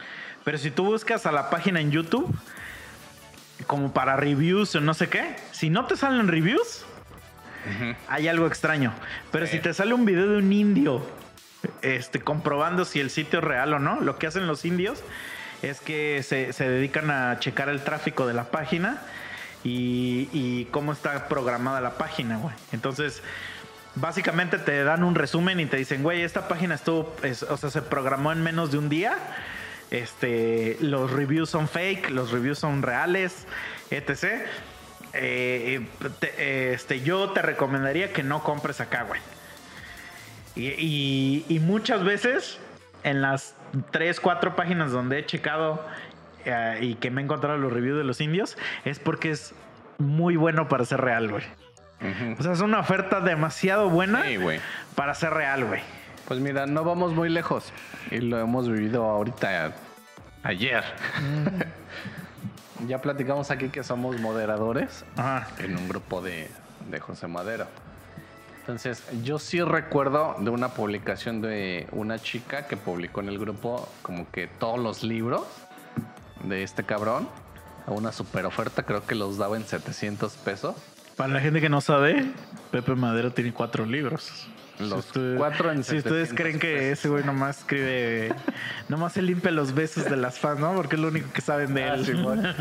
[0.44, 2.34] Pero si tú buscas a la página en YouTube,
[3.66, 6.86] como para reviews o no sé qué, si no te salen reviews,
[8.08, 8.92] hay algo extraño.
[9.32, 11.04] Pero si te sale un video de un indio
[11.82, 14.00] este, comprobando si el sitio es real o no.
[14.00, 15.02] Lo que hacen los indios
[15.62, 19.02] es que se, se dedican a checar el tráfico de la página
[19.64, 22.54] y, y cómo está programada la página, güey.
[22.72, 23.22] Entonces,
[23.96, 27.70] básicamente te dan un resumen y te dicen, güey, esta página estuvo, es- o sea,
[27.70, 29.16] se programó en menos de un día.
[29.90, 33.46] Este, los reviews son fake, los reviews son reales,
[33.90, 34.44] etc.
[35.18, 35.86] Eh,
[36.20, 39.20] te- este, yo te recomendaría que no compres acá, güey.
[40.54, 42.58] Y, y- y muchas veces
[43.02, 43.54] en las
[43.90, 45.84] 3, 4 páginas donde he checado
[46.44, 49.54] eh, y que me he encontrado los reviews de los indios, es porque es
[49.98, 51.44] muy bueno para ser real, güey.
[52.38, 54.36] O sea, es una oferta demasiado buena Sí,
[54.94, 55.80] para ser real, güey.
[56.28, 57.72] Pues mira, no vamos muy lejos.
[58.10, 59.72] Y lo hemos vivido ahorita,
[60.42, 60.84] ayer.
[62.86, 65.48] ya platicamos aquí que somos moderadores Ajá.
[65.58, 66.48] en un grupo de,
[66.90, 67.66] de José Madero.
[68.60, 73.88] Entonces, yo sí recuerdo de una publicación de una chica que publicó en el grupo
[74.02, 75.44] como que todos los libros
[76.42, 77.28] de este cabrón
[77.86, 80.74] a una super oferta, creo que los daba en 700 pesos.
[81.16, 82.26] Para la gente que no sabe,
[82.72, 84.48] Pepe Madero tiene cuatro libros.
[84.78, 86.98] Los ustedes- cuatro en Si ustedes 700 creen que pesos.
[86.98, 88.34] ese güey nomás escribe,
[88.88, 90.74] nomás se limpia los besos de las fans, ¿no?
[90.74, 92.04] Porque es lo único que saben de Ah, él.
[92.06, 92.54] Simón.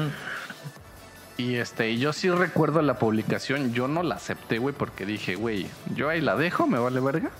[1.37, 5.67] Y este, yo sí recuerdo la publicación, yo no la acepté, güey, porque dije, güey,
[5.93, 7.31] yo ahí la dejo, me vale verga.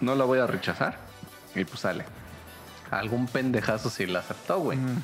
[0.00, 0.98] No la voy a rechazar.
[1.54, 2.04] Y pues sale.
[2.90, 4.78] Algún pendejazo sí la aceptó, güey.
[4.78, 5.02] Mm.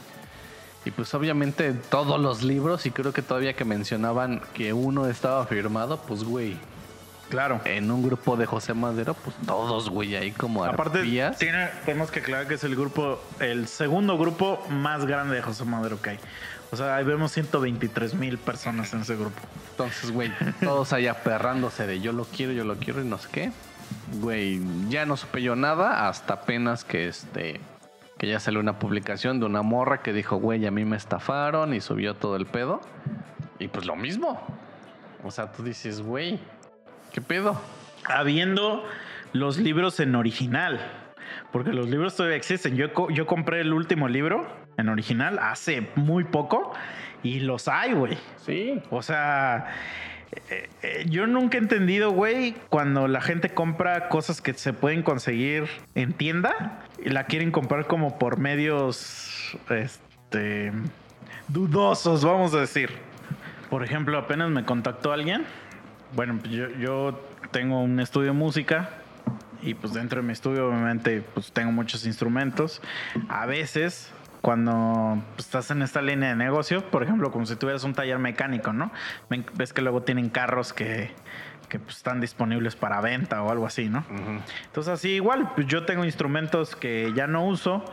[0.85, 5.47] Y pues obviamente todos los libros, y creo que todavía que mencionaban que uno estaba
[5.47, 6.57] firmado, pues güey,
[7.33, 7.63] Claro.
[7.65, 11.39] en un grupo de José Madero, pues todos, güey, ahí como Aparte, arpías.
[11.39, 15.65] tiene, tenemos que aclarar que es el grupo, el segundo grupo más grande de José
[15.65, 16.19] Madero que hay.
[16.71, 19.41] O sea, ahí vemos 123 mil personas en ese grupo.
[19.71, 20.31] Entonces, güey,
[20.61, 23.53] todos allá perrándose de yo lo quiero, yo lo quiero y no sé qué.
[24.21, 24.61] Güey,
[24.91, 27.63] ya no supe yo nada hasta apenas que este
[28.19, 31.73] que ya salió una publicación de una morra que dijo, güey, a mí me estafaron
[31.73, 32.83] y subió todo el pedo.
[33.59, 34.39] Y pues lo mismo.
[35.25, 36.39] O sea, tú dices, güey,
[37.13, 37.61] ¿qué pedo?
[38.05, 38.85] Habiendo
[39.33, 40.81] los libros en original.
[41.51, 42.77] Porque los libros todavía existen.
[42.77, 44.47] Yo, yo compré el último libro
[44.79, 46.73] en original hace muy poco
[47.23, 48.19] y los hay, güey.
[48.45, 48.83] Sí.
[48.91, 49.67] O sea,
[50.51, 55.03] eh, eh, yo nunca he entendido, güey, cuando la gente compra cosas que se pueden
[55.03, 60.73] conseguir en tienda y la quieren comprar como por medios, este,
[61.49, 62.91] dudosos, vamos a decir.
[63.69, 65.45] Por ejemplo, apenas me contactó alguien.
[66.15, 67.21] Bueno, pues yo, yo
[67.51, 68.91] tengo un estudio de música
[69.63, 72.83] y pues dentro de mi estudio obviamente pues tengo muchos instrumentos.
[73.29, 74.13] A veces
[74.43, 78.19] cuando pues, estás en esta línea de negocio, por ejemplo, como si tuvieras un taller
[78.19, 78.91] mecánico, ¿no?
[79.55, 81.13] Ves que luego tienen carros que,
[81.69, 84.05] que, pues, están disponibles para venta o algo así, ¿no?
[84.67, 87.85] Entonces así igual, pues yo tengo instrumentos que ya no uso,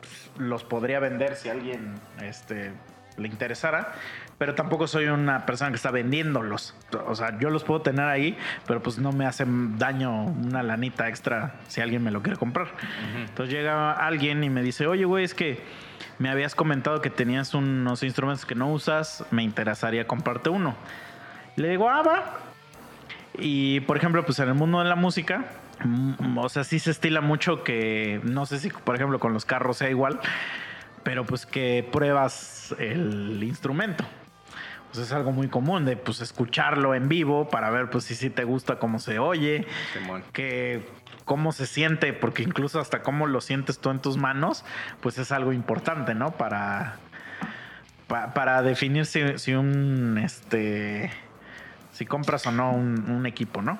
[0.00, 2.72] pues, los podría vender si alguien este,
[3.16, 3.92] le interesara,
[4.38, 6.74] pero tampoco soy una persona que está vendiéndolos.
[7.06, 8.36] O sea, yo los puedo tener ahí,
[8.66, 12.68] pero pues no me hacen daño una lanita extra si alguien me lo quiere comprar.
[13.16, 15.60] Entonces llega alguien y me dice, oye, güey, es que
[16.18, 20.76] me habías comentado que tenías unos instrumentos que no usas, me interesaría comprarte uno.
[21.56, 22.38] Le digo, ah, va.
[23.36, 25.46] Y por ejemplo, pues en el mundo de la música,
[25.84, 29.44] mm, o sea, sí se estila mucho que, no sé si por ejemplo con los
[29.44, 30.20] carros sea igual,
[31.02, 34.04] pero pues que pruebas el instrumento.
[34.92, 38.30] Pues es algo muy común de pues escucharlo en vivo para ver pues si sí
[38.30, 39.66] te gusta cómo se oye,
[40.32, 40.82] que
[41.26, 44.64] cómo se siente, porque incluso hasta cómo lo sientes tú en tus manos,
[45.02, 46.30] pues es algo importante, ¿no?
[46.30, 46.96] Para,
[48.06, 51.10] pa- para definir si, si un, este,
[51.98, 53.76] si compras o no un, un equipo, ¿no?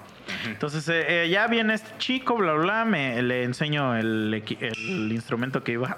[0.46, 4.42] Entonces eh, eh, ya viene este chico, bla, bla, me, le enseño el
[5.12, 5.96] instrumento que iba.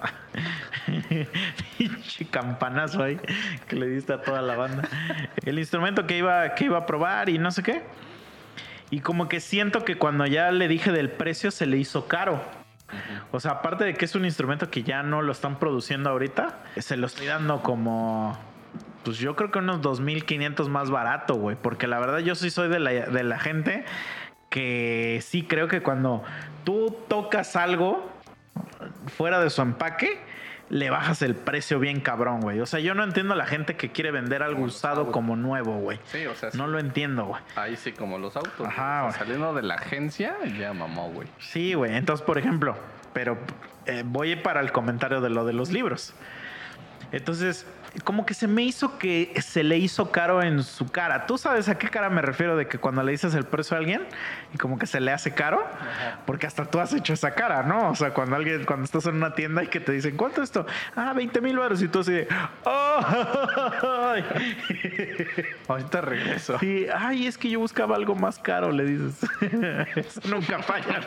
[1.78, 3.18] Pinche campanazo ahí
[3.66, 4.86] que le diste a toda la banda.
[5.46, 7.84] El instrumento que iba, que iba a probar y no sé qué.
[8.90, 12.44] Y como que siento que cuando ya le dije del precio se le hizo caro.
[13.30, 16.58] O sea, aparte de que es un instrumento que ya no lo están produciendo ahorita,
[16.76, 18.36] se lo estoy dando como,
[19.04, 21.56] pues yo creo que unos 2.500 más barato, güey.
[21.60, 23.84] Porque la verdad yo sí soy de la, de la gente
[24.48, 26.22] que sí creo que cuando
[26.64, 28.10] tú tocas algo
[29.16, 30.20] fuera de su empaque,
[30.68, 32.60] le bajas el precio bien cabrón, güey.
[32.60, 35.78] O sea, yo no entiendo a la gente que quiere vender algo usado como nuevo,
[35.78, 35.98] güey.
[36.04, 37.42] Sí, o sea, No lo entiendo, güey.
[37.56, 38.66] ahí sí como los autos.
[38.66, 41.28] Ajá, o sea, saliendo de la agencia, ya mamó, güey.
[41.38, 41.96] Sí, güey.
[41.96, 42.76] Entonces, por ejemplo,
[43.12, 43.36] pero
[43.86, 46.14] eh, voy para el comentario de lo de los libros.
[47.12, 47.66] Entonces,
[48.04, 51.26] como que se me hizo que se le hizo caro en su cara.
[51.26, 53.80] ¿Tú sabes a qué cara me refiero de que cuando le dices el precio a
[53.80, 54.02] alguien
[54.54, 55.66] y como que se le hace caro?
[56.24, 57.90] Porque hasta tú has hecho esa cara, ¿no?
[57.90, 60.50] O sea, cuando alguien, cuando estás en una tienda y que te dicen, ¿cuánto es
[60.50, 60.66] esto?
[60.94, 61.82] Ah, 20 mil baros.
[61.82, 62.28] Y tú así de,
[62.64, 63.00] ¡oh!
[65.68, 66.58] Ahorita regreso.
[66.60, 69.18] Sí, ay, es que yo buscaba algo más caro, le dices.
[69.96, 71.00] Eso nunca falla.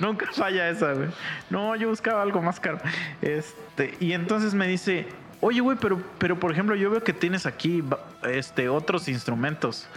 [0.00, 1.08] nunca falla esa, güey.
[1.50, 2.78] No, yo buscaba algo más caro.
[3.22, 5.06] Este, y entonces me dice,
[5.40, 7.82] oye, güey, pero, pero por ejemplo, yo veo que tienes aquí
[8.24, 9.88] este, otros instrumentos.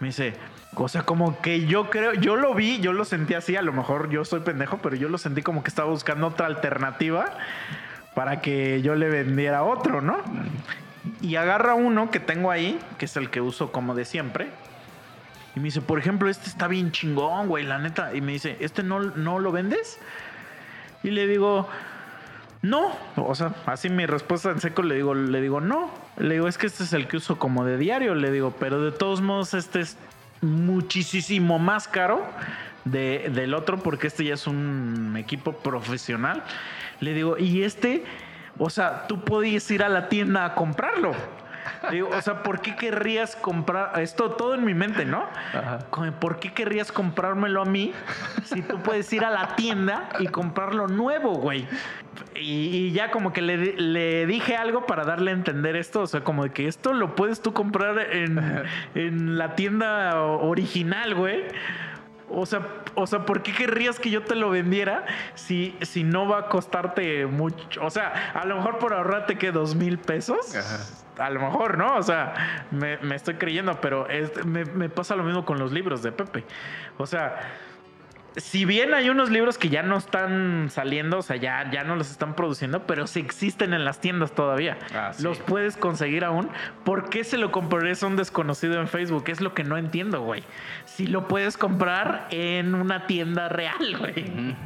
[0.00, 0.34] Me dice,
[0.74, 3.72] o sea, como que yo creo, yo lo vi, yo lo sentí así, a lo
[3.72, 7.26] mejor yo soy pendejo, pero yo lo sentí como que estaba buscando otra alternativa
[8.14, 10.18] para que yo le vendiera otro, ¿no?
[11.20, 14.48] Y agarra uno que tengo ahí, que es el que uso como de siempre.
[15.54, 18.14] Y me dice, por ejemplo, este está bien chingón, güey, la neta.
[18.14, 19.98] Y me dice, ¿este no, no lo vendes?
[21.02, 21.68] Y le digo,
[22.62, 22.92] no.
[23.16, 25.90] O sea, así mi respuesta en seco le digo, le digo, no.
[26.16, 28.14] Le digo, es que este es el que uso como de diario.
[28.14, 29.96] Le digo, pero de todos modos, este es
[30.40, 32.24] muchísimo más caro
[32.84, 36.42] de- del otro porque este ya es un equipo profesional.
[37.00, 38.04] Le digo, y este,
[38.58, 41.12] o sea, tú podías ir a la tienda a comprarlo.
[41.90, 45.24] Digo, o sea, ¿por qué querrías comprar esto todo en mi mente, no?
[45.52, 45.78] Ajá.
[46.20, 47.92] ¿Por qué querrías comprármelo a mí
[48.44, 51.66] si tú puedes ir a la tienda y comprarlo nuevo, güey?
[52.34, 56.02] Y, y ya como que le, di- le dije algo para darle a entender esto,
[56.02, 58.64] o sea, como de que esto lo puedes tú comprar en,
[58.94, 61.42] en la tienda original, güey.
[62.34, 65.04] O sea, o sea, ¿por qué querrías que yo te lo vendiera
[65.34, 67.84] si, si no va a costarte mucho?
[67.84, 70.54] O sea, a lo mejor por ahorrarte que dos mil pesos.
[70.54, 70.78] Ajá.
[71.18, 71.96] A lo mejor, ¿no?
[71.96, 75.70] O sea, me, me estoy creyendo, pero es- me, me pasa lo mismo con los
[75.72, 76.44] libros de Pepe.
[76.98, 77.38] O sea,
[78.36, 81.96] si bien hay unos libros que ya no están saliendo, o sea, ya, ya no
[81.96, 84.78] los están produciendo, pero sí existen en las tiendas todavía.
[84.94, 85.22] Ah, sí.
[85.22, 86.48] Los puedes conseguir aún.
[86.82, 89.24] ¿Por qué se lo comprarías a un desconocido en Facebook?
[89.26, 90.42] Es lo que no entiendo, güey.
[90.86, 94.56] Si lo puedes comprar en una tienda real, güey.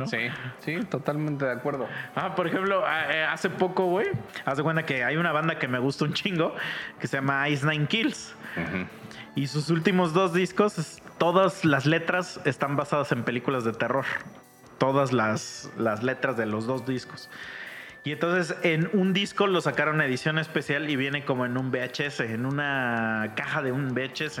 [0.00, 0.06] ¿No?
[0.08, 0.18] Sí,
[0.60, 1.86] sí, totalmente de acuerdo.
[2.14, 4.08] Ah, por ejemplo, a- eh, hace poco, güey,
[4.44, 6.54] haz de cuenta que hay una banda que me gusta un chingo
[6.98, 8.34] que se llama Ice Nine Kills.
[9.36, 14.04] Y sus últimos dos discos, todas las letras están basadas en películas de terror.
[14.78, 17.30] Todas las, las letras de los dos discos.
[18.02, 22.20] Y entonces en un disco lo sacaron edición especial y viene como en un VHS,
[22.20, 24.40] en una caja de un VHS.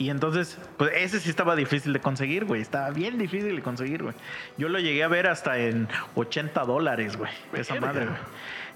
[0.00, 2.62] Y entonces, pues ese sí estaba difícil de conseguir, güey.
[2.62, 4.14] Estaba bien difícil de conseguir, güey.
[4.56, 7.30] Yo lo llegué a ver hasta en 80 dólares, güey.
[7.52, 8.16] Esa madre, güey.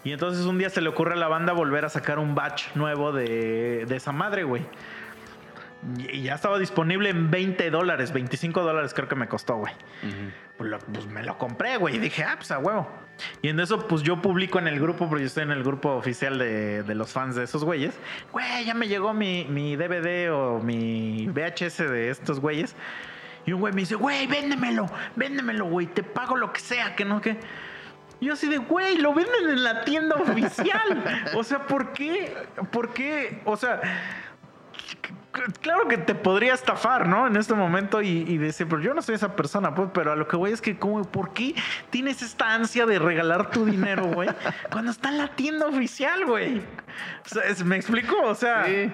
[0.05, 2.75] Y entonces un día se le ocurre a la banda volver a sacar un batch
[2.75, 4.67] nuevo de, de esa madre, güey.
[6.13, 9.73] Y ya estaba disponible en 20 dólares, 25 dólares creo que me costó, güey.
[10.59, 11.97] Pues, pues me lo compré, güey.
[11.97, 12.87] Y dije, ah, pues a huevo.
[13.43, 15.91] Y en eso, pues yo publico en el grupo, porque yo estoy en el grupo
[15.91, 17.95] oficial de, de los fans de esos güeyes.
[18.33, 22.75] Güey, ya me llegó mi, mi DVD o mi VHS de estos güeyes.
[23.47, 24.87] Y un güey me dice, güey, véndemelo,
[25.17, 27.39] véndemelo, güey, te pago lo que sea, que no, que.
[28.21, 31.05] Y yo así de, güey, lo venden en la tienda oficial.
[31.35, 32.35] o sea, ¿por qué?
[32.71, 33.43] ¿Por qué?
[33.45, 33.81] O sea,
[35.61, 37.27] claro que te podría estafar, ¿no?
[37.27, 40.17] En este momento y, y decir, pero yo no soy esa persona, pues, pero a
[40.17, 41.55] lo que voy es que, como, ¿por qué
[41.91, 44.29] tienes esta ansia de regalar tu dinero, güey?
[44.71, 46.59] cuando está en la tienda oficial, güey.
[46.59, 48.17] O sea, es- ¿me explico?
[48.23, 48.65] O sea...
[48.67, 48.71] Sí.
[48.73, 48.93] eh,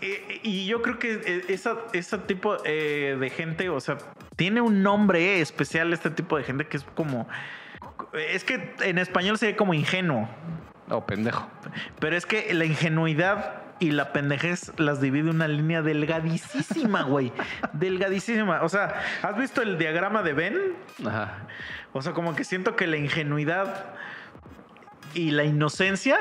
[0.00, 3.98] eh, y yo creo que eh, esa, ese tipo de gente, o sea,
[4.36, 7.28] tiene un nombre especial este tipo de gente que es como...
[8.12, 10.28] Es que en español sería como ingenuo.
[10.90, 11.48] Oh, pendejo.
[11.98, 17.32] Pero es que la ingenuidad y la pendejez las divide una línea delgadísima, güey.
[17.72, 18.62] delgadísima.
[18.62, 20.58] O sea, ¿has visto el diagrama de Venn?
[21.06, 21.46] Ajá.
[21.92, 23.94] O sea, como que siento que la ingenuidad
[25.14, 26.18] y la inocencia.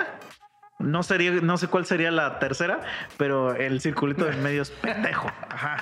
[0.80, 2.81] No sería, no sé cuál sería la tercera,
[3.18, 5.31] pero el circulito del medio es pendejo.
[5.49, 5.77] Ajá.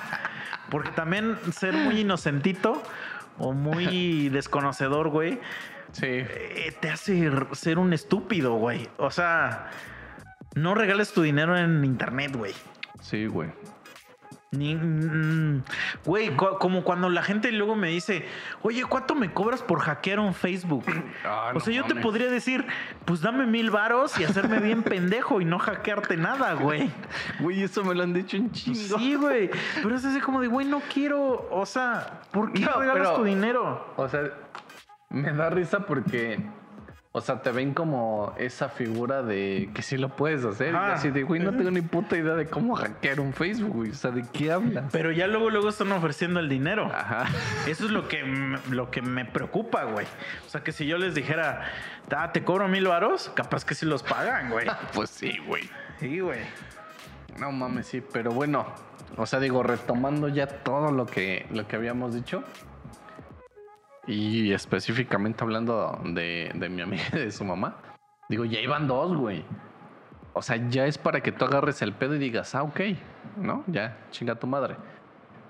[0.70, 2.80] Porque también ser muy inocentito
[3.38, 5.40] o muy desconocedor, güey,
[5.92, 6.06] Sí.
[6.06, 8.88] eh, te hace ser un estúpido, güey.
[8.96, 9.68] O sea,
[10.54, 12.54] no regales tu dinero en internet, güey.
[13.00, 13.50] Sí, güey.
[14.54, 15.62] Ni, mm,
[16.04, 18.26] güey, como cuando la gente luego me dice,
[18.60, 20.84] oye, ¿cuánto me cobras por hackear un Facebook?
[21.24, 22.66] Ah, o no sea, yo te podría decir,
[23.06, 26.90] pues dame mil varos y hacerme bien pendejo y no hackearte nada, güey.
[27.40, 28.98] Güey, eso me lo han dicho un chingo.
[28.98, 29.48] Sí, güey.
[29.82, 33.16] Pero es así como de, güey, no quiero, o sea, ¿por qué No, regalas pero-
[33.16, 33.94] tu dinero?
[33.96, 34.20] O sea,
[35.08, 36.44] me da risa porque,
[37.14, 40.72] o sea, te ven como esa figura de que sí lo puedes hacer.
[40.72, 43.90] Y así de, güey, no tengo ni puta idea de cómo hackear un Facebook, güey.
[43.90, 44.84] O sea, ¿de qué hablas?
[44.92, 46.86] Pero ya luego, luego están ofreciendo el dinero.
[46.86, 47.26] Ajá.
[47.66, 48.22] Eso es lo que,
[48.70, 50.06] lo que me preocupa, güey.
[50.46, 51.66] O sea, que si yo les dijera,
[52.16, 54.66] "Ah, te cobro mil varos, capaz que sí los pagan, güey.
[54.94, 55.68] Pues sí, güey.
[56.00, 56.40] Sí, güey.
[57.38, 58.66] No mames, sí, pero bueno,
[59.18, 62.42] o sea, digo, retomando ya todo lo que, lo que habíamos dicho.
[64.06, 67.76] Y específicamente hablando de, de mi amiga y de su mamá.
[68.28, 69.44] Digo, ya iban dos, güey.
[70.34, 72.80] O sea, ya es para que tú agarres el pedo y digas, ah, ok,
[73.36, 73.64] ¿no?
[73.66, 74.76] Ya, chinga tu madre.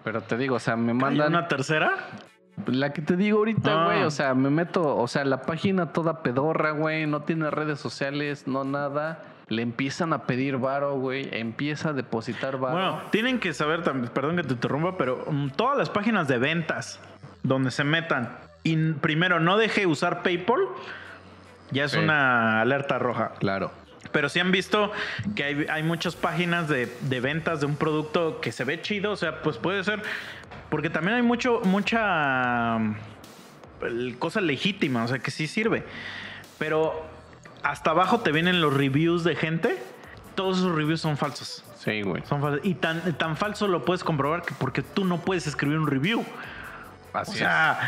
[0.05, 1.29] Pero te digo, o sea, me ¿Hay mandan...
[1.29, 1.93] una tercera?
[2.67, 3.85] La que te digo ahorita, Ah.
[3.87, 4.03] güey.
[4.03, 7.07] O sea, me meto, o sea, la página toda pedorra, güey.
[7.07, 9.23] No tiene redes sociales, no nada.
[9.49, 11.29] Le empiezan a pedir varo, güey.
[11.33, 12.75] Empieza a depositar varo.
[12.75, 16.39] Bueno, tienen que saber también, perdón que te interrumpa, pero mm, todas las páginas de
[16.39, 17.01] ventas
[17.43, 20.61] donde se metan y primero no deje usar PayPal,
[21.71, 21.99] ya es Sí.
[21.99, 23.33] una alerta roja.
[23.39, 23.73] claro.
[24.11, 24.93] Pero sí han visto
[25.37, 29.13] que hay, hay muchas páginas de, de ventas de un producto que se ve chido,
[29.13, 30.03] o sea, pues puede ser,
[30.69, 32.79] porque también hay mucho, mucha
[34.19, 35.85] cosa legítima, o sea, que sí sirve.
[36.59, 37.03] Pero
[37.63, 39.83] hasta abajo te vienen los reviews de gente,
[40.35, 41.65] todos esos reviews son falsos.
[41.79, 42.23] Sí, güey.
[42.27, 42.61] Son falsos.
[42.65, 46.25] Y tan, tan falso lo puedes comprobar que porque tú no puedes escribir un review.
[47.13, 47.79] Así O sea,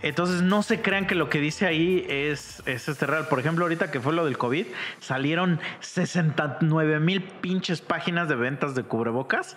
[0.00, 3.26] entonces no se crean que lo que dice ahí es, es este real.
[3.26, 4.66] Por ejemplo, ahorita que fue lo del COVID,
[5.00, 9.56] salieron 69 mil pinches páginas de ventas de cubrebocas.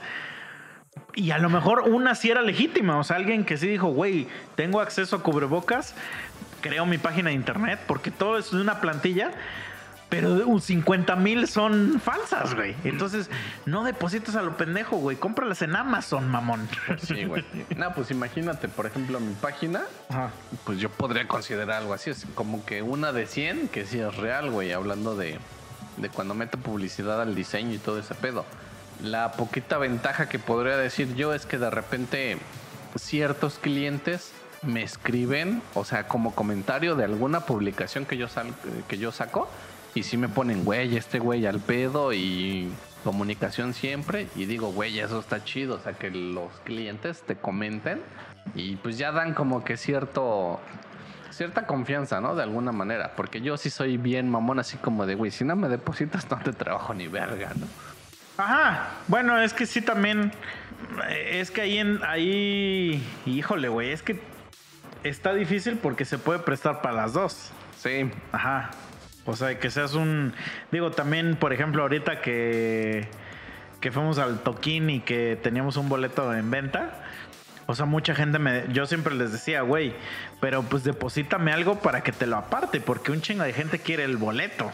[1.13, 2.97] Y a lo mejor una sí era legítima.
[2.97, 5.95] O sea, alguien que sí dijo, güey, tengo acceso a cubrebocas,
[6.61, 9.31] creo mi página de internet, porque todo es de una plantilla.
[10.11, 12.75] Pero un 50 mil son falsas, güey.
[12.83, 13.29] Entonces,
[13.65, 15.15] no deposites a lo pendejo, güey.
[15.17, 16.67] Cómpralas en Amazon, mamón.
[17.01, 17.43] Sí, güey.
[17.77, 19.81] no, pues imagínate, por ejemplo, mi página.
[20.09, 20.31] Ajá.
[20.65, 22.09] Pues yo podría considerar algo así.
[22.09, 24.73] Es como que una de 100 que sí es real, güey.
[24.73, 25.39] Hablando de,
[25.97, 28.45] de cuando meto publicidad al diseño y todo ese pedo.
[29.01, 32.37] La poquita ventaja que podría decir yo es que de repente
[32.95, 34.31] ciertos clientes
[34.61, 38.53] me escriben, o sea, como comentario de alguna publicación que yo, sal-
[38.87, 39.49] que yo saco,
[39.95, 42.71] y sí me ponen, güey, este güey al pedo y
[43.03, 48.01] comunicación siempre, y digo, güey, eso está chido, o sea, que los clientes te comenten
[48.55, 50.59] y pues ya dan como que cierto
[51.31, 52.35] cierta confianza, ¿no?
[52.35, 55.55] De alguna manera, porque yo sí soy bien mamón, así como de, güey, si no
[55.55, 57.65] me depositas no te trabajo ni verga, ¿no?
[58.37, 58.89] Ajá.
[59.07, 60.31] Bueno, es que sí también.
[61.09, 62.03] eh, Es que ahí en.
[62.03, 63.03] Ahí.
[63.25, 63.91] Híjole, güey.
[63.91, 64.19] Es que
[65.03, 67.51] está difícil porque se puede prestar para las dos.
[67.77, 68.71] Sí, Ajá.
[69.25, 70.33] O sea, que seas un.
[70.71, 73.07] Digo, también, por ejemplo, ahorita que.
[73.79, 77.03] Que fuimos al toquín y que teníamos un boleto en venta.
[77.65, 78.65] O sea, mucha gente me.
[78.73, 79.93] Yo siempre les decía, güey,
[80.39, 84.03] pero pues deposítame algo para que te lo aparte, porque un chingo de gente quiere
[84.03, 84.71] el boleto.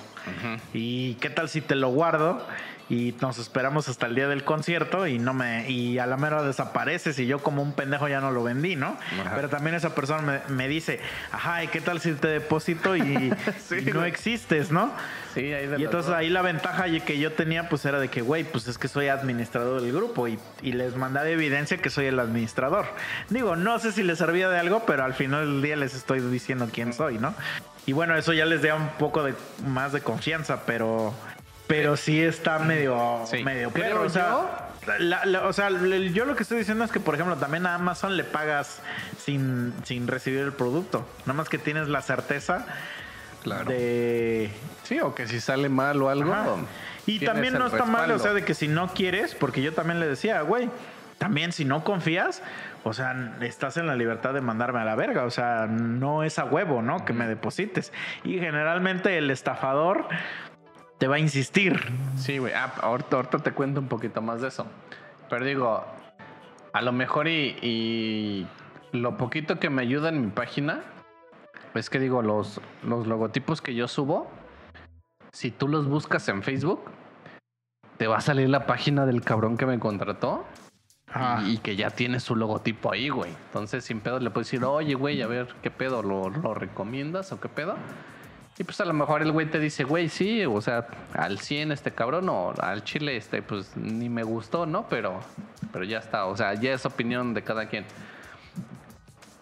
[0.73, 2.45] ¿Y qué tal si te lo guardo?
[2.89, 6.43] Y nos esperamos hasta el día del concierto y no me y a la mera
[6.43, 8.97] desapareces y yo como un pendejo ya no lo vendí, ¿no?
[9.21, 9.33] Ajá.
[9.35, 10.99] Pero también esa persona me, me dice,
[11.31, 13.01] ajá, ¿y qué tal si te deposito y,
[13.67, 14.91] Sí, y no existes, ¿no?
[15.33, 16.15] sí, ahí de Y entonces dos.
[16.17, 19.07] ahí la ventaja que yo tenía pues era de que, güey, pues es que soy
[19.09, 22.85] administrador del grupo y, y les mandaba evidencia que soy el administrador.
[23.29, 26.19] Digo, no sé si les servía de algo, pero al final del día les estoy
[26.21, 27.33] diciendo quién soy, ¿no?
[27.85, 29.33] Y bueno, eso ya les da un poco de
[29.65, 31.13] más de confianza, pero
[31.67, 33.43] pero sí está medio Sí.
[33.43, 36.91] medio perro, o sea, yo- la- la- o sea, yo lo que estoy diciendo es
[36.91, 38.81] que, por ejemplo, también a Amazon le pagas
[39.19, 41.05] sin, sin recibir el producto.
[41.25, 42.65] Nada más que tienes la certeza
[43.43, 43.65] Claro.
[43.65, 44.49] de,
[44.83, 46.33] Sí, o que si sale mal o algo.
[46.33, 46.45] Ajá.
[47.05, 49.99] Y también no está mal, o sea, de que si no quieres, porque yo también
[49.99, 50.69] le decía, güey,
[51.17, 52.41] también si no confías,
[52.83, 56.37] o sea, estás en la libertad de mandarme a la verga, o sea, no es
[56.39, 57.03] a huevo, ¿no?
[57.05, 57.91] Que me deposites.
[58.23, 60.07] Y generalmente el estafador
[60.97, 61.79] te va a insistir.
[62.17, 62.53] Sí, güey.
[62.53, 64.65] Ah, ahorita, ahorita te cuento un poquito más de eso.
[65.29, 65.83] Pero digo,
[66.73, 68.47] a lo mejor y, y
[68.91, 70.81] lo poquito que me ayuda en mi página
[71.73, 74.29] es que digo, los, los logotipos que yo subo,
[75.31, 76.81] si tú los buscas en Facebook,
[77.97, 80.45] te va a salir la página del cabrón que me contrató
[81.07, 81.43] Ajá.
[81.43, 83.31] y, y que ya tiene su logotipo ahí, güey.
[83.47, 86.01] Entonces, sin pedo, le puedes decir, oye, güey, a ver, ¿qué pedo?
[86.01, 87.75] ¿Lo, lo recomiendas o qué pedo?
[88.59, 91.71] Y pues a lo mejor el güey te dice, güey, sí, o sea, al 100
[91.71, 94.87] este cabrón o al chile este, pues ni me gustó, ¿no?
[94.89, 95.19] Pero
[95.71, 97.85] Pero ya está, o sea, ya es opinión de cada quien.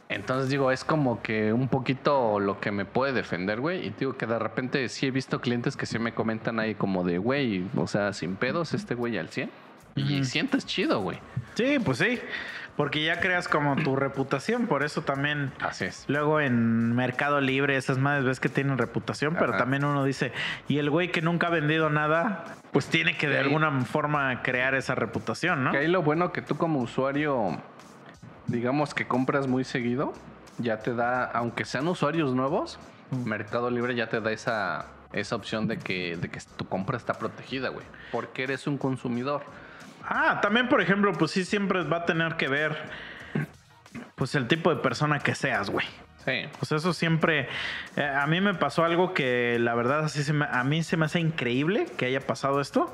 [0.07, 3.87] Entonces digo, es como que un poquito lo que me puede defender, güey.
[3.87, 7.03] Y digo que de repente sí he visto clientes que sí me comentan ahí como
[7.03, 9.49] de, güey, o sea, sin pedos, este güey al 100.
[9.95, 11.19] Y sientes chido, güey.
[11.55, 12.19] Sí, pues sí.
[12.75, 15.53] Porque ya creas como tu reputación, por eso también.
[15.61, 16.03] Así es.
[16.07, 20.33] Luego en Mercado Libre, esas madres ves que tienen reputación, pero también uno dice,
[20.67, 24.75] y el güey que nunca ha vendido nada, pues tiene que de alguna forma crear
[24.75, 25.71] esa reputación, ¿no?
[25.71, 27.61] Que ahí lo bueno que tú como usuario,
[28.47, 30.13] digamos que compras muy seguido,
[30.57, 32.77] ya te da, aunque sean usuarios nuevos,
[33.23, 37.13] Mercado Libre ya te da esa, esa opción de que, de que tu compra está
[37.13, 37.85] protegida, güey.
[38.11, 39.43] Porque eres un consumidor.
[40.07, 42.77] Ah, también, por ejemplo, pues sí, siempre va a tener que ver,
[44.15, 45.85] pues el tipo de persona que seas, güey.
[46.25, 46.43] Sí.
[46.59, 47.47] Pues eso siempre.
[47.95, 50.97] eh, a mí me pasó algo que la verdad así se me- a mí se
[50.97, 52.93] me hace increíble que haya pasado esto.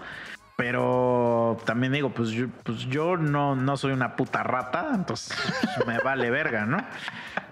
[0.58, 5.36] Pero también digo, pues yo, pues yo no, no soy una puta rata, entonces
[5.76, 6.78] pues, me vale verga, ¿no?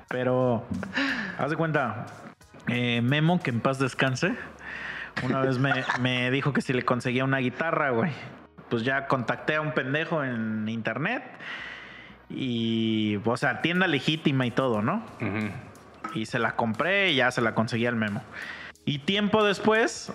[0.10, 0.68] Pero
[1.40, 2.06] haz de cuenta,
[2.68, 4.36] eh, Memo, que en paz descanse,
[5.24, 5.72] una vez me,
[6.02, 8.12] me dijo que si le conseguía una guitarra, güey.
[8.70, 11.24] Pues ya contacté a un pendejo en internet.
[12.30, 15.04] Y, o sea, tienda legítima y todo, ¿no?
[16.14, 18.22] Y se la compré y ya se la conseguí al memo.
[18.86, 20.12] Y tiempo después,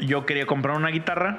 [0.00, 1.38] yo quería comprar una guitarra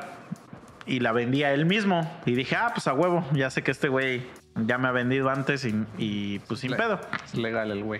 [0.85, 2.09] y la vendía él mismo.
[2.25, 4.23] Y dije, ah, pues a huevo, ya sé que este güey
[4.55, 7.01] ya me ha vendido antes y, y, pues sin Le- pedo.
[7.25, 7.99] Es legal el güey.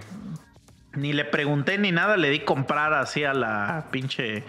[0.94, 4.44] Ni le pregunté ni nada, le di comprar así a la pinche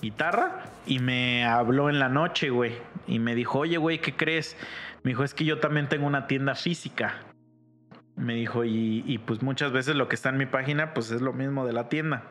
[0.00, 2.74] guitarra y me habló en la noche, güey.
[3.06, 4.56] Y me dijo, oye, güey, ¿qué crees?
[5.02, 7.14] Me dijo, es que yo también tengo una tienda física.
[8.16, 11.32] Me dijo, y, pues muchas veces lo que está en mi página, pues es lo
[11.32, 12.24] mismo de la tienda.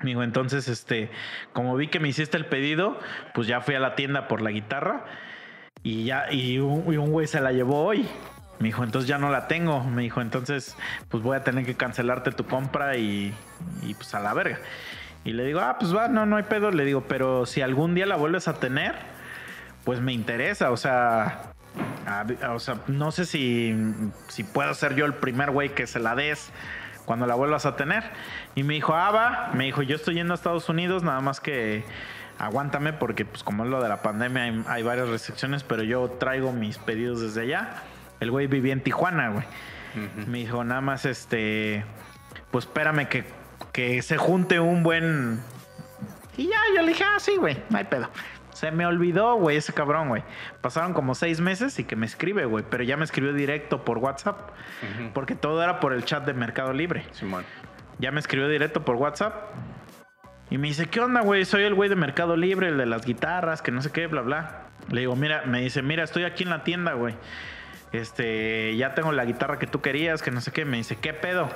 [0.00, 1.10] Me dijo, entonces, este,
[1.52, 2.98] como vi que me hiciste el pedido,
[3.34, 5.04] pues ya fui a la tienda por la guitarra
[5.82, 8.06] y ya, y un, y un güey se la llevó hoy.
[8.58, 9.82] Me dijo, entonces ya no la tengo.
[9.84, 10.76] Me dijo, entonces,
[11.08, 13.34] pues voy a tener que cancelarte tu compra y,
[13.82, 14.60] y pues a la verga.
[15.24, 16.70] Y le digo, ah, pues va, no, no hay pedo.
[16.70, 18.94] Le digo, pero si algún día la vuelves a tener,
[19.86, 20.70] pues me interesa.
[20.70, 21.52] O sea,
[22.06, 23.74] a- o sea, no sé si,
[24.28, 26.50] si puedo ser yo el primer güey que se la des
[27.06, 28.04] cuando la vuelvas a tener.
[28.54, 29.50] Y me dijo, ah, va.
[29.54, 31.84] Me dijo, yo estoy yendo a Estados Unidos, nada más que
[32.38, 36.10] aguántame porque pues como es lo de la pandemia hay, hay varias restricciones, pero yo
[36.20, 37.70] traigo mis pedidos desde allá.
[38.20, 39.44] El güey vivía en Tijuana, güey.
[40.26, 41.82] Me dijo, nada más este,
[42.50, 43.24] pues espérame que,
[43.72, 45.40] que se junte un buen...
[46.36, 48.10] Y ya, yo le dije, ah, sí, güey, no hay pedo.
[48.56, 50.22] Se me olvidó, güey, ese cabrón, güey.
[50.62, 53.98] Pasaron como seis meses y que me escribe, güey, pero ya me escribió directo por
[53.98, 54.48] WhatsApp,
[55.12, 57.04] porque todo era por el chat de Mercado Libre.
[57.12, 57.44] Simón.
[57.98, 59.34] Ya me escribió directo por WhatsApp.
[60.48, 61.44] Y me dice, ¿qué onda, güey?
[61.44, 64.22] Soy el güey de Mercado Libre, el de las guitarras, que no sé qué, bla,
[64.22, 64.62] bla.
[64.88, 67.14] Le digo, mira, me dice, mira, estoy aquí en la tienda, güey.
[67.92, 70.64] Este, ya tengo la guitarra que tú querías, que no sé qué.
[70.64, 71.50] Me dice, ¿qué pedo?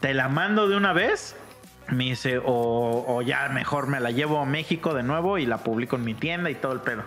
[0.00, 1.36] ¿Te la mando de una vez?
[1.90, 5.58] Me dice, o, o ya mejor me la llevo a México de nuevo y la
[5.58, 7.02] publico en mi tienda y todo el pedo.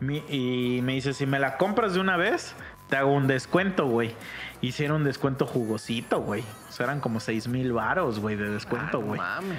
[0.00, 2.54] Mi- y me dice, si me la compras de una vez,
[2.88, 4.14] te hago un descuento, güey.
[4.60, 6.42] Hicieron un descuento jugosito, güey.
[6.68, 9.20] O sea, eran como 6 mil varos, güey, de descuento, Ah, no güey.
[9.20, 9.58] mames.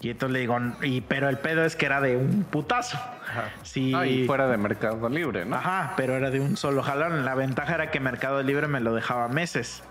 [0.00, 2.96] y entonces le digo, y, pero el pedo es que era de un putazo.
[2.96, 3.50] Ajá.
[3.64, 3.92] Sí.
[3.96, 5.56] Ah, y fuera de Mercado Libre, ¿no?
[5.56, 7.24] Ajá, pero era de un solo jalón.
[7.24, 9.82] La ventaja era que Mercado Libre me lo dejaba meses.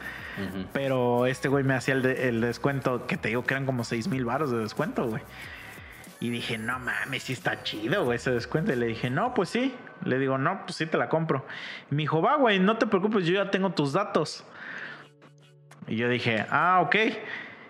[0.73, 3.84] Pero este güey me hacía el, de- el descuento, que te digo que eran como
[3.84, 5.22] 6 mil baros de descuento, güey.
[6.19, 8.73] Y dije, no mames, sí está chido, güey, ese descuento.
[8.73, 9.73] Y le dije, no, pues sí.
[10.03, 11.45] Le digo, no, pues sí te la compro.
[11.91, 14.43] Y me dijo, va, güey, no te preocupes, yo ya tengo tus datos.
[15.88, 16.95] Y yo dije, ah, ok.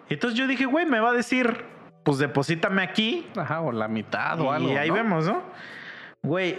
[0.09, 1.65] Y entonces yo dije, güey, me va a decir,
[2.03, 4.77] pues deposítame aquí Ajá, o la mitad o y algo.
[4.79, 4.93] ahí ¿no?
[4.95, 5.43] vemos, ¿no?
[6.23, 6.57] Güey,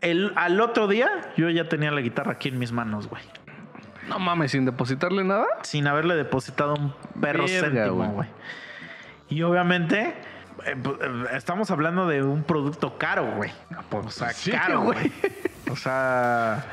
[0.00, 3.22] el, al otro día yo ya tenía la guitarra aquí en mis manos, güey.
[4.08, 5.46] No mames, sin depositarle nada.
[5.62, 8.28] Sin haberle depositado un perro Verga, céntimo, güey.
[9.28, 10.14] Y obviamente,
[10.66, 13.50] eh, pues, eh, estamos hablando de un producto caro, güey.
[13.90, 14.98] O sea, Sí, caro, güey.
[15.20, 15.32] güey.
[15.70, 16.64] O sea,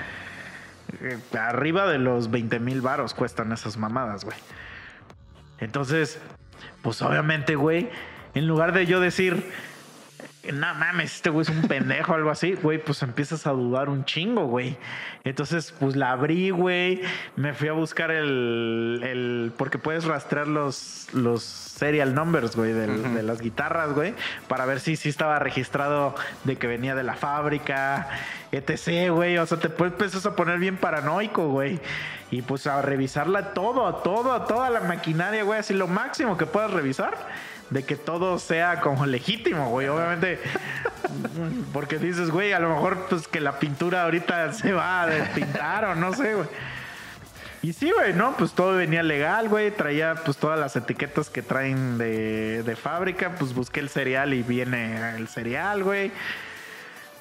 [1.02, 4.38] eh, arriba de los 20 mil varos cuestan esas mamadas, güey.
[5.60, 6.20] Entonces,
[6.82, 7.90] pues obviamente, güey,
[8.34, 9.52] en lugar de yo decir,
[10.52, 13.90] no mames, este güey es un pendejo o algo así, güey, pues empiezas a dudar
[13.90, 14.78] un chingo, güey.
[15.24, 17.02] Entonces, pues la abrí, güey.
[17.36, 19.02] Me fui a buscar el.
[19.04, 24.14] el porque puedes rastrear los, los serial numbers, güey, del- de las guitarras, güey,
[24.48, 26.16] para ver si sí estaba registrado
[26.46, 28.08] de que venía de la fábrica,
[28.52, 29.38] etc, güey.
[29.38, 31.80] O sea, te puedes empiezas a poner bien paranoico, güey.
[32.32, 36.72] Y pues a revisarla todo, todo, toda la maquinaria, güey, así lo máximo que puedas
[36.72, 37.18] revisar.
[37.70, 39.88] De que todo sea como legítimo, güey.
[39.88, 40.40] Obviamente,
[41.74, 45.86] porque dices, güey, a lo mejor pues que la pintura ahorita se va a despintar
[45.86, 46.48] o no sé, güey.
[47.62, 48.38] Y sí, güey, ¿no?
[48.38, 49.72] Pues todo venía legal, güey.
[49.72, 53.36] Traía pues todas las etiquetas que traen de, de fábrica.
[53.38, 56.12] Pues busqué el cereal y viene el cereal, güey.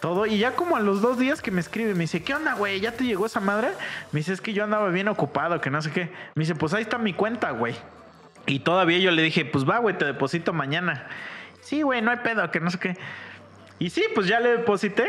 [0.01, 0.27] Todo.
[0.27, 2.79] Y ya como a los dos días que me escribe, me dice, ¿qué onda, güey?
[2.79, 3.71] ¿Ya te llegó esa madre?
[4.13, 6.13] Me dice, es que yo andaba bien ocupado, que no sé qué.
[6.37, 7.75] Me dice, pues ahí está mi cuenta, güey.
[8.49, 11.07] Y todavía yo le dije, pues va, güey, te deposito mañana.
[11.61, 12.97] Sí, güey, no hay pedo, que no sé qué.
[13.79, 15.07] Y sí, pues ya le deposité.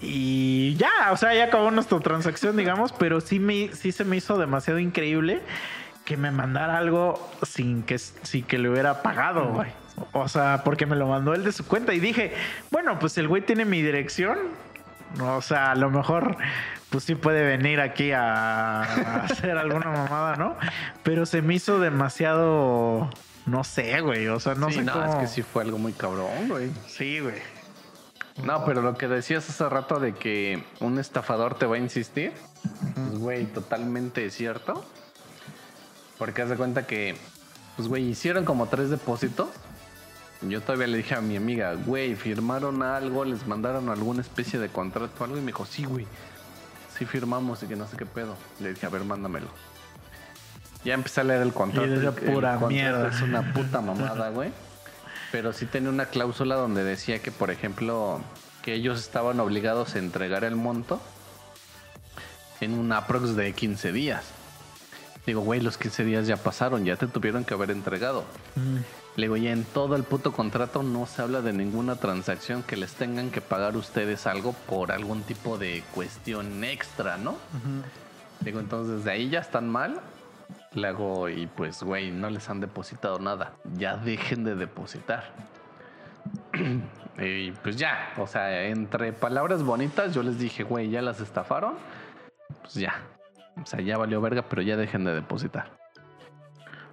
[0.00, 4.16] Y ya, o sea, ya acabó nuestra transacción, digamos, pero sí, me, sí se me
[4.16, 5.40] hizo demasiado increíble
[6.04, 9.70] que me mandara algo sin que, sin que le hubiera pagado, güey.
[10.12, 12.32] O sea, porque me lo mandó él de su cuenta y dije,
[12.70, 14.38] bueno, pues el güey tiene mi dirección.
[15.20, 16.36] O sea, a lo mejor,
[16.90, 20.56] pues sí puede venir aquí a, a hacer alguna mamada, ¿no?
[21.02, 23.10] Pero se me hizo demasiado,
[23.46, 24.28] no sé, güey.
[24.28, 25.04] O sea, no sí, sé no, cómo.
[25.04, 26.70] es que sí fue algo muy cabrón, güey.
[26.86, 27.36] Sí, güey.
[28.42, 32.32] No, pero lo que decías hace rato de que un estafador te va a insistir,
[32.94, 34.84] pues, güey, totalmente cierto.
[36.18, 37.16] Porque haz de cuenta que,
[37.76, 39.48] pues, güey, hicieron como tres depósitos.
[40.42, 44.68] Yo todavía le dije a mi amiga, güey, firmaron algo, les mandaron alguna especie de
[44.68, 45.36] contrato o algo.
[45.36, 46.06] Y me dijo, sí, güey,
[46.98, 48.36] sí firmamos y que no sé qué pedo.
[48.60, 49.48] Le dije, a ver, mándamelo.
[50.84, 51.88] Ya empecé a leer el contrato.
[51.88, 53.08] Y el- el pura contrato mierda.
[53.08, 54.50] Es una puta mamada, güey.
[55.32, 58.20] Pero sí tenía una cláusula donde decía que, por ejemplo,
[58.62, 61.00] que ellos estaban obligados a entregar el monto
[62.60, 64.24] en un aprox de 15 días.
[65.26, 68.24] Digo, güey, los 15 días ya pasaron, ya te tuvieron que haber entregado.
[69.18, 72.76] Le digo, ya en todo el puto contrato no se habla de ninguna transacción que
[72.76, 77.36] les tengan que pagar ustedes algo por algún tipo de cuestión extra, ¿no?
[78.38, 79.98] Digo, entonces de ahí ya están mal.
[80.72, 83.54] Le hago, y pues, güey, no les han depositado nada.
[83.76, 85.24] Ya dejen de depositar.
[87.18, 91.74] y pues ya, o sea, entre palabras bonitas, yo les dije, güey, ya las estafaron.
[92.62, 92.94] Pues ya.
[93.60, 95.77] O sea, ya valió verga, pero ya dejen de depositar.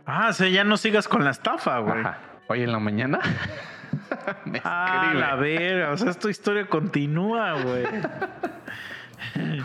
[0.06, 2.00] Ah, o sea, ya no sigas con la estafa, güey.
[2.02, 2.18] Ajá.
[2.48, 3.20] Hoy en la mañana.
[4.46, 5.20] me Ah, escribe.
[5.20, 5.92] la verga.
[5.92, 7.86] O sea, esta historia continúa, güey.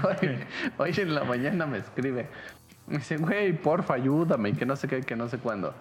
[0.02, 0.38] Hoy,
[0.78, 2.28] hoy en la mañana me escribe.
[2.86, 5.74] Me dice, güey, porfa, ayúdame, y que no sé qué, que no sé cuándo.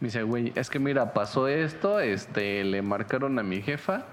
[0.00, 4.04] Me dice, güey, es que mira, pasó esto, este, le marcaron a mi jefa,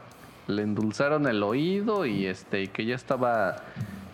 [0.47, 3.57] le endulzaron el oído y este, y que ya estaba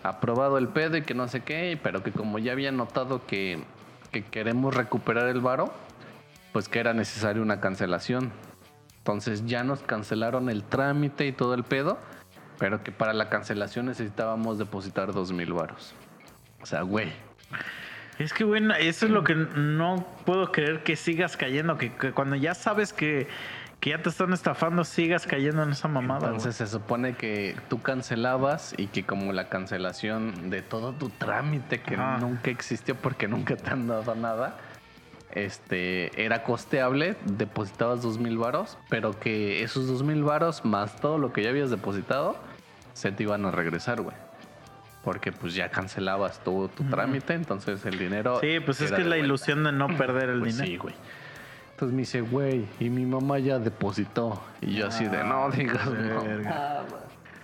[0.04, 3.64] aprobado el pedo y que no sé qué, pero que como ya había notado que,
[4.12, 5.74] que queremos recuperar el varo,
[6.54, 8.32] pues que era necesaria una cancelación.
[8.98, 11.98] Entonces ya nos cancelaron el trámite y todo el pedo,
[12.60, 15.96] pero que para la cancelación necesitábamos depositar dos mil varos.
[16.62, 17.12] O sea, güey.
[18.20, 21.78] Es que, bueno, eso es lo que no puedo creer que sigas cayendo.
[21.78, 23.28] Que, que cuando ya sabes que,
[23.82, 26.28] que ya te están estafando, sigas cayendo en esa mamada.
[26.28, 31.82] Entonces se supone que tú cancelabas y que como la cancelación de todo tu trámite
[31.82, 34.56] que nunca existió porque nunca te han dado nada,
[35.34, 41.18] este era costeable, depositabas dos mil varos, pero que esos dos mil varos más todo
[41.18, 42.38] lo que ya habías depositado
[42.94, 44.16] se te iban a regresar, güey.
[45.04, 48.40] Porque pues ya cancelabas todo tu trámite, entonces el dinero.
[48.42, 49.26] Sí, pues es que es la vuelta.
[49.26, 50.84] ilusión de no perder el Pues sí, dinero.
[50.84, 50.96] güey.
[51.82, 54.40] Entonces me dice, güey, y mi mamá ya depositó.
[54.62, 56.22] Y yo así de, no digas, no.
[56.24, 56.84] verga.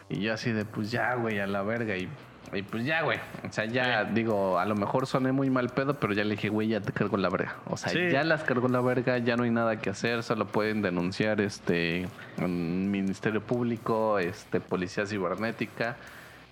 [0.10, 1.98] Y yo así de, pues ya, güey, a la verga.
[1.98, 2.08] Y,
[2.54, 3.18] y pues ya, güey.
[3.50, 6.50] O sea, ya digo, a lo mejor soné muy mal pedo, pero ya le dije,
[6.50, 7.56] güey, ya te cargo la verga.
[7.66, 7.98] O sea, Sí.
[8.12, 12.08] ya las cargo la verga, ya no hay nada que hacer, solo pueden denunciar este
[12.38, 15.96] Ministerio Público, este Policía Cibernética.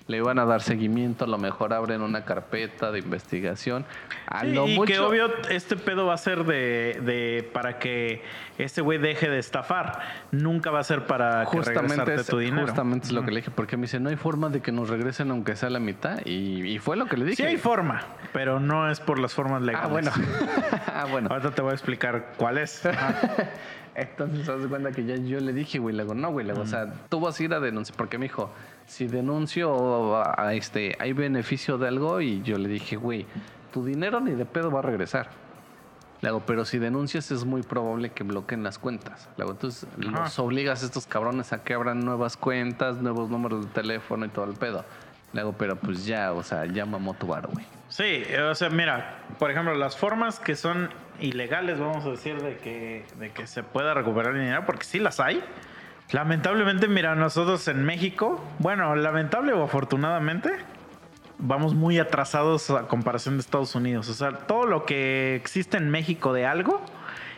[0.07, 3.85] Le van a dar seguimiento, a lo mejor abren una carpeta de investigación.
[4.27, 4.93] A Sí, lo y mucho.
[4.93, 8.21] que obvio este pedo va a ser de, de para que
[8.59, 9.99] este güey deje de estafar.
[10.29, 12.67] Nunca va a ser para Justamente es, tu dinero.
[12.67, 14.89] justamente es lo que le dije, porque me dice, no hay forma de que nos
[14.89, 16.19] regresen aunque sea la mitad.
[16.23, 17.37] Y, y fue lo que le dije.
[17.37, 19.87] Sí hay forma, pero no es por las formas legales.
[19.87, 20.11] Ah, bueno.
[20.93, 21.29] ah, bueno.
[21.31, 22.83] Ahorita te voy a explicar cuál es.
[23.95, 26.51] Entonces, haz de cuenta que ya yo le dije, güey, le digo, no, güey, le
[26.51, 28.51] digo, o sea, tú vas a ir a denunciar, porque me dijo,
[28.85, 33.25] si denuncio, a, este, hay beneficio de algo, y yo le dije, güey,
[33.71, 35.29] tu dinero ni de pedo va a regresar.
[36.21, 39.29] Le hago, pero si denuncias es muy probable que bloqueen las cuentas.
[39.37, 40.23] Le hago, entonces Ajá.
[40.23, 44.29] los obligas a estos cabrones a que abran nuevas cuentas, nuevos números de teléfono y
[44.29, 44.83] todo el pedo.
[45.31, 47.65] Le hago, pero pues ya, o sea, ya mamó tu varo, güey.
[47.95, 50.89] Sí, o sea, mira, por ejemplo, las formas que son
[51.21, 55.21] ilegales, vamos a decir, de que, de que se pueda recuperar dinero, porque sí las
[55.21, 55.41] hay.
[56.11, 60.49] Lamentablemente, mira, nosotros en México, bueno, lamentable o afortunadamente,
[61.37, 64.09] vamos muy atrasados a comparación de Estados Unidos.
[64.09, 66.83] O sea, todo lo que existe en México de algo,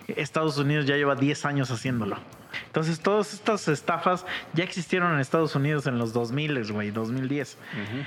[0.08, 2.18] Estados Unidos ya lleva 10 años haciéndolo.
[2.66, 7.58] Entonces, todas estas estafas ya existieron en Estados Unidos en los 2000, güey, 2010.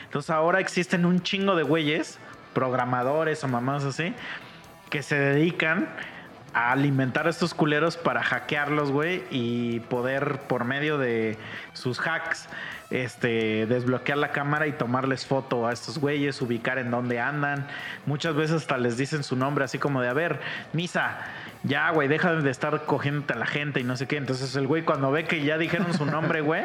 [0.05, 2.19] Entonces, ahora existen un chingo de güeyes,
[2.53, 4.15] programadores o mamás así,
[4.91, 5.89] que se dedican
[6.53, 11.39] a alimentar a estos culeros para hackearlos, güey, y poder por medio de
[11.73, 12.49] sus hacks
[12.91, 17.69] este desbloquear la cámara y tomarles foto a estos güeyes, ubicar en dónde andan.
[18.05, 20.41] Muchas veces hasta les dicen su nombre así como de, a ver,
[20.73, 21.19] Misa,
[21.63, 24.17] ya, güey, deja de estar cogiéndote a la gente y no sé qué.
[24.17, 26.65] Entonces el güey cuando ve que ya dijeron su nombre, güey,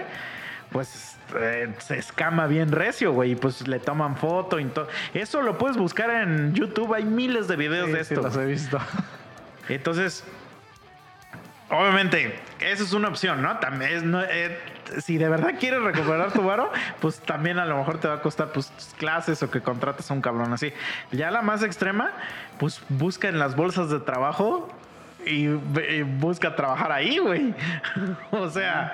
[0.72, 4.88] pues eh, se escama bien recio, güey, y pues le toman foto y todo.
[5.14, 8.16] Eso lo puedes buscar en YouTube, hay miles de videos de esto.
[8.16, 8.80] Sí, los he visto.
[9.70, 10.24] Entonces,
[11.70, 13.58] obviamente, esa es una opción, ¿no?
[13.58, 14.60] También es, no, eh,
[15.02, 16.72] si de verdad quieres recuperar tu varo,
[17.02, 20.14] pues también a lo mejor te va a costar pues clases o que contrates a
[20.14, 20.72] un cabrón así.
[21.12, 22.12] Ya la más extrema,
[22.60, 24.70] pues busca en las bolsas de trabajo
[25.26, 27.54] y, y busca trabajar ahí, güey.
[28.32, 28.94] o sea,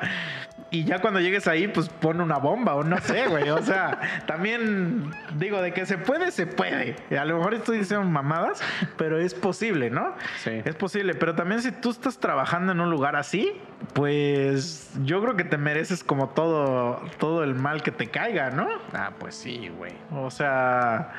[0.71, 3.49] y ya cuando llegues ahí, pues pon una bomba o no sé, güey.
[3.49, 6.95] O sea, también digo, de que se puede, se puede.
[7.17, 8.61] A lo mejor estoy diciendo mamadas,
[8.97, 10.15] pero es posible, ¿no?
[10.37, 10.61] Sí.
[10.63, 11.13] Es posible.
[11.13, 13.51] Pero también si tú estás trabajando en un lugar así,
[13.93, 18.69] pues yo creo que te mereces como todo, todo el mal que te caiga, ¿no?
[18.93, 19.93] Ah, pues sí, güey.
[20.11, 21.11] O sea,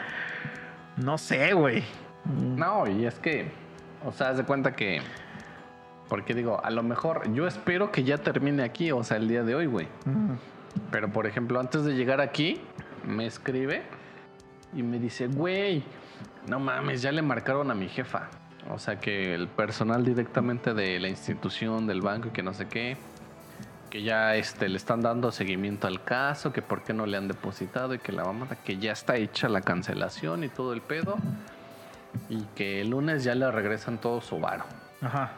[0.96, 1.84] no sé, güey.
[2.24, 3.50] No, y es que,
[4.02, 5.02] o sea, haz de cuenta que.
[6.12, 9.44] Porque digo, a lo mejor yo espero que ya termine aquí, o sea, el día
[9.44, 9.88] de hoy, güey.
[10.90, 12.60] Pero por ejemplo, antes de llegar aquí,
[13.02, 13.82] me escribe
[14.74, 15.82] y me dice, güey,
[16.46, 18.28] no mames, ya le marcaron a mi jefa.
[18.68, 22.68] O sea, que el personal directamente de la institución, del banco y que no sé
[22.68, 22.98] qué,
[23.88, 27.26] que ya este, le están dando seguimiento al caso, que por qué no le han
[27.26, 31.16] depositado y que la mamada, que ya está hecha la cancelación y todo el pedo.
[32.28, 34.64] Y que el lunes ya le regresan todo su varo.
[35.00, 35.32] Ajá.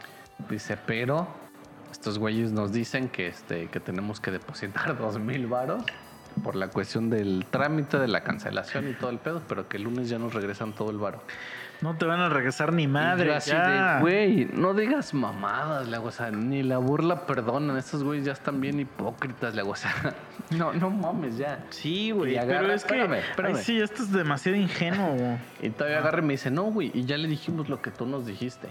[0.49, 1.27] Dice, pero
[1.91, 5.83] estos güeyes nos dicen que, este, que tenemos que depositar dos mil varos
[6.43, 9.83] por la cuestión del trámite de la cancelación y todo el pedo, pero que el
[9.83, 11.21] lunes ya nos regresan todo el varo.
[11.81, 13.27] No te van a regresar ni Y madre.
[13.27, 13.95] yo así ya.
[13.95, 18.25] de, güey, no digas mamadas, le hago, o sea, ni la burla perdonan, estos güeyes
[18.25, 19.93] ya están bien hipócritas, le hago, o sea,
[20.51, 21.65] no, no mames ya.
[21.69, 22.35] Sí, güey.
[22.35, 23.01] Pero es que.
[23.01, 23.23] espérame.
[23.43, 25.15] Ay, sí, esto es demasiado ingenuo.
[25.15, 25.37] güey.
[25.61, 28.05] Y todavía agarra y me dice, no, güey, y ya le dijimos lo que tú
[28.05, 28.69] nos dijiste.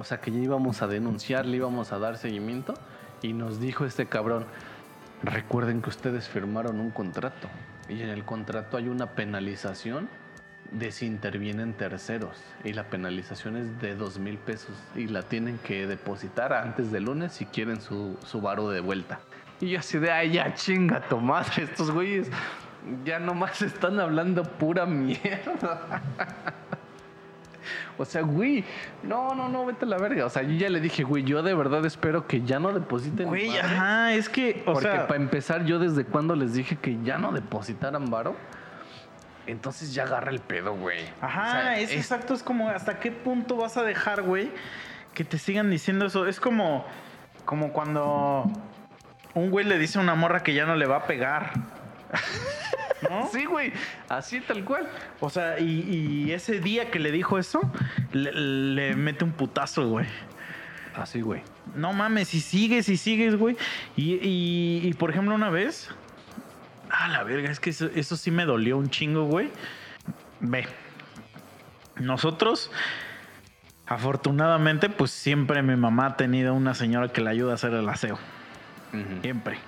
[0.00, 2.74] O sea, que ya íbamos a denunciar, le íbamos a dar seguimiento.
[3.22, 4.46] Y nos dijo este cabrón,
[5.22, 7.48] recuerden que ustedes firmaron un contrato.
[7.88, 10.08] Y en el contrato hay una penalización
[10.72, 12.36] de si intervienen terceros.
[12.64, 14.74] Y la penalización es de dos mil pesos.
[14.96, 19.20] Y la tienen que depositar antes del lunes si quieren su, su varo de vuelta.
[19.60, 22.30] Y yo así de, ay, ya chinga tu madre, estos güeyes
[23.04, 26.02] ya nomás están hablando pura mierda.
[27.98, 28.64] O sea, güey,
[29.02, 30.26] no, no, no, vete a la verga.
[30.26, 33.28] O sea, yo ya le dije, güey, yo de verdad espero que ya no depositen.
[33.28, 36.96] Güey, ajá, es que, o Porque sea, para empezar, yo desde cuando les dije que
[37.02, 38.36] ya no depositaran varo,
[39.46, 41.00] entonces ya agarra el pedo, güey.
[41.20, 44.50] ajá, O sea, es, es- exacto, es como hasta qué punto vas a dejar, güey,
[45.14, 46.26] que te sigan diciendo eso.
[46.26, 46.84] Es como,
[47.44, 48.44] como cuando
[49.34, 51.52] un güey le dice a una morra que ya no le va a pegar.
[53.08, 53.28] ¿No?
[53.32, 53.72] Sí, güey,
[54.08, 54.88] así tal cual.
[55.20, 55.80] O sea, y,
[56.26, 57.60] y ese día que le dijo eso,
[58.12, 60.06] le, le mete un putazo, güey.
[60.94, 61.42] Así, güey.
[61.76, 63.56] No mames, si sigues y sigues, güey.
[63.96, 65.88] Y, y- y, por ejemplo, una vez.
[66.90, 69.48] Ah, la verga, es que eso, eso sí me dolió un chingo, güey.
[70.40, 70.66] Ve.
[72.00, 72.70] Nosotros,
[73.86, 77.88] afortunadamente, pues siempre mi mamá ha tenido una señora que le ayuda a hacer el
[77.88, 78.18] aseo.
[79.22, 79.58] Siempre.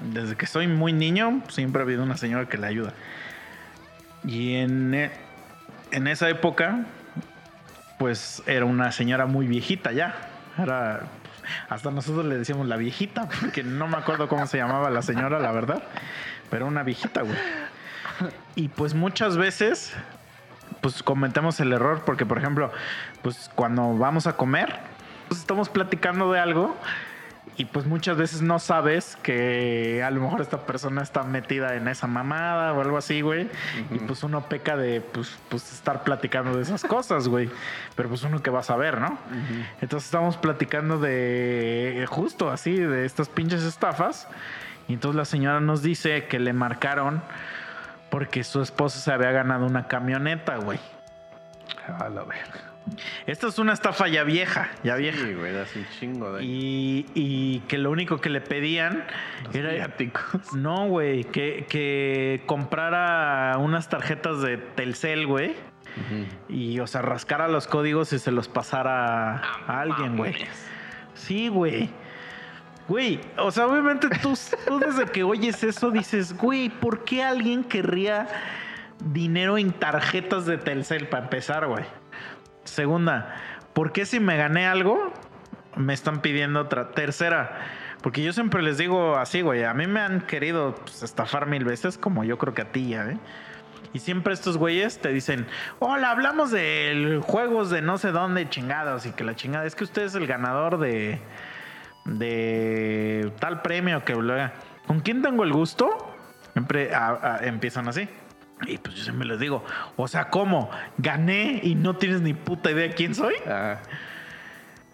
[0.00, 2.92] Desde que soy muy niño, siempre ha habido una señora que le ayuda.
[4.24, 5.12] Y en, e-
[5.90, 6.86] en esa época,
[7.98, 10.14] pues era una señora muy viejita ya.
[10.58, 11.02] Era.
[11.68, 15.38] Hasta nosotros le decíamos la viejita, porque no me acuerdo cómo se llamaba la señora,
[15.38, 15.82] la verdad.
[16.50, 17.36] Pero una viejita, güey.
[18.54, 19.92] Y pues muchas veces,
[20.80, 22.70] pues cometemos el error, porque por ejemplo,
[23.22, 24.78] pues cuando vamos a comer,
[25.28, 26.76] pues estamos platicando de algo
[27.56, 31.86] y pues muchas veces no sabes que a lo mejor esta persona está metida en
[31.86, 33.48] esa mamada o algo así, güey.
[33.90, 37.50] Y pues uno peca de pues, pues estar platicando de esas cosas, güey.
[37.94, 39.18] Pero pues uno que va a saber, ¿no?
[39.82, 44.28] Entonces estamos platicando de justo así, de estas pinches estafas.
[44.88, 47.22] Y entonces la señora nos dice que le marcaron
[48.10, 50.80] porque su esposo se había ganado una camioneta, güey.
[51.98, 52.71] A la verga.
[53.26, 55.18] Esta es una estafa ya vieja, ya vieja.
[55.18, 59.04] Sí, güey, das un chingo de Y, y que lo único que le pedían
[59.44, 59.70] los era.
[59.72, 60.24] viáticos.
[60.56, 65.54] No, güey, que, que comprara unas tarjetas de Telcel, güey.
[66.48, 69.36] Y, o sea, rascara los códigos y se los pasara
[69.66, 70.34] a alguien, güey.
[71.14, 71.90] Sí, güey.
[72.88, 74.34] Güey, o sea, obviamente tú,
[74.66, 78.26] tú desde que oyes eso dices, güey, ¿por qué alguien querría
[79.04, 81.84] dinero en tarjetas de Telcel para empezar, güey?
[82.64, 83.34] Segunda,
[83.72, 85.12] ¿por qué si me gané algo
[85.76, 86.90] me están pidiendo otra?
[86.92, 87.58] Tercera,
[88.02, 91.64] porque yo siempre les digo así, güey, a mí me han querido pues, estafar mil
[91.64, 93.18] veces, como yo creo que a ti ya, ¿eh?
[93.94, 95.46] Y siempre estos güeyes te dicen,
[95.78, 99.84] hola, hablamos de juegos de no sé dónde chingados y que la chingada es que
[99.84, 101.20] usted es el ganador de,
[102.06, 104.14] de tal premio que
[104.86, 106.14] ¿Con quién tengo el gusto?
[106.54, 106.90] Siempre
[107.42, 108.08] empiezan así.
[108.66, 109.64] Y pues yo siempre les digo,
[109.96, 110.70] o sea, ¿cómo?
[110.98, 113.34] ¿Gané y no tienes ni puta idea quién soy?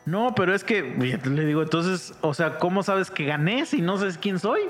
[0.07, 3.99] No, pero es que, le digo, entonces, o sea, ¿cómo sabes que gané si no
[3.99, 4.63] sabes quién soy?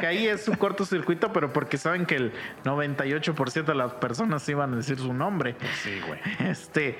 [0.00, 2.32] que ahí es su cortocircuito, pero porque saben que el
[2.64, 5.56] 98% de las personas iban a decir su nombre.
[5.82, 6.20] Sí, güey.
[6.38, 6.98] Este,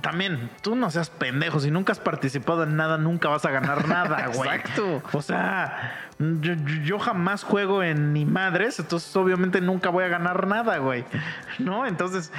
[0.00, 1.60] también, tú no seas pendejo.
[1.60, 4.50] Si nunca has participado en nada, nunca vas a ganar nada, güey.
[4.50, 5.02] Exacto.
[5.12, 6.10] O sea,
[6.84, 11.04] yo, jamás juego en ni madres, entonces obviamente nunca voy a ganar nada, güey.
[11.58, 11.86] ¿No?
[11.86, 12.32] Entonces,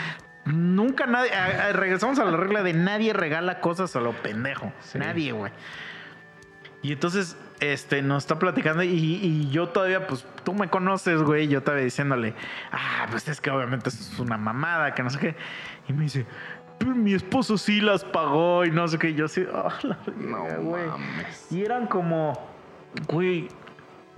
[0.45, 1.31] nunca nadie.
[1.73, 4.71] regresamos a la regla de nadie regala cosas a lo pendejo.
[4.93, 5.51] Nadie, güey.
[6.83, 11.47] Y entonces, este, nos está platicando y, y, yo todavía, pues, tú me conoces, güey,
[11.47, 12.33] yo estaba diciéndole,
[12.71, 15.35] ah, pues es que obviamente eso es una mamada, que no sé qué.
[15.87, 16.25] Y me dice,
[16.85, 19.13] mi esposo sí las pagó y no sé qué.
[19.13, 20.83] yo sí, oh, la no, güey.
[21.49, 22.33] Y eran como,
[23.07, 23.47] güey,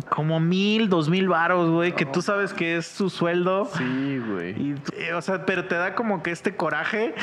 [0.09, 3.65] como mil, dos mil varos, güey, que tú sabes que es su sueldo.
[3.77, 4.75] Sí, güey.
[5.13, 7.13] o sea, pero te da como que este coraje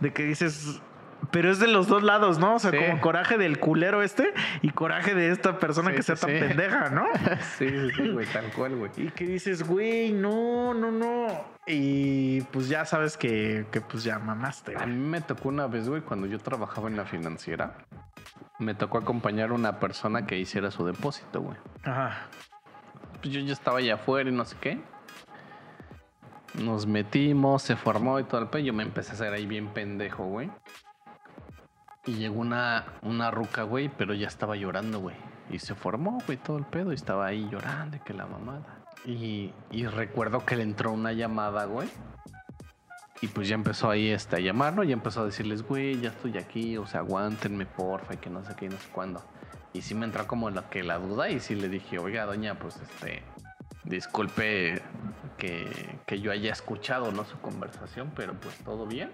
[0.00, 0.80] de que dices,
[1.30, 2.54] pero es de los dos lados, ¿no?
[2.54, 4.32] O sea, como coraje del culero este
[4.62, 7.06] y coraje de esta persona que sea tan pendeja, ¿no?
[7.58, 8.90] sí, sí, güey, tal cual, güey.
[8.96, 11.26] Y que dices, güey, no, no, no.
[11.66, 14.76] Y pues ya sabes que, que pues ya mamaste.
[14.76, 17.74] A mí me tocó una vez, güey, cuando yo trabajaba en la financiera,
[18.58, 21.56] me tocó acompañar a una persona que hiciera su depósito, güey.
[21.84, 22.26] Ajá.
[23.20, 24.80] Pues yo ya estaba allá afuera y no sé qué.
[26.54, 28.62] Nos metimos, se formó y todo el pedo.
[28.62, 30.50] Yo me empecé a hacer ahí bien pendejo, güey.
[32.06, 35.16] Y llegó una, una ruca, güey, pero ya estaba llorando, güey.
[35.50, 36.92] Y se formó, güey, todo el pedo.
[36.92, 38.84] Y estaba ahí llorando, que la mamada.
[39.04, 41.88] Y, y recuerdo que le entró una llamada, güey.
[43.22, 46.38] Y pues ya empezó ahí este, a llamarlo, ya empezó a decirles, güey, ya estoy
[46.38, 49.22] aquí, o sea, aguántenme, porfa, y que no sé qué, no sé cuándo.
[49.74, 52.58] Y sí me entró como la, que la duda y sí le dije, oiga, doña,
[52.58, 53.22] pues este,
[53.84, 54.80] disculpe
[55.36, 57.24] que, que yo haya escuchado, ¿no?
[57.26, 59.10] Su conversación, pero pues todo bien.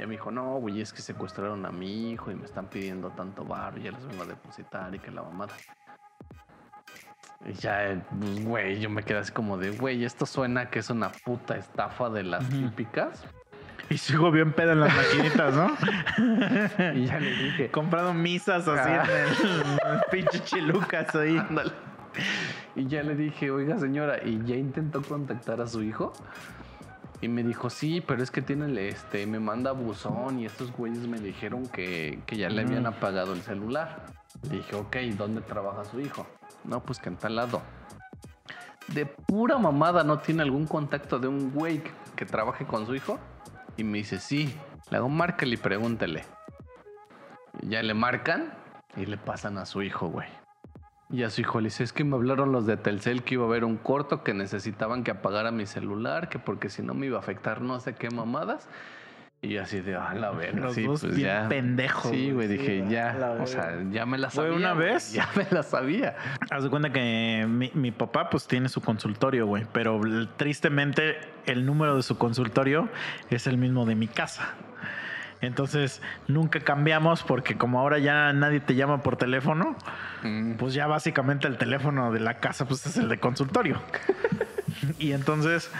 [0.00, 3.10] Y me dijo, no, güey, es que secuestraron a mi hijo y me están pidiendo
[3.10, 5.54] tanto bar, y ya les vengo a depositar y que la mamada.
[7.44, 10.88] Y ya, pues, güey, yo me quedé así como de, güey, esto suena que es
[10.88, 13.24] una puta estafa de las típicas.
[13.90, 15.66] Y sigo bien pedo en las maquinitas, ¿no?
[16.94, 17.70] y ya le dije.
[17.70, 21.36] Comprado misas así en el, el pinche chilucas ahí.
[21.36, 21.72] Ándale.
[22.76, 26.12] Y ya le dije, oiga señora, ¿y ya intentó contactar a su hijo?
[27.22, 31.06] Y me dijo, sí, pero es que tiene, este, me manda buzón y estos güeyes
[31.06, 34.06] me dijeron que, ya le habían apagado el celular.
[34.48, 36.26] Le dije, ok, ¿dónde trabaja su hijo?
[36.64, 37.60] No, pues que en tal lado.
[38.88, 41.82] De pura mamada, ¿no tiene algún contacto de un güey
[42.16, 43.18] que, trabaje con su hijo?
[43.76, 44.54] Y me dice, sí.
[44.90, 46.24] Le hago, márcale y pregúntele.
[47.62, 48.54] Ya le marcan
[48.96, 50.28] y le pasan a su hijo, güey.
[51.12, 53.44] Y a su hijo le dice, es que me hablaron los de Telcel que iba
[53.44, 57.06] a haber un corto, que necesitaban que apagara mi celular, que porque si no me
[57.06, 58.68] iba a afectar no sé qué mamadas.
[59.42, 61.48] Y así de, ah, la verga, sí, pues ya.
[61.48, 62.10] pendejo.
[62.10, 64.50] Sí, güey, dije, ya, o sea, ya me la sabía.
[64.50, 65.12] ¿Fue una vez?
[65.14, 66.14] Ya me la sabía.
[66.50, 69.98] Haz de cuenta que mi, mi papá, pues, tiene su consultorio, güey, pero
[70.36, 72.90] tristemente el número de su consultorio
[73.30, 74.54] es el mismo de mi casa.
[75.40, 79.76] Entonces nunca cambiamos porque como ahora ya nadie te llama por teléfono,
[80.22, 80.54] mm.
[80.54, 83.80] pues ya básicamente el teléfono de la casa pues es el de consultorio.
[84.98, 85.70] y entonces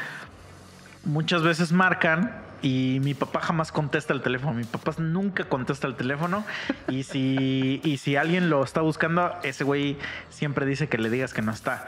[1.04, 2.32] muchas veces marcan
[2.62, 4.54] y mi papá jamás contesta el teléfono.
[4.54, 6.44] Mi papá nunca contesta el teléfono.
[6.88, 9.96] Y si, y si alguien lo está buscando, ese güey
[10.28, 11.86] siempre dice que le digas que no está.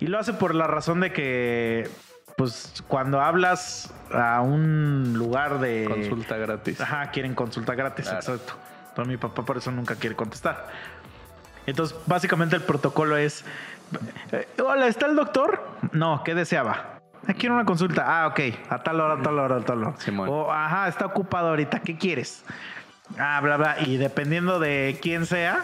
[0.00, 1.88] Y lo hace por la razón de que
[2.36, 6.80] pues cuando hablas a un lugar de consulta gratis.
[6.80, 8.54] Ajá, quieren consulta gratis, exacto.
[8.88, 10.68] Entonces mi papá por eso nunca quiere contestar.
[11.66, 13.44] Entonces, básicamente el protocolo es
[14.32, 15.64] eh, Hola, ¿está el doctor?
[15.92, 17.00] No, ¿qué deseaba?
[17.26, 18.04] Ah, quiero una consulta.
[18.06, 18.40] Ah, ok.
[18.68, 19.94] A tal hora, a tal hora, a tal hora.
[20.28, 21.80] O, ajá, está ocupado ahorita.
[21.80, 22.44] ¿Qué quieres?
[23.18, 23.76] Ah, bla, bla.
[23.86, 25.62] Y dependiendo de quién sea,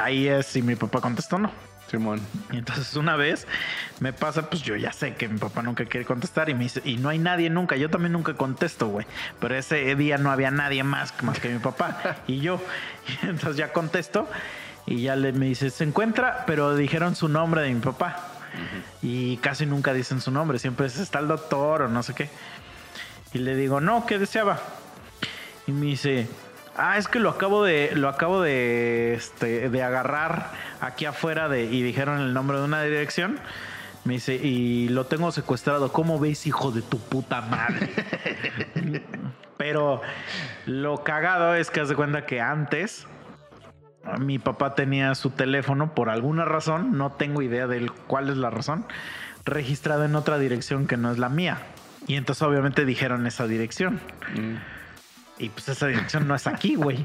[0.00, 1.50] ahí es si mi papá contestó o no.
[1.90, 2.20] Simón.
[2.52, 3.46] Y entonces una vez
[4.00, 6.82] me pasa, pues yo ya sé que mi papá nunca quiere contestar y me dice,
[6.84, 9.06] y no hay nadie nunca, yo también nunca contesto, güey.
[9.40, 12.60] Pero ese día no había nadie más más que mi papá y yo.
[13.22, 14.28] Y entonces ya contesto
[14.86, 18.30] y ya le me dice, se encuentra, pero dijeron su nombre de mi papá.
[19.02, 22.30] Y casi nunca dicen su nombre, siempre es está el doctor o no sé qué.
[23.32, 24.60] Y le digo, no, ¿qué deseaba?
[25.66, 26.28] Y me dice,
[26.76, 31.64] ah, es que lo acabo de, lo acabo de, este, de agarrar aquí afuera de,
[31.64, 33.38] y dijeron el nombre de una dirección.
[34.04, 35.90] Me dice, y lo tengo secuestrado.
[35.90, 37.90] ¿Cómo ves, hijo de tu puta madre?
[39.56, 40.02] Pero
[40.66, 43.06] lo cagado es que haz de cuenta que antes
[44.18, 48.50] mi papá tenía su teléfono por alguna razón, no tengo idea de cuál es la
[48.50, 48.84] razón,
[49.44, 51.58] registrado en otra dirección que no es la mía.
[52.06, 54.00] Y entonces obviamente dijeron esa dirección.
[54.34, 54.73] Mm.
[55.38, 57.04] Y pues esa dirección no es aquí, güey.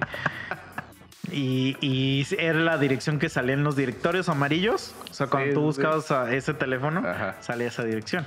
[1.32, 4.96] Y, y era la dirección que salía en los directorios amarillos.
[5.10, 5.66] O sea, cuando Sí, tú sí.
[5.66, 7.38] buscabas a ese teléfono, Ajá.
[7.42, 8.26] salía esa dirección.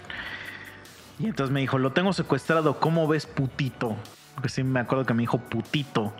[1.18, 3.96] Y entonces me dijo, lo tengo secuestrado, ¿cómo ves putito?
[4.34, 6.14] Porque sí me acuerdo que me dijo putito.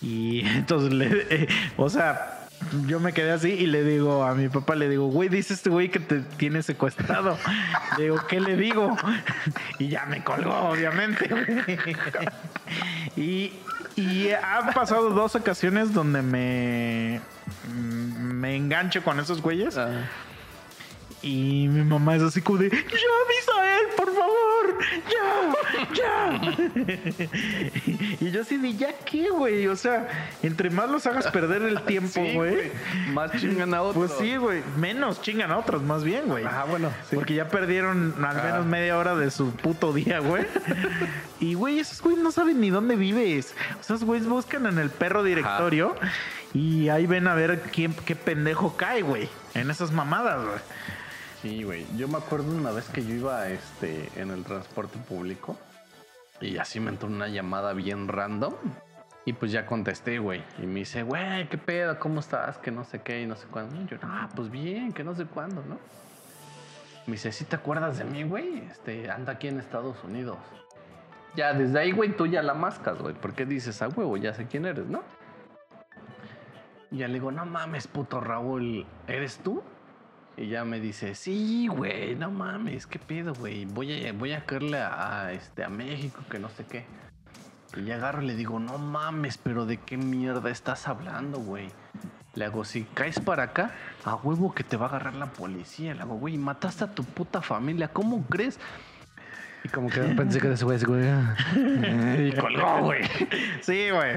[0.00, 2.37] Y entonces le, eh, o sea,
[2.86, 5.70] yo me quedé así y le digo a mi papá, le digo, güey, dice este
[5.70, 7.38] güey que te tiene secuestrado.
[7.96, 8.96] Le digo, ¿qué le digo?
[9.78, 11.28] Y ya me colgó, obviamente.
[13.16, 13.52] Y,
[13.96, 17.20] y han pasado dos ocasiones donde me,
[17.72, 19.76] me engancho con esos güeyes.
[21.22, 24.78] Y mi mamá es así como de, ya, Misael, por favor,
[25.10, 25.52] ya,
[25.94, 26.40] ya.
[28.20, 29.66] y yo así de, ¿ya qué, güey?
[29.66, 30.08] O sea,
[30.42, 32.70] entre más los hagas perder el tiempo, Sí, güey.
[33.12, 34.12] Más chingan a otros.
[34.12, 34.62] Pues sí, güey.
[34.76, 36.44] Menos chingan a otros, más bien, güey.
[36.44, 37.16] Ah, bueno, sí.
[37.16, 40.46] Porque ya perdieron al menos media hora de su puto día, güey.
[41.40, 43.54] y, güey, esos güeyes no saben ni dónde vives.
[43.80, 45.96] O sea, esos güeyes buscan en el perro directorio
[46.54, 49.28] y ahí ven a ver quién, qué pendejo cae, güey.
[49.54, 50.58] En esas mamadas, güey.
[51.42, 51.86] Sí, güey.
[51.96, 55.56] Yo me acuerdo una vez que yo iba este, en el transporte público
[56.40, 58.54] y así me entró una llamada bien random.
[59.24, 60.42] Y pues ya contesté, güey.
[60.60, 61.98] Y me dice, güey, ¿qué pedo?
[61.98, 62.58] ¿Cómo estás?
[62.58, 63.76] Que no sé qué y no sé cuándo.
[63.76, 65.78] Y yo, ah, pues bien, que no sé cuándo, ¿no?
[67.06, 68.58] Me dice, ¿sí te acuerdas de mí, güey?
[68.70, 70.38] Este, anda aquí en Estados Unidos.
[71.36, 73.14] Ya, desde ahí, güey, tú ya la mascas, güey.
[73.14, 75.02] Porque dices, a huevo, ya sé quién eres, ¿no?
[76.90, 79.62] Y ya le digo, no mames, puto Raúl, ¿eres tú?
[80.38, 83.64] Y ya me dice, sí, güey, no mames, qué pedo, güey.
[83.64, 86.86] Voy a, voy a caerle a, este, a México, que no sé qué.
[87.76, 91.68] Y ya agarro y le digo, no mames, pero ¿de qué mierda estás hablando, güey?
[92.34, 93.72] Le hago, si caes para acá,
[94.04, 95.92] a huevo que te va a agarrar la policía.
[95.94, 98.60] Le hago, güey, mataste a tu puta familia, ¿cómo crees?
[99.64, 101.02] Y como que pensé que ese güey, ese güey.
[102.28, 103.02] Y colgó, güey.
[103.60, 104.16] Sí, güey.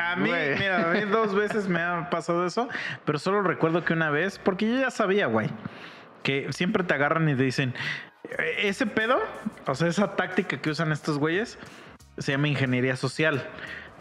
[0.00, 0.58] A mí, Güey.
[0.58, 2.68] mira, a mí dos veces me ha pasado eso,
[3.04, 5.48] pero solo recuerdo que una vez, porque yo ya sabía, güey,
[6.22, 7.74] que siempre te agarran y te dicen,
[8.24, 9.18] "Eh, ese pedo,
[9.66, 11.58] o sea, esa táctica que usan estos güeyes,
[12.18, 13.46] se llama ingeniería social.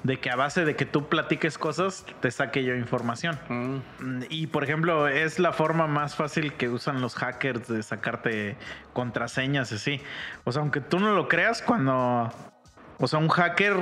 [0.06, 3.40] De que a base de que tú platiques cosas, te saque yo información.
[3.49, 3.77] Mm,
[4.30, 8.56] Y por ejemplo, es la forma más fácil que usan los hackers de sacarte
[8.94, 9.99] contraseñas así.
[10.44, 12.32] O sea, aunque tú no lo creas, cuando.
[12.99, 13.77] O sea, un hacker.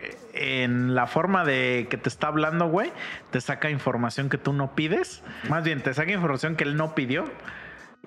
[0.00, 2.92] eh, En la forma de que te está hablando, güey,
[3.32, 5.24] te saca información que tú no pides.
[5.48, 7.24] Más bien, te saca información que él no pidió.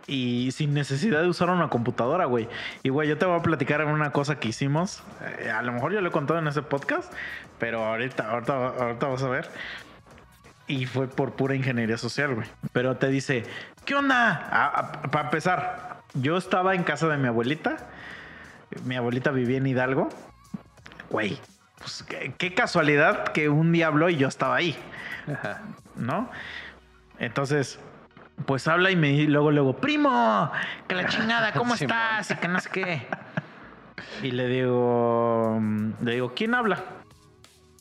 [0.08, 2.48] Y sin necesidad de usar una computadora, güey.
[2.84, 5.04] Y, güey, yo te voy a platicar una cosa que hicimos.
[5.40, 7.14] Eh, a lo mejor yo lo he contado en ese podcast,
[7.60, 9.50] pero ahorita, ahorita, ahorita vas a ver.
[10.68, 12.48] Y fue por pura ingeniería social, güey.
[12.74, 13.44] Pero te dice,
[13.86, 14.92] ¿qué onda?
[15.12, 17.78] para empezar, yo estaba en casa de mi abuelita.
[18.86, 20.10] Mi abuelita vivía en Hidalgo.
[21.10, 21.38] Güey,
[21.78, 24.78] pues qué, qué casualidad que un día habló y yo estaba ahí,
[25.32, 25.62] ajá.
[25.96, 26.30] ¿no?
[27.20, 27.80] Entonces,
[28.46, 30.52] pues habla y me y luego, luego, primo,
[30.88, 32.32] que la chingada, ¿cómo estás?
[32.32, 33.08] Y que no sé qué.
[34.24, 36.84] Y le digo, mm, le digo, ¿quién habla?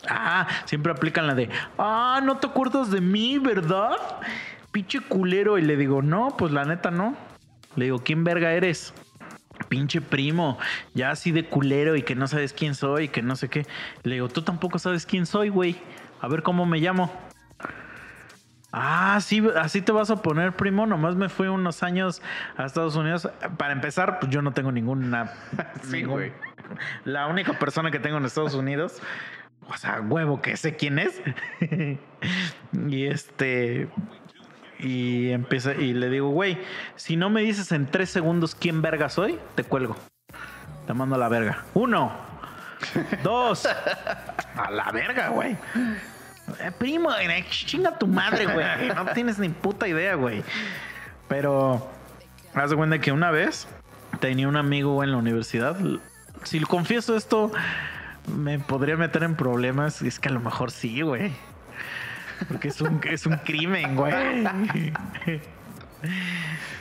[0.08, 3.96] Ah, siempre aplican la de, ah, no te acuerdas de mí, ¿verdad?
[4.72, 5.58] Pinche culero.
[5.58, 7.16] Y le digo, no, pues la neta no.
[7.76, 8.94] Le digo, ¿quién verga eres?
[9.68, 10.58] Pinche primo,
[10.94, 13.66] ya así de culero y que no sabes quién soy, que no sé qué.
[14.02, 15.76] Le digo, tú tampoco sabes quién soy, güey.
[16.20, 17.10] A ver cómo me llamo.
[18.72, 20.86] Ah, sí, así te vas a poner, primo.
[20.86, 22.22] Nomás me fui unos años
[22.56, 23.28] a Estados Unidos.
[23.56, 25.32] Para empezar, pues yo no tengo ninguna.
[25.82, 26.32] Sí, güey.
[27.04, 29.00] La única persona que tengo en Estados Unidos.
[29.68, 31.20] O sea, huevo que sé quién es.
[32.88, 33.88] y este.
[34.78, 35.74] Y empieza.
[35.74, 36.58] Y le digo, güey,
[36.96, 39.96] si no me dices en tres segundos quién verga soy, te cuelgo.
[40.86, 41.64] Te mando a la verga.
[41.74, 42.12] Uno.
[43.22, 43.66] Dos.
[44.56, 45.56] A la verga, güey.
[46.58, 48.88] Eh, primo, eh, chinga tu madre, güey.
[48.94, 50.42] No tienes ni puta idea, güey.
[51.28, 51.88] Pero,
[52.54, 53.68] haz de cuenta que una vez
[54.20, 55.76] tenía un amigo en la universidad.
[56.42, 57.52] Si lo confieso esto,
[58.26, 60.02] me podría meter en problemas.
[60.02, 61.32] Es que a lo mejor sí, güey.
[62.48, 64.14] Porque es un, es un crimen, güey.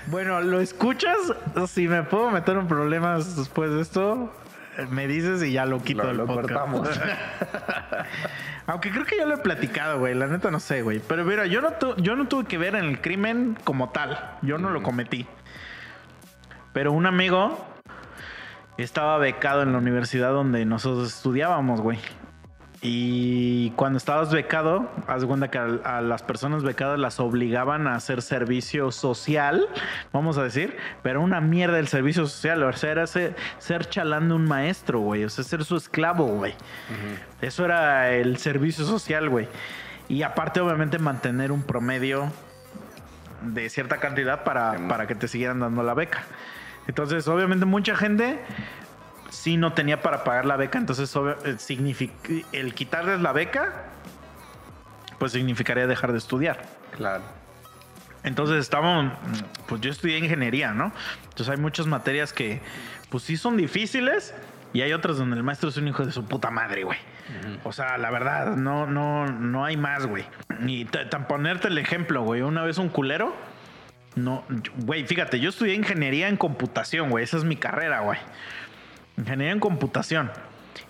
[0.07, 1.17] Bueno, ¿lo escuchas?
[1.67, 4.33] Si me puedo meter en problemas después de esto,
[4.89, 6.49] me dices y ya lo quito Lo- del lo podcast.
[6.49, 6.89] cortamos.
[8.67, 10.13] Aunque creo que ya lo he platicado, güey.
[10.13, 10.99] La neta no sé, güey.
[10.99, 14.37] Pero mira, yo no, tu- yo no tuve que ver en el crimen como tal.
[14.41, 15.25] Yo no lo cometí.
[16.73, 17.65] Pero un amigo
[18.77, 21.99] estaba becado en la universidad donde nosotros estudiábamos, güey.
[22.81, 27.87] Y cuando estabas becado, haz de cuenta que a, a las personas becadas las obligaban
[27.87, 29.67] a hacer servicio social,
[30.13, 32.63] vamos a decir, pero una mierda el servicio social.
[32.63, 35.25] O sea, era ser, ser chalán de un maestro, güey.
[35.25, 36.53] O sea, ser su esclavo, güey.
[37.41, 39.49] Eso era el servicio social, güey.
[40.07, 42.31] Y aparte, obviamente, mantener un promedio
[43.41, 46.23] de cierta cantidad para, para que te siguieran dando la beca.
[46.87, 48.39] Entonces, obviamente, mucha gente
[49.29, 50.77] sí no tenía para pagar la beca.
[50.77, 51.13] Entonces,
[51.45, 53.85] eh, el quitarles la beca,
[55.17, 56.61] pues significaría dejar de estudiar.
[56.95, 57.23] Claro.
[58.23, 59.13] Entonces estábamos,
[59.67, 60.91] pues yo estudié ingeniería, ¿no?
[61.23, 62.61] Entonces hay muchas materias que,
[63.09, 64.33] pues sí son difíciles
[64.73, 66.97] y hay otras donde el maestro es un hijo de su puta madre, güey.
[67.63, 70.25] O sea, la verdad, no, no, no hay más, güey.
[70.65, 72.41] Y tan ponerte el ejemplo, güey.
[72.41, 73.35] Una vez un culero,
[74.15, 74.43] no,
[74.77, 77.23] güey, fíjate, yo estudié ingeniería en computación, güey.
[77.23, 78.19] Esa es mi carrera, güey.
[79.19, 80.31] Ingeniería en computación.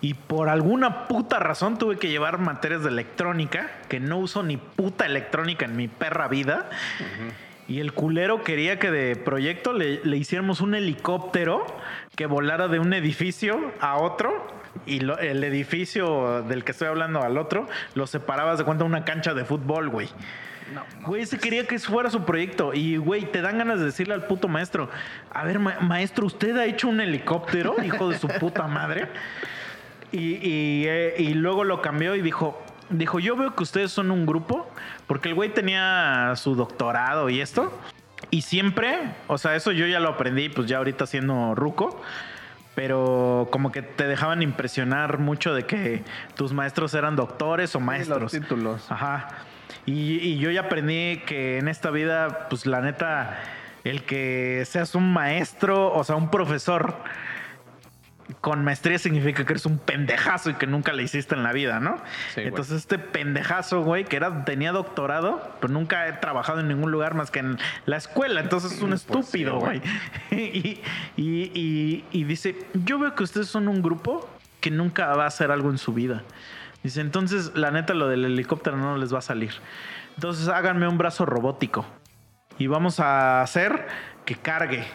[0.01, 4.55] Y por alguna puta razón tuve que llevar materias de electrónica, que no uso ni
[4.57, 6.69] puta electrónica en mi perra vida.
[7.67, 11.65] Y el culero quería que de proyecto le, le hiciéramos un helicóptero
[12.15, 14.47] que volara de un edificio a otro.
[14.85, 19.03] Y lo- el edificio del que estoy hablando al otro lo separabas de cuenta una
[19.05, 20.07] cancha de fútbol, güey.
[21.05, 22.73] Güey, ese quería que fuera su proyecto.
[22.73, 24.89] Y, güey, te dan ganas de decirle al puto maestro:
[25.33, 29.07] A ver, ma- maestro, ¿usted ha hecho un helicóptero, hijo de su puta madre?
[30.11, 34.09] Y, y, eh, y luego lo cambió y dijo: Dijo, yo veo que ustedes son
[34.09, 34.67] un grupo,
[35.05, 37.71] porque el güey tenía su doctorado y esto.
[38.31, 38.97] Y siempre,
[39.27, 42.01] o sea, eso yo ya lo aprendí, pues ya ahorita siendo ruco.
[42.75, 46.03] Pero como que te dejaban impresionar mucho de que
[46.35, 48.21] tus maestros eran doctores o maestros.
[48.21, 48.89] Los títulos.
[48.91, 49.27] Ajá.
[49.85, 53.39] Y, y yo ya aprendí que en esta vida, pues la neta,
[53.83, 56.95] el que seas un maestro, o sea, un profesor
[58.41, 61.79] con maestría significa que eres un pendejazo y que nunca le hiciste en la vida,
[61.79, 61.97] ¿no?
[62.35, 62.41] Sí.
[62.41, 67.15] Entonces este pendejazo, güey, que era, tenía doctorado, pero nunca he trabajado en ningún lugar
[67.15, 67.57] más que en
[67.87, 68.39] la escuela.
[68.41, 69.81] Entonces es un Pues sí, estúpido, güey.
[70.31, 70.79] y,
[71.17, 74.29] y- y- y dice, yo veo que ustedes son un grupo
[74.61, 76.21] que nunca va a hacer algo en su vida.
[76.83, 79.51] Dice, entonces la neta lo del helicóptero no les va a salir.
[80.15, 81.85] Entonces háganme un brazo robótico
[82.57, 83.87] y vamos a hacer
[84.25, 84.85] que cargue.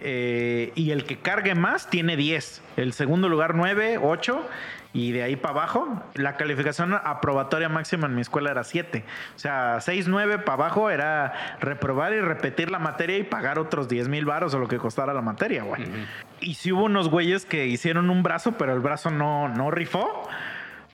[0.00, 2.62] Eh, y el que cargue más tiene 10.
[2.76, 4.48] El segundo lugar 9, 8.
[4.94, 9.04] Y de ahí para abajo, la calificación aprobatoria máxima en mi escuela era 7.
[9.36, 13.88] O sea, 6, 9 para abajo era reprobar y repetir la materia y pagar otros
[13.88, 15.84] 10 mil baros o lo que costara la materia, güey.
[16.40, 20.26] Y sí hubo unos güeyes que hicieron un brazo, pero el brazo no, no rifó.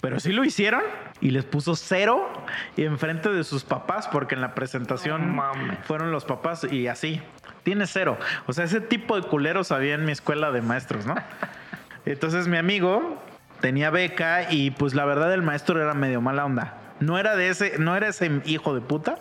[0.05, 0.83] Pero sí lo hicieron
[1.21, 2.29] y les puso cero
[2.77, 5.41] y enfrente de sus papás, porque en la presentación
[5.85, 7.21] fueron los papás y así.
[7.63, 8.19] Tiene cero.
[8.47, 11.15] O sea, ese tipo de culeros había en mi escuela de maestros, ¿no?
[12.05, 13.23] Entonces mi amigo
[13.61, 16.75] tenía beca y pues la verdad el maestro era medio mala onda.
[17.01, 19.17] No era de ese, no era ese hijo de puta,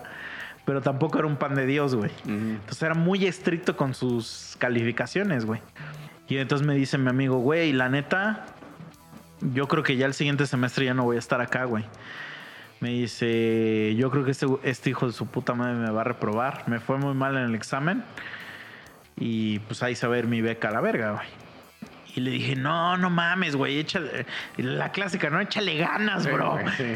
[0.65, 2.11] pero tampoco era un pan de Dios, güey.
[2.27, 5.61] Entonces era muy estricto con sus calificaciones, güey.
[6.27, 8.45] Y entonces me dice mi amigo, güey, la neta,
[9.53, 11.83] yo creo que ya el siguiente semestre ya no voy a estar acá, güey.
[12.79, 16.03] Me dice, yo creo que este, este hijo de su puta madre me va a
[16.03, 16.63] reprobar.
[16.67, 18.03] Me fue muy mal en el examen.
[19.17, 21.27] Y pues ahí se va a ir mi beca a la verga, güey.
[22.15, 24.25] Y le dije, no, no mames, güey, échale.
[24.57, 25.39] La clásica, ¿no?
[25.39, 26.59] Échale ganas, bro.
[26.77, 26.95] Sí.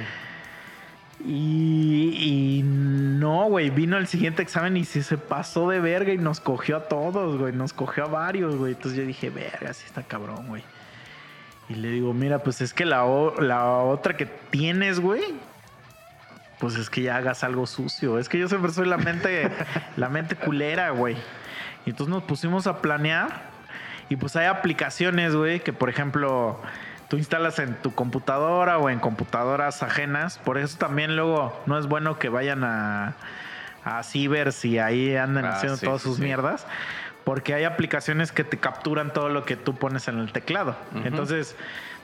[1.25, 6.17] Y, y no, güey, vino el siguiente examen y sí se pasó de verga y
[6.17, 8.73] nos cogió a todos, güey, nos cogió a varios, güey.
[8.73, 10.63] Entonces yo dije, verga, sí está cabrón, güey.
[11.69, 13.05] Y le digo, mira, pues es que la,
[13.39, 15.21] la otra que tienes, güey,
[16.59, 18.17] pues es que ya hagas algo sucio.
[18.19, 19.51] Es que yo siempre soy la mente,
[19.97, 21.17] la mente culera, güey.
[21.85, 23.41] Y entonces nos pusimos a planear
[24.09, 26.59] y pues hay aplicaciones, güey, que por ejemplo
[27.09, 30.37] tú instalas en tu computadora o en computadoras ajenas.
[30.39, 33.15] Por eso también luego no es bueno que vayan a,
[33.83, 36.21] a cibers y ahí anden Ah, haciendo sí, todas sus sí.
[36.23, 36.65] mierdas.
[37.27, 40.77] Porque hay aplicaciones que te capturan todo lo que tú pones en el teclado.
[41.03, 41.57] Entonces,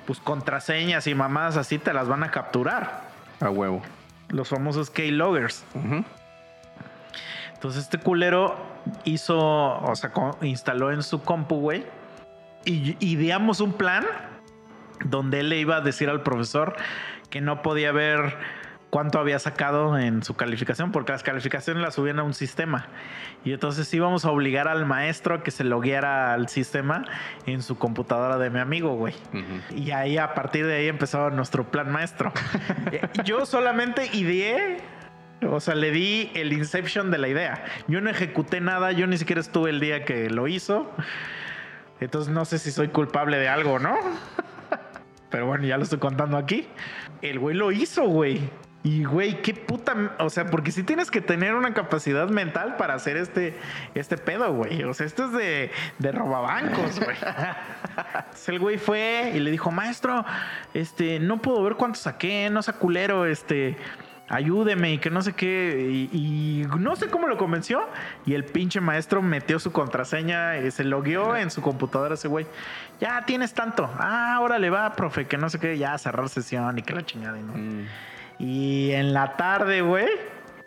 [0.05, 3.03] pues contraseñas y mamadas así te las van a capturar.
[3.39, 3.81] A huevo.
[4.27, 5.63] Los famosos Keyloggers.
[5.75, 6.03] Ujú.
[7.53, 8.57] Entonces este culero
[9.05, 11.85] hizo, o sea, instaló en su compu, güey,
[12.65, 14.05] y ideamos un plan
[15.05, 16.75] donde él le iba a decir al profesor
[17.29, 18.35] que no podía ver
[18.93, 22.89] cuánto había sacado en su calificación, porque las calificaciones las subían a un sistema.
[23.43, 27.03] Y entonces íbamos a obligar al maestro a que se logueara al sistema
[27.47, 29.15] en su computadora de mi amigo, güey.
[29.75, 32.31] Y ahí, a partir de ahí, empezó nuestro plan maestro.
[32.91, 34.77] Eh, Yo solamente ideé,
[35.49, 37.63] o sea, le di el inception de la idea.
[37.87, 40.91] Yo no ejecuté nada, yo ni siquiera estuve el día que lo hizo.
[41.99, 43.97] Entonces no sé si soy culpable de algo, ¿no?
[45.31, 46.67] Pero bueno, ya lo estoy contando aquí.
[47.23, 48.41] El güey lo hizo, güey.
[48.83, 52.95] Y güey, qué puta, o sea, porque sí tienes que tener una capacidad mental para
[52.95, 53.55] hacer este,
[53.95, 54.83] este pedo, güey.
[54.83, 57.15] O sea, esto es de, de robabancos, güey.
[58.15, 60.25] Entonces el güey fue y le dijo, maestro,
[60.73, 63.77] este, no puedo ver cuánto saqué, no sea culero, este,
[64.27, 66.09] ayúdeme y que no sé qué.
[66.11, 67.87] Y, y no sé cómo lo convenció.
[68.25, 72.47] Y el pinche maestro metió su contraseña, y se logueó en su computadora ese güey.
[72.99, 73.89] Ya tienes tanto.
[73.97, 77.39] Ah, órale va, profe, que no sé qué, ya cerrar sesión y que la chingada.
[77.39, 77.53] y no.
[77.53, 77.87] Mm.
[78.45, 80.09] Y en la tarde, güey,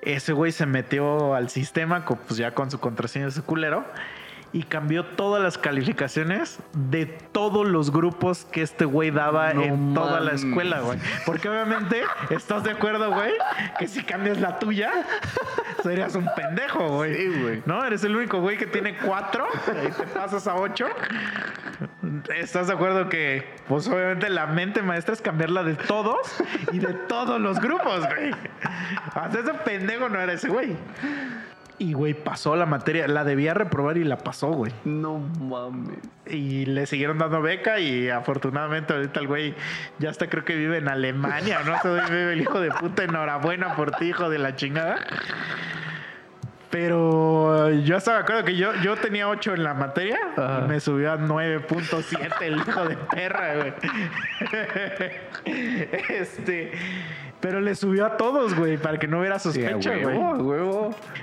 [0.01, 3.85] ese güey se metió al sistema, pues ya con su contraseña de ese culero,
[4.53, 9.95] y cambió todas las calificaciones de todos los grupos que este güey daba No en
[9.95, 10.99] toda la escuela, güey.
[11.25, 13.33] Porque obviamente, ¿estás de acuerdo, güey?
[13.79, 14.91] Que si cambias la tuya,
[15.83, 17.15] serías un pendejo, güey.
[17.17, 17.63] Sí, güey.
[17.67, 17.85] ¿No?
[17.85, 19.47] Eres el único güey que tiene cuatro
[19.87, 20.87] y te pasas a ocho.
[22.35, 26.43] ¿Estás de acuerdo que, pues obviamente la mente maestra es cambiarla de todos
[26.73, 28.31] y de todos los grupos, güey?
[29.15, 30.77] Hasta ese pendejo no era ese güey.
[31.79, 33.07] Y, güey, pasó la materia.
[33.07, 34.73] La debía reprobar y la pasó, güey.
[34.85, 35.99] No mames.
[36.27, 39.55] Y le siguieron dando beca y afortunadamente ahorita el güey
[39.99, 41.79] ya hasta creo que vive en Alemania, ¿no?
[41.81, 43.05] Se vive el hijo de puta.
[43.05, 44.99] Enhorabuena por ti, hijo de la chingada.
[46.71, 50.63] Pero yo estaba acuerdo que yo, yo tenía 8 en la materia Ajá.
[50.65, 53.73] y me subió a 9.7 el hijo de perra, güey.
[56.09, 56.73] Este,
[57.41, 60.19] pero le subió a todos, güey, para que no hubiera sospecha, güey.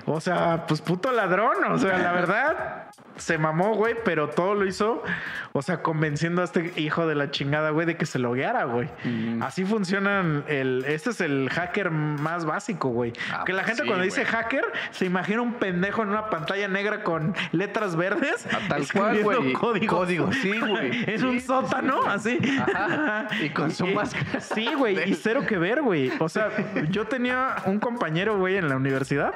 [0.05, 1.63] O sea, pues puto ladrón.
[1.71, 5.03] O sea, la verdad, se mamó, güey, pero todo lo hizo,
[5.51, 8.89] o sea, convenciendo a este hijo de la chingada, güey, de que se logueara, güey.
[9.41, 10.83] Así funcionan el.
[10.87, 13.13] Este es el hacker más básico, güey.
[13.31, 16.29] Ah, que la pues gente sí, cuando dice hacker se imagina un pendejo en una
[16.29, 18.47] pantalla negra con letras verdes.
[18.51, 19.53] Ah, tal cual, escribiendo güey.
[19.53, 19.97] Código.
[19.97, 21.03] Código, sí, güey.
[21.09, 22.39] en Sí, un sí, sótano, así.
[22.59, 23.27] Ajá.
[23.41, 24.39] Y con su máscara.
[24.39, 25.09] Sí, güey.
[25.09, 26.11] Y cero que ver, güey.
[26.19, 26.49] O sea,
[26.89, 29.33] yo tenía un compañero, güey, en la universidad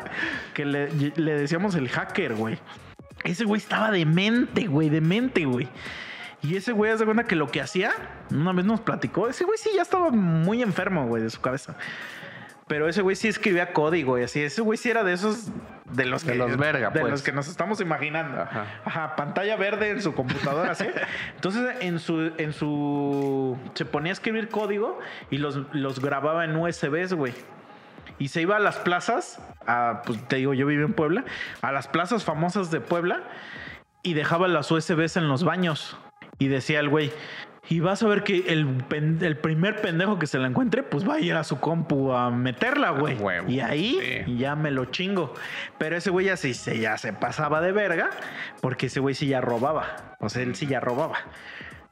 [0.53, 2.57] que le, le decíamos el hacker, güey.
[3.27, 5.67] Ese güey estaba demente, güey, demente, güey.
[6.41, 7.91] Y ese güey, haz de cuenta que lo que hacía,
[8.31, 11.75] una vez nos platicó, ese güey sí ya estaba muy enfermo, güey, de su cabeza.
[12.67, 14.41] Pero ese güey sí escribía código y así.
[14.41, 15.49] Ese güey sí era de esos,
[15.91, 17.11] de los De que, los verga, de pues.
[17.11, 18.41] los que nos estamos imaginando.
[18.41, 18.65] Ajá.
[18.83, 20.85] Ajá, pantalla verde en su computadora, ¿sí?
[21.35, 24.99] Entonces, en su, en su, se ponía a escribir código
[25.31, 27.33] y los, los grababa en USBs, güey.
[28.19, 31.25] Y se iba a las plazas, a, pues te digo, yo vivo en Puebla,
[31.61, 33.23] a las plazas famosas de Puebla
[34.03, 35.97] y dejaba las USBs en los baños.
[36.39, 37.11] Y decía el güey,
[37.69, 38.65] y vas a ver que el,
[39.41, 42.91] primer pendejo que se la encuentre, pues va a ir a su compu a meterla,
[42.91, 43.17] güey.
[43.17, 43.49] A huevo.
[43.49, 44.37] Y ahí Sí.
[44.37, 45.33] ya me lo chingo.
[45.77, 48.09] Pero ese güey ya, sí, se, ya se pasaba de verga,
[48.61, 50.15] porque ese güey sí ya robaba.
[50.19, 51.17] O sea, él sí ya robaba.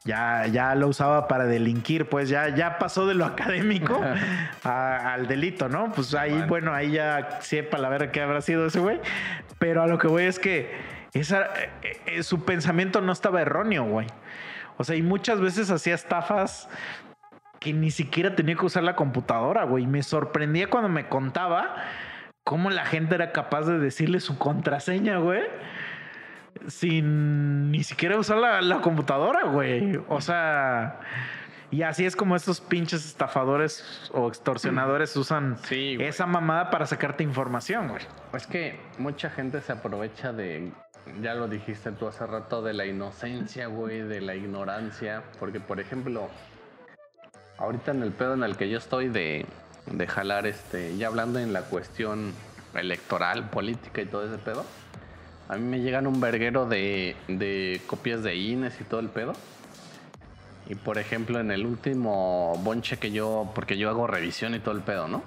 [0.06, 4.00] Ya, ya lo usaba para delinquir, pues ya, ya pasó de lo académico
[4.64, 5.92] a- al delito, ¿no?
[5.92, 6.48] Pues ahí, Bueno.
[6.48, 9.00] bueno, ahí ya sepa la verga que habrá sido ese güey.
[9.58, 10.72] Pero a lo que voy es que
[11.14, 11.42] esa,
[11.82, 14.06] eh, eh, su pensamiento no estaba erróneo, güey.
[14.78, 16.70] O sea, y muchas veces hacía estafas
[17.60, 19.88] que ni siquiera tenía que usar la computadora, güey.
[19.88, 21.76] Me sorprendía cuando me contaba
[22.44, 25.42] cómo la gente era capaz de decirle su contraseña, güey.
[26.68, 30.00] Sin ni siquiera usar la, la computadora, güey.
[30.08, 31.00] O sea,
[31.72, 37.24] y así es como estos pinches estafadores o extorsionadores usan Sí, esa mamada para sacarte
[37.24, 38.04] información, güey.
[38.34, 40.72] Es que mucha gente se aprovecha de,
[41.22, 45.24] ya lo dijiste tú hace rato, de la inocencia, güey, de la ignorancia.
[45.40, 46.30] Porque, por ejemplo,
[47.58, 49.46] ahorita en el pedo en el que yo estoy de,
[49.86, 52.34] de jalar, este, ya hablando en la cuestión
[52.74, 54.66] electoral, política y todo ese pedo,
[55.48, 59.34] a mí me llegan un verguero de, de copias de INES y todo el pedo.
[60.68, 64.74] Y por ejemplo, en el último bonche que yo, porque yo hago revisión y todo
[64.74, 65.24] el pedo, ¿no?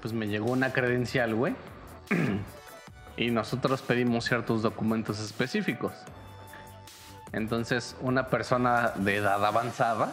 [0.00, 1.54] Pues me llegó una credencial, güey.
[3.16, 5.92] y nosotros pedimos ciertos documentos específicos.
[7.32, 10.12] Entonces, una persona de edad avanzada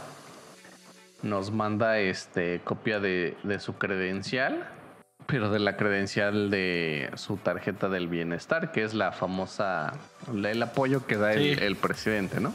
[1.24, 4.68] nos manda este copia de, de su credencial,
[5.28, 9.94] pero de la credencial de su tarjeta del bienestar, que es la famosa,
[10.34, 11.64] el apoyo que da el, Sí.
[11.64, 12.54] el presidente, ¿no?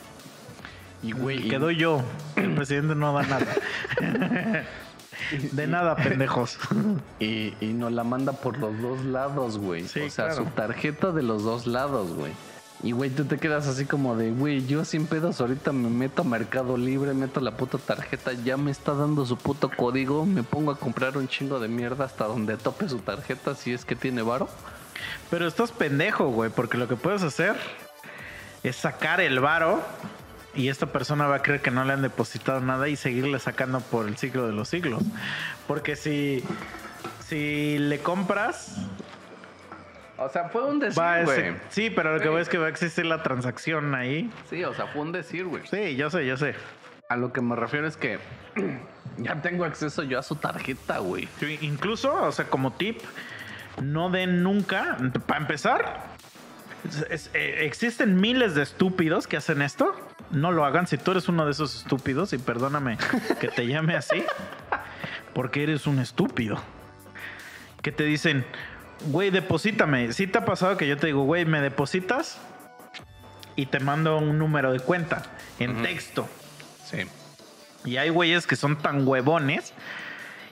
[1.03, 2.03] Y güey, y- Que doy yo.
[2.37, 3.47] El presidente no da nada.
[5.53, 6.59] De nada, pendejos.
[7.21, 9.87] Y, y nos la manda por los dos lados, güey.
[9.87, 10.45] Sí, o sea, claro.
[10.45, 12.33] su tarjeta de los dos lados, güey.
[12.83, 16.23] Y, güey, tú te quedas así como de, güey, yo sin pedos ahorita me meto
[16.23, 20.43] a Mercado Libre, meto la puta tarjeta, ya me está dando su puto código, me
[20.43, 23.97] pongo a comprar un chingo de mierda hasta donde tope su tarjeta si es que
[23.97, 24.49] tiene varo.
[25.29, 27.55] Pero estás pendejo, güey, porque lo que puedes hacer
[28.63, 29.83] es sacar el varo
[30.55, 33.81] y esta persona va a creer que no le han depositado nada y seguirle sacando
[33.81, 35.03] por el ciclo de los siglos.
[35.67, 36.43] Porque si,
[37.29, 38.77] si le compras,
[40.21, 41.55] O sea, fue un decir, va a güey.
[41.71, 42.31] Sí, pero lo que Sí.
[42.31, 44.31] voy es que va a existir la transacción ahí.
[44.51, 45.67] Sí, o sea, fue un decir, güey.
[45.67, 46.55] Sí, yo sé, yo sé.
[47.09, 48.19] A lo que me refiero es que
[49.19, 51.27] ya tengo acceso yo a su tarjeta, güey.
[51.41, 52.99] Sí, Incluso, o sea, como tip,
[53.83, 56.05] no den nunca, para empezar,
[56.87, 59.97] es- es- eh, existen miles de estúpidos que hacen esto.
[60.31, 62.99] No lo hagan si tú eres uno de esos estúpidos y perdóname
[63.41, 64.23] que te llame así,
[65.35, 66.63] porque eres un estúpido.
[67.83, 68.45] Que te dicen,
[69.07, 70.13] güey, deposítame.
[70.13, 72.39] Si te ha pasado que yo te digo, güey, ¿me depositas?
[73.57, 75.23] Y te mando un número de cuenta
[75.59, 76.29] en texto.
[76.85, 76.99] Sí.
[77.85, 79.73] Y hay güeyes que son tan huevones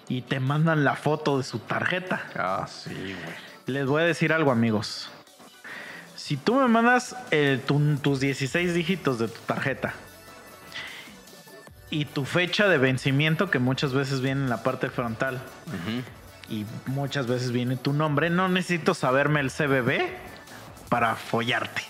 [0.08, 2.22] y te mandan la foto de su tarjeta.
[2.36, 3.34] Ah, sí, güey.
[3.66, 5.10] Les voy a decir algo, amigos.
[6.16, 9.94] Si tú me mandas eh, tu- tus 16 dígitos de tu tarjeta
[11.90, 15.36] y tu fecha de vencimiento, que muchas veces viene en la parte frontal
[15.68, 16.02] Ujú.
[16.48, 20.08] Y muchas veces viene tu nombre, no necesito saberme el CBB
[20.88, 21.82] para follarte.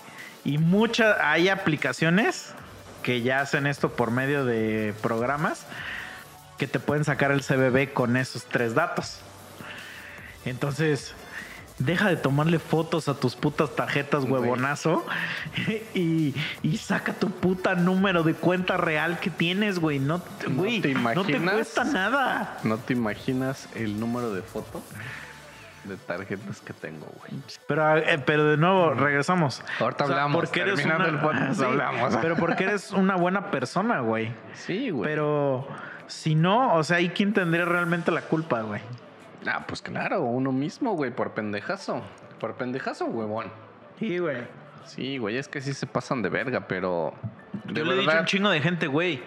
[0.43, 2.53] Y muchas hay aplicaciones
[3.03, 5.65] que ya hacen esto por medio de programas
[6.57, 9.19] que te pueden sacar el CBB con esos tres datos.
[10.45, 11.13] Entonces,
[11.79, 14.41] deja de tomarle fotos a tus putas tarjetas, Güey.
[14.41, 15.05] huevonazo,
[15.93, 19.99] y, y saca tu puta número de cuenta real que tienes, güey.
[19.99, 21.53] No, te- ¿No güey, te no te imaginas?
[21.55, 22.57] cuesta nada.
[22.63, 24.81] ¿No te imaginas el número de foto
[25.85, 27.41] de tarjetas que tengo, güey?
[27.67, 29.63] Pero, eh, pero de nuevo, regresamos.
[29.79, 32.17] Ahorita hablamos, Porque eres terminando una, el podcast Sí, hablamos.
[32.17, 34.31] Pero porque eres una buena persona, güey.
[34.53, 35.09] Sí, güey.
[35.09, 35.65] Pero
[36.07, 38.81] si no, o sea, ¿y quién tendría realmente la culpa, güey?
[39.51, 42.01] Ah, pues claro, uno mismo, güey, por pendejazo.
[42.39, 43.51] Por pendejazo, huevón.
[43.97, 44.37] Sí, güey.
[44.85, 47.13] Sí, güey, es que sí se pasan de verga, pero.
[47.65, 49.21] de Yo le he dicho a un chingo de gente, güey.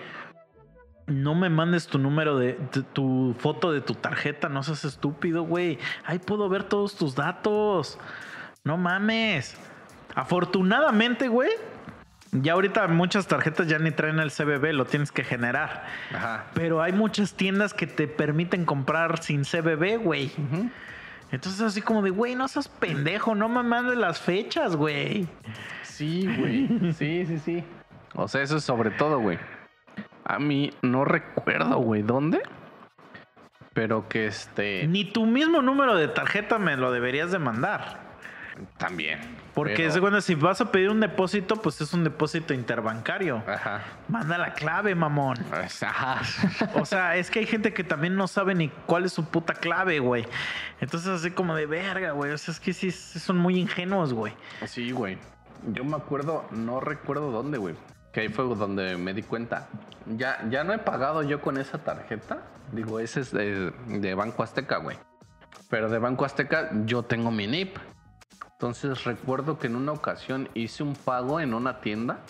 [1.06, 5.42] No me mandes tu número de, de- tu foto de tu tarjeta, no seas estúpido,
[5.42, 5.78] güey.
[6.04, 7.98] Ahí puedo ver todos tus datos.
[8.64, 9.56] No mames.
[10.14, 11.50] Afortunadamente, güey.
[12.32, 15.84] Ya ahorita muchas tarjetas ya ni traen el CBB, lo tienes que generar.
[16.14, 16.46] Ajá.
[16.54, 20.32] Pero hay muchas tiendas que te permiten comprar sin CBB, güey.
[20.38, 20.70] Ujú.
[21.30, 25.28] Entonces así como de, güey, no seas pendejo, no me mandes las fechas, güey.
[25.82, 26.92] Sí, güey.
[26.94, 27.64] Sí, sí, sí.
[28.14, 29.38] O sea, eso es sobre todo, güey.
[30.24, 32.42] A mí no recuerdo, güey, dónde.
[33.74, 34.86] Pero que este.
[34.86, 38.00] Ni tu mismo número de tarjeta me lo deberías de mandar.
[38.78, 39.20] También.
[39.54, 43.42] Porque pero- cuenta, si vas a pedir un depósito, pues es un depósito interbancario.
[43.46, 43.82] Ajá.
[44.08, 45.36] Manda la clave, mamón.
[45.52, 46.20] Ajá.
[46.74, 49.54] O sea, es que hay gente que también no sabe ni cuál es su puta
[49.54, 50.26] clave, güey.
[50.80, 52.32] Entonces así como de verga, güey.
[52.32, 54.32] O sea, es que sí, sí son muy ingenuos, güey.
[54.66, 55.18] Sí, güey.
[55.72, 57.74] Yo me acuerdo, no recuerdo dónde, güey.
[58.12, 59.68] Que ahí fue donde me di cuenta.
[60.06, 62.42] Ya, ya no he pagado yo con esa tarjeta.
[62.72, 64.96] Digo, ese es de, de Banco Azteca, güey.
[65.70, 67.76] Pero de Banco Azteca yo tengo mi NIP.
[68.62, 72.20] Entonces recuerdo que en una ocasión hice un pago en una tienda.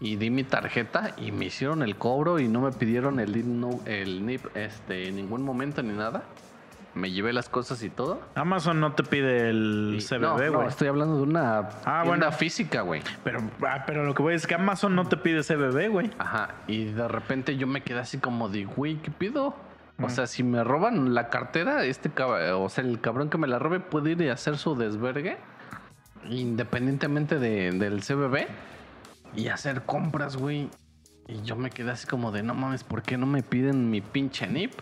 [0.00, 3.44] Y di mi tarjeta y me hicieron el cobro y no me pidieron el, NIP
[3.44, 6.22] no- el NIP este, en ningún momento ni nada.
[6.94, 8.22] Me llevé las cosas y todo.
[8.34, 10.50] Amazon no te pide el Y- CBB, no, güey.
[10.52, 12.32] no, estoy hablando de una Ah, tienda bueno.
[12.32, 13.02] física, güey.
[13.24, 16.10] Pero, ah, pero lo que voy es que Amazon no te pide CBB, güey.
[16.18, 16.48] Ajá.
[16.66, 19.54] Y de repente yo me quedé así como de, güey, ¿qué pido?
[20.00, 23.58] O sea, si me roban la cartera, este o sea, el cabrón que me la
[23.58, 25.36] robe puede ir y hacer su desvergue,
[26.28, 28.46] independientemente de- del CBB,
[29.36, 30.68] y hacer compras, güey.
[31.28, 34.00] Y yo me quedé así como de, no mames, ¿por qué no me piden mi
[34.00, 34.72] pinche NIP?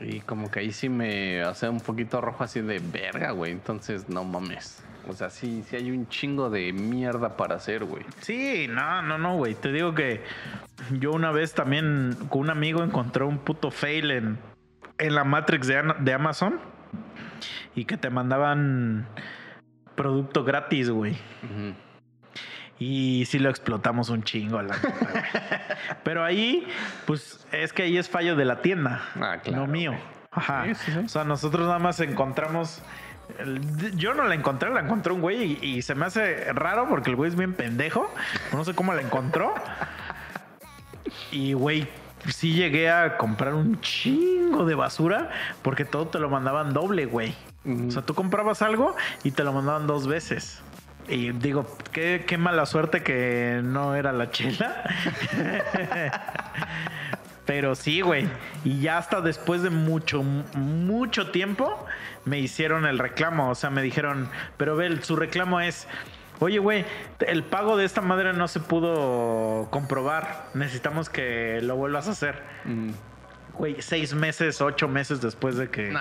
[0.00, 3.52] Y como que ahí sí me hace un poquito rojo así de verga, güey.
[3.52, 4.82] Entonces, no mames.
[5.08, 8.04] O sea, sí, sí hay un chingo de mierda para hacer, güey.
[8.20, 9.54] Sí, no, no, no, güey.
[9.54, 10.22] Te digo que
[10.98, 14.38] yo una vez también con un amigo encontré un puto fail en,
[14.98, 16.60] en la Matrix de, de Amazon
[17.74, 19.06] y que te mandaban
[19.94, 21.16] producto gratis, güey.
[22.78, 25.22] Y sí lo explotamos un chingo, la neta, güey.
[26.04, 26.66] Pero ahí,
[27.06, 29.94] pues es que ahí es fallo de la tienda, Ah, claro, no mío.
[30.30, 30.64] Ajá.
[30.66, 30.98] Sí, sí, sí.
[30.98, 32.82] O sea, nosotros nada más encontramos.
[33.94, 37.10] Yo no la encontré, la encontró un güey y, y se me hace raro porque
[37.10, 38.12] el güey es bien pendejo.
[38.52, 39.54] No sé cómo la encontró.
[41.30, 41.88] Y güey,
[42.28, 45.30] sí llegué a comprar un chingo de basura
[45.62, 47.34] porque todo te lo mandaban doble, güey.
[47.64, 50.60] O sea, tú comprabas algo y te lo mandaban dos veces.
[51.08, 54.82] Y digo, qué, qué mala suerte que no era la chela.
[57.46, 58.28] Pero sí, güey.
[58.64, 61.86] Y ya hasta después de mucho, mucho tiempo
[62.24, 63.50] me hicieron el reclamo.
[63.50, 65.86] O sea, me dijeron, pero ve, su reclamo es,
[66.40, 66.84] oye, güey,
[67.20, 70.46] el pago de esta madre no se pudo comprobar.
[70.54, 72.42] Necesitamos que lo vuelvas a hacer.
[72.64, 72.90] Mm.
[73.54, 76.00] Güey, seis meses, ocho meses después de que No,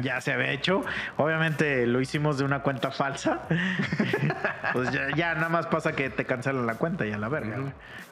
[0.00, 0.82] ya se había hecho.
[1.18, 3.40] Obviamente lo hicimos de una cuenta falsa.
[4.72, 7.56] pues ya, ya nada más pasa que te cancelan la cuenta y a la verga.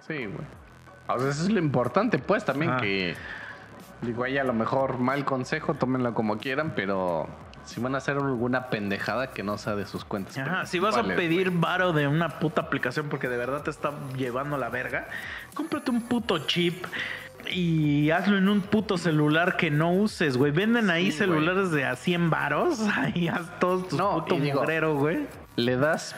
[0.07, 0.47] Sí, güey.
[1.09, 2.77] O sea, eso es lo importante, pues, también Ah.
[2.81, 3.15] que.
[4.03, 7.29] Digo, ahí a lo mejor mal consejo, tómenlo como quieran, pero
[7.65, 10.37] si van a hacer alguna pendejada que no sea de sus cuentas.
[10.39, 13.93] Ajá, si vas a pedir varo de una puta aplicación porque de verdad te está
[14.17, 15.09] llevando la verga,
[15.55, 16.85] cómprate un puto chip
[17.51, 20.53] y hazlo en un puto celular que no uses, güey.
[20.53, 21.29] Venden ahí Sí, güey.
[21.41, 22.81] celulares de a 100 varos.
[22.97, 25.27] Ahí haz todos tus No, puto y digo- mugrero, güey.
[25.57, 26.15] Le das.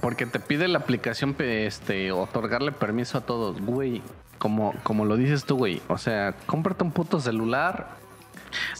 [0.00, 4.00] Porque te pide la aplicación, este, otorgarle permiso a todos, güey.
[4.40, 5.82] Como, como lo dices tú, güey.
[5.88, 7.90] O sea, cómprate un puto celular.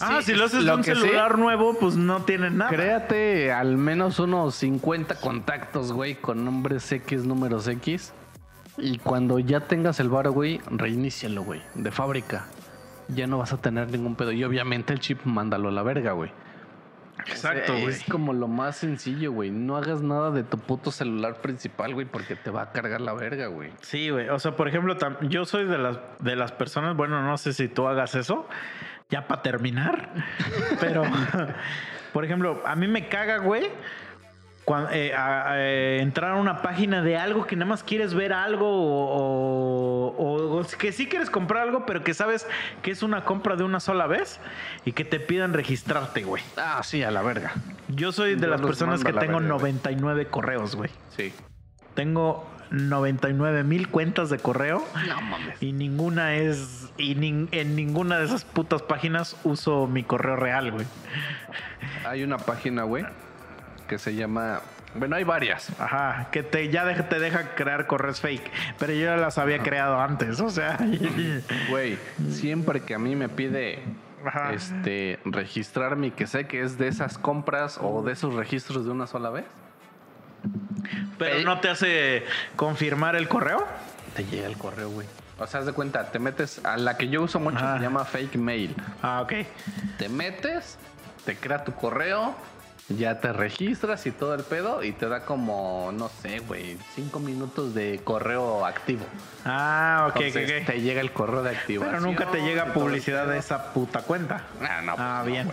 [0.00, 2.70] Ah, Sí, si lo haces lo de un sí, celular nuevo, pues no tiene nada.
[2.70, 8.14] Créate al menos unos 50 contactos, güey, con nombres X, números X.
[8.78, 12.46] Y cuando ya tengas el bar, güey, reinícialo, güey, de fábrica.
[13.08, 14.32] Ya no vas a tener ningún pedo.
[14.32, 16.32] Y obviamente el chip, mándalo a la verga, güey.
[17.26, 17.94] Exacto, O sea, güey.
[17.94, 19.50] Es como lo más sencillo, güey.
[19.50, 23.12] No hagas nada de tu puto celular principal, güey, porque te va a cargar la
[23.12, 23.70] verga, güey.
[23.80, 24.28] Sí, güey.
[24.28, 27.68] O sea, por ejemplo, yo soy de las, de las personas, bueno, no sé si
[27.68, 28.48] tú hagas eso,
[29.08, 30.10] ya para terminar,
[30.80, 31.02] pero,
[32.12, 33.68] por ejemplo, a mí me caga, güey,
[34.92, 38.32] eh, a- a- eh, entrar a una página de algo que nada más quieres ver
[38.32, 42.46] algo o, o- o que sí quieres comprar algo, pero que sabes
[42.82, 44.40] que es una compra de una sola vez
[44.84, 46.42] y que te pidan registrarte, güey.
[46.56, 47.52] Ah, sí, a la verga.
[47.88, 49.72] Yo soy de Yo las personas que la tengo verga, güey.
[49.72, 50.90] 99 correos, güey.
[51.16, 51.32] Sí.
[51.94, 54.84] Tengo 99 mil cuentas de correo.
[55.08, 55.60] No mames.
[55.60, 56.92] Y ninguna es.
[56.96, 60.86] Y nin- en ninguna de esas putas páginas uso mi correo real, güey.
[62.06, 63.04] Hay una página, güey,
[63.90, 64.60] que se llama.
[64.94, 65.68] Bueno, hay varias.
[65.80, 66.28] Ajá.
[66.30, 68.48] Que te, ya te deja crear correos fake.
[68.78, 70.40] Pero yo ya las había creado antes.
[70.40, 70.78] O sea.
[71.68, 71.98] Güey,
[72.30, 73.82] siempre que a mí me pide
[74.24, 74.52] Ajá.
[74.52, 78.92] este registrarme y que sé que es de esas compras o de esos registros de
[78.92, 79.46] una sola vez,
[81.18, 83.66] pero no te hace confirmar el correo.
[84.14, 85.06] te llega el correo, güey.
[85.38, 87.78] O sea, haz de cuenta, te metes a la que yo uso mucho Ajá.
[87.78, 88.76] se llama fake mail.
[89.02, 89.32] Ah, ok.
[89.98, 90.78] Te metes,
[91.24, 92.34] te crea tu correo,
[92.96, 97.20] ya te registras y todo el pedo y te da como, no sé, güey, cinco
[97.20, 99.04] minutos de correo activo.
[99.44, 100.66] Ah, ok, Entonces, ok.
[100.66, 101.94] Te llega el correo de activación.
[101.94, 104.42] Pero nunca te llega publicidad de esa puta cuenta.
[104.60, 105.50] Ah, no, pues Ah, no, bien.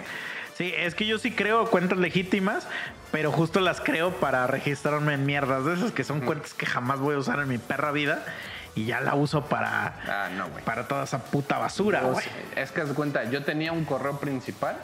[0.55, 2.67] Sí, es que yo sí creo cuentas legítimas,
[3.11, 6.99] pero justo las creo para registrarme en mierdas de esas que son cuentas que jamás
[6.99, 8.25] voy a usar en mi perra vida
[8.73, 12.25] y ya la uso para, Ah, no, para toda esa puta basura, güey.
[12.55, 14.77] es que haz de cuenta, yo tenía un correo principal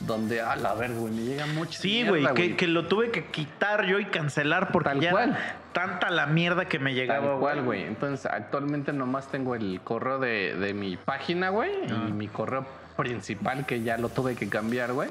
[0.00, 3.24] donde, a la verga, güey, me llega mucha Sí, güey, que, que lo tuve que
[3.26, 5.38] quitar yo y cancelar porque Tal ya cual.
[5.72, 7.84] tanta la mierda que me llegaba, Tal cual, güey.
[7.84, 12.06] Entonces, actualmente nomás tengo el correo de, de mi página, güey, Ah.
[12.08, 12.66] y mi correo
[12.96, 15.10] principal que ya lo tuve que cambiar, güey.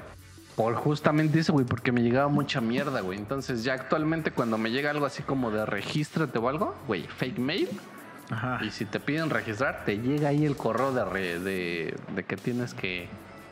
[0.56, 3.18] Por justamente eso, güey, porque me llegaba mucha mierda, güey.
[3.18, 7.38] Entonces, ya actualmente cuando me llega algo así como de regístrate o algo, güey, fake
[7.40, 7.70] mail,
[8.30, 8.60] Ajá.
[8.64, 12.36] y si te piden registrar, te llega ahí el correo de, re- de, de que
[12.36, 13.07] tienes que,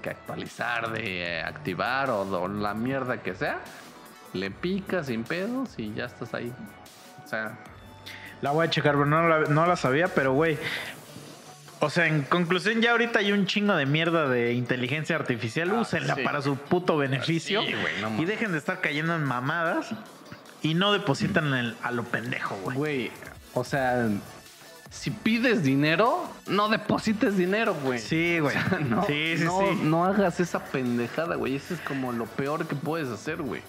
[0.08, 3.60] que actualizar, de eh, activar o, o la mierda que sea.
[4.34, 6.54] Le picas sin pedos y ya estás ahí.
[7.24, 7.58] O sea,
[8.42, 10.58] La voy a checar, pero no la, no la sabía, pero güey.
[11.80, 15.72] O sea, en conclusión, ya ahorita hay un chingo de mierda de inteligencia artificial.
[15.76, 16.24] Ah, Úsenla sí.
[16.24, 17.62] para su puto beneficio.
[17.62, 19.92] Sí, güey, no y dejen de estar cayendo en mamadas.
[20.64, 22.78] Y no depositan el- a lo pendejo, güey.
[22.78, 23.12] güey,
[23.54, 24.08] o sea,
[24.90, 28.00] si pides dinero, no deposites dinero, güey.
[28.00, 28.56] Sí, güey.
[28.56, 29.80] O sea, no, sí, sí, no, sí.
[29.84, 31.56] no hagas esa pendejada, güey.
[31.56, 33.62] Eso es como lo peor que puedes hacer, güey.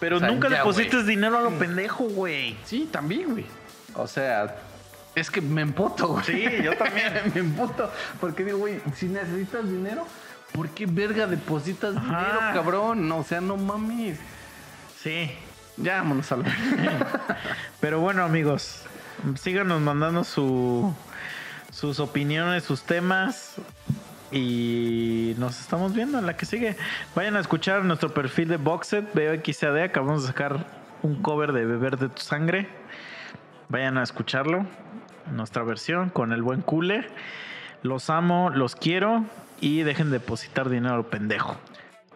[0.00, 2.56] Pero o sea, nunca ya, deposites dinero a lo pendejo, güey.
[2.64, 3.46] Sí, también, güey.
[3.94, 4.56] O sea,
[5.14, 6.24] es que me emputo, güey.
[6.24, 7.12] Sí, yo también.
[7.34, 7.90] me emputo.
[8.20, 10.06] Porque digo, güey, si necesitas dinero,
[10.52, 12.06] ¿por qué verga depositas Ajá.
[12.06, 13.08] dinero, cabrón?
[13.08, 14.18] No, o sea, no mames.
[15.02, 15.30] Sí.
[15.76, 16.44] Ya vámonos al
[17.80, 18.84] Pero bueno, amigos,
[19.36, 20.94] síganos mandando su,
[21.72, 23.56] sus opiniones, sus temas.
[24.32, 26.76] Y nos estamos viendo en la que sigue.
[27.16, 29.78] Vayan a escuchar nuestro perfil de Boxet, BXAD.
[29.82, 30.66] Acabamos de sacar
[31.02, 32.68] un cover de Beber de tu sangre.
[33.68, 34.66] Vayan a escucharlo.
[35.32, 37.08] Nuestra versión con el buen Cule.
[37.82, 39.24] Los amo, los quiero.
[39.60, 41.56] Y dejen de depositar dinero pendejo.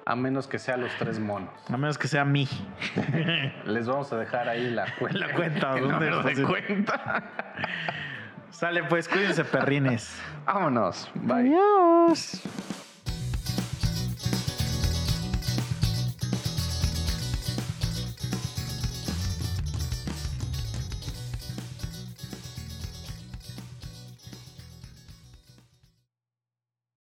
[0.07, 1.51] A menos que sea los tres monos.
[1.69, 2.47] A menos que sea mí.
[3.65, 5.19] Les vamos a dejar ahí la cuenta.
[5.19, 6.49] La cuenta, ¿dónde de deposito?
[6.49, 7.25] cuenta.
[8.51, 10.21] Sale pues, cuídense perrines.
[10.45, 11.11] Vámonos.
[11.15, 11.57] Bye.
[11.57, 12.43] Adiós.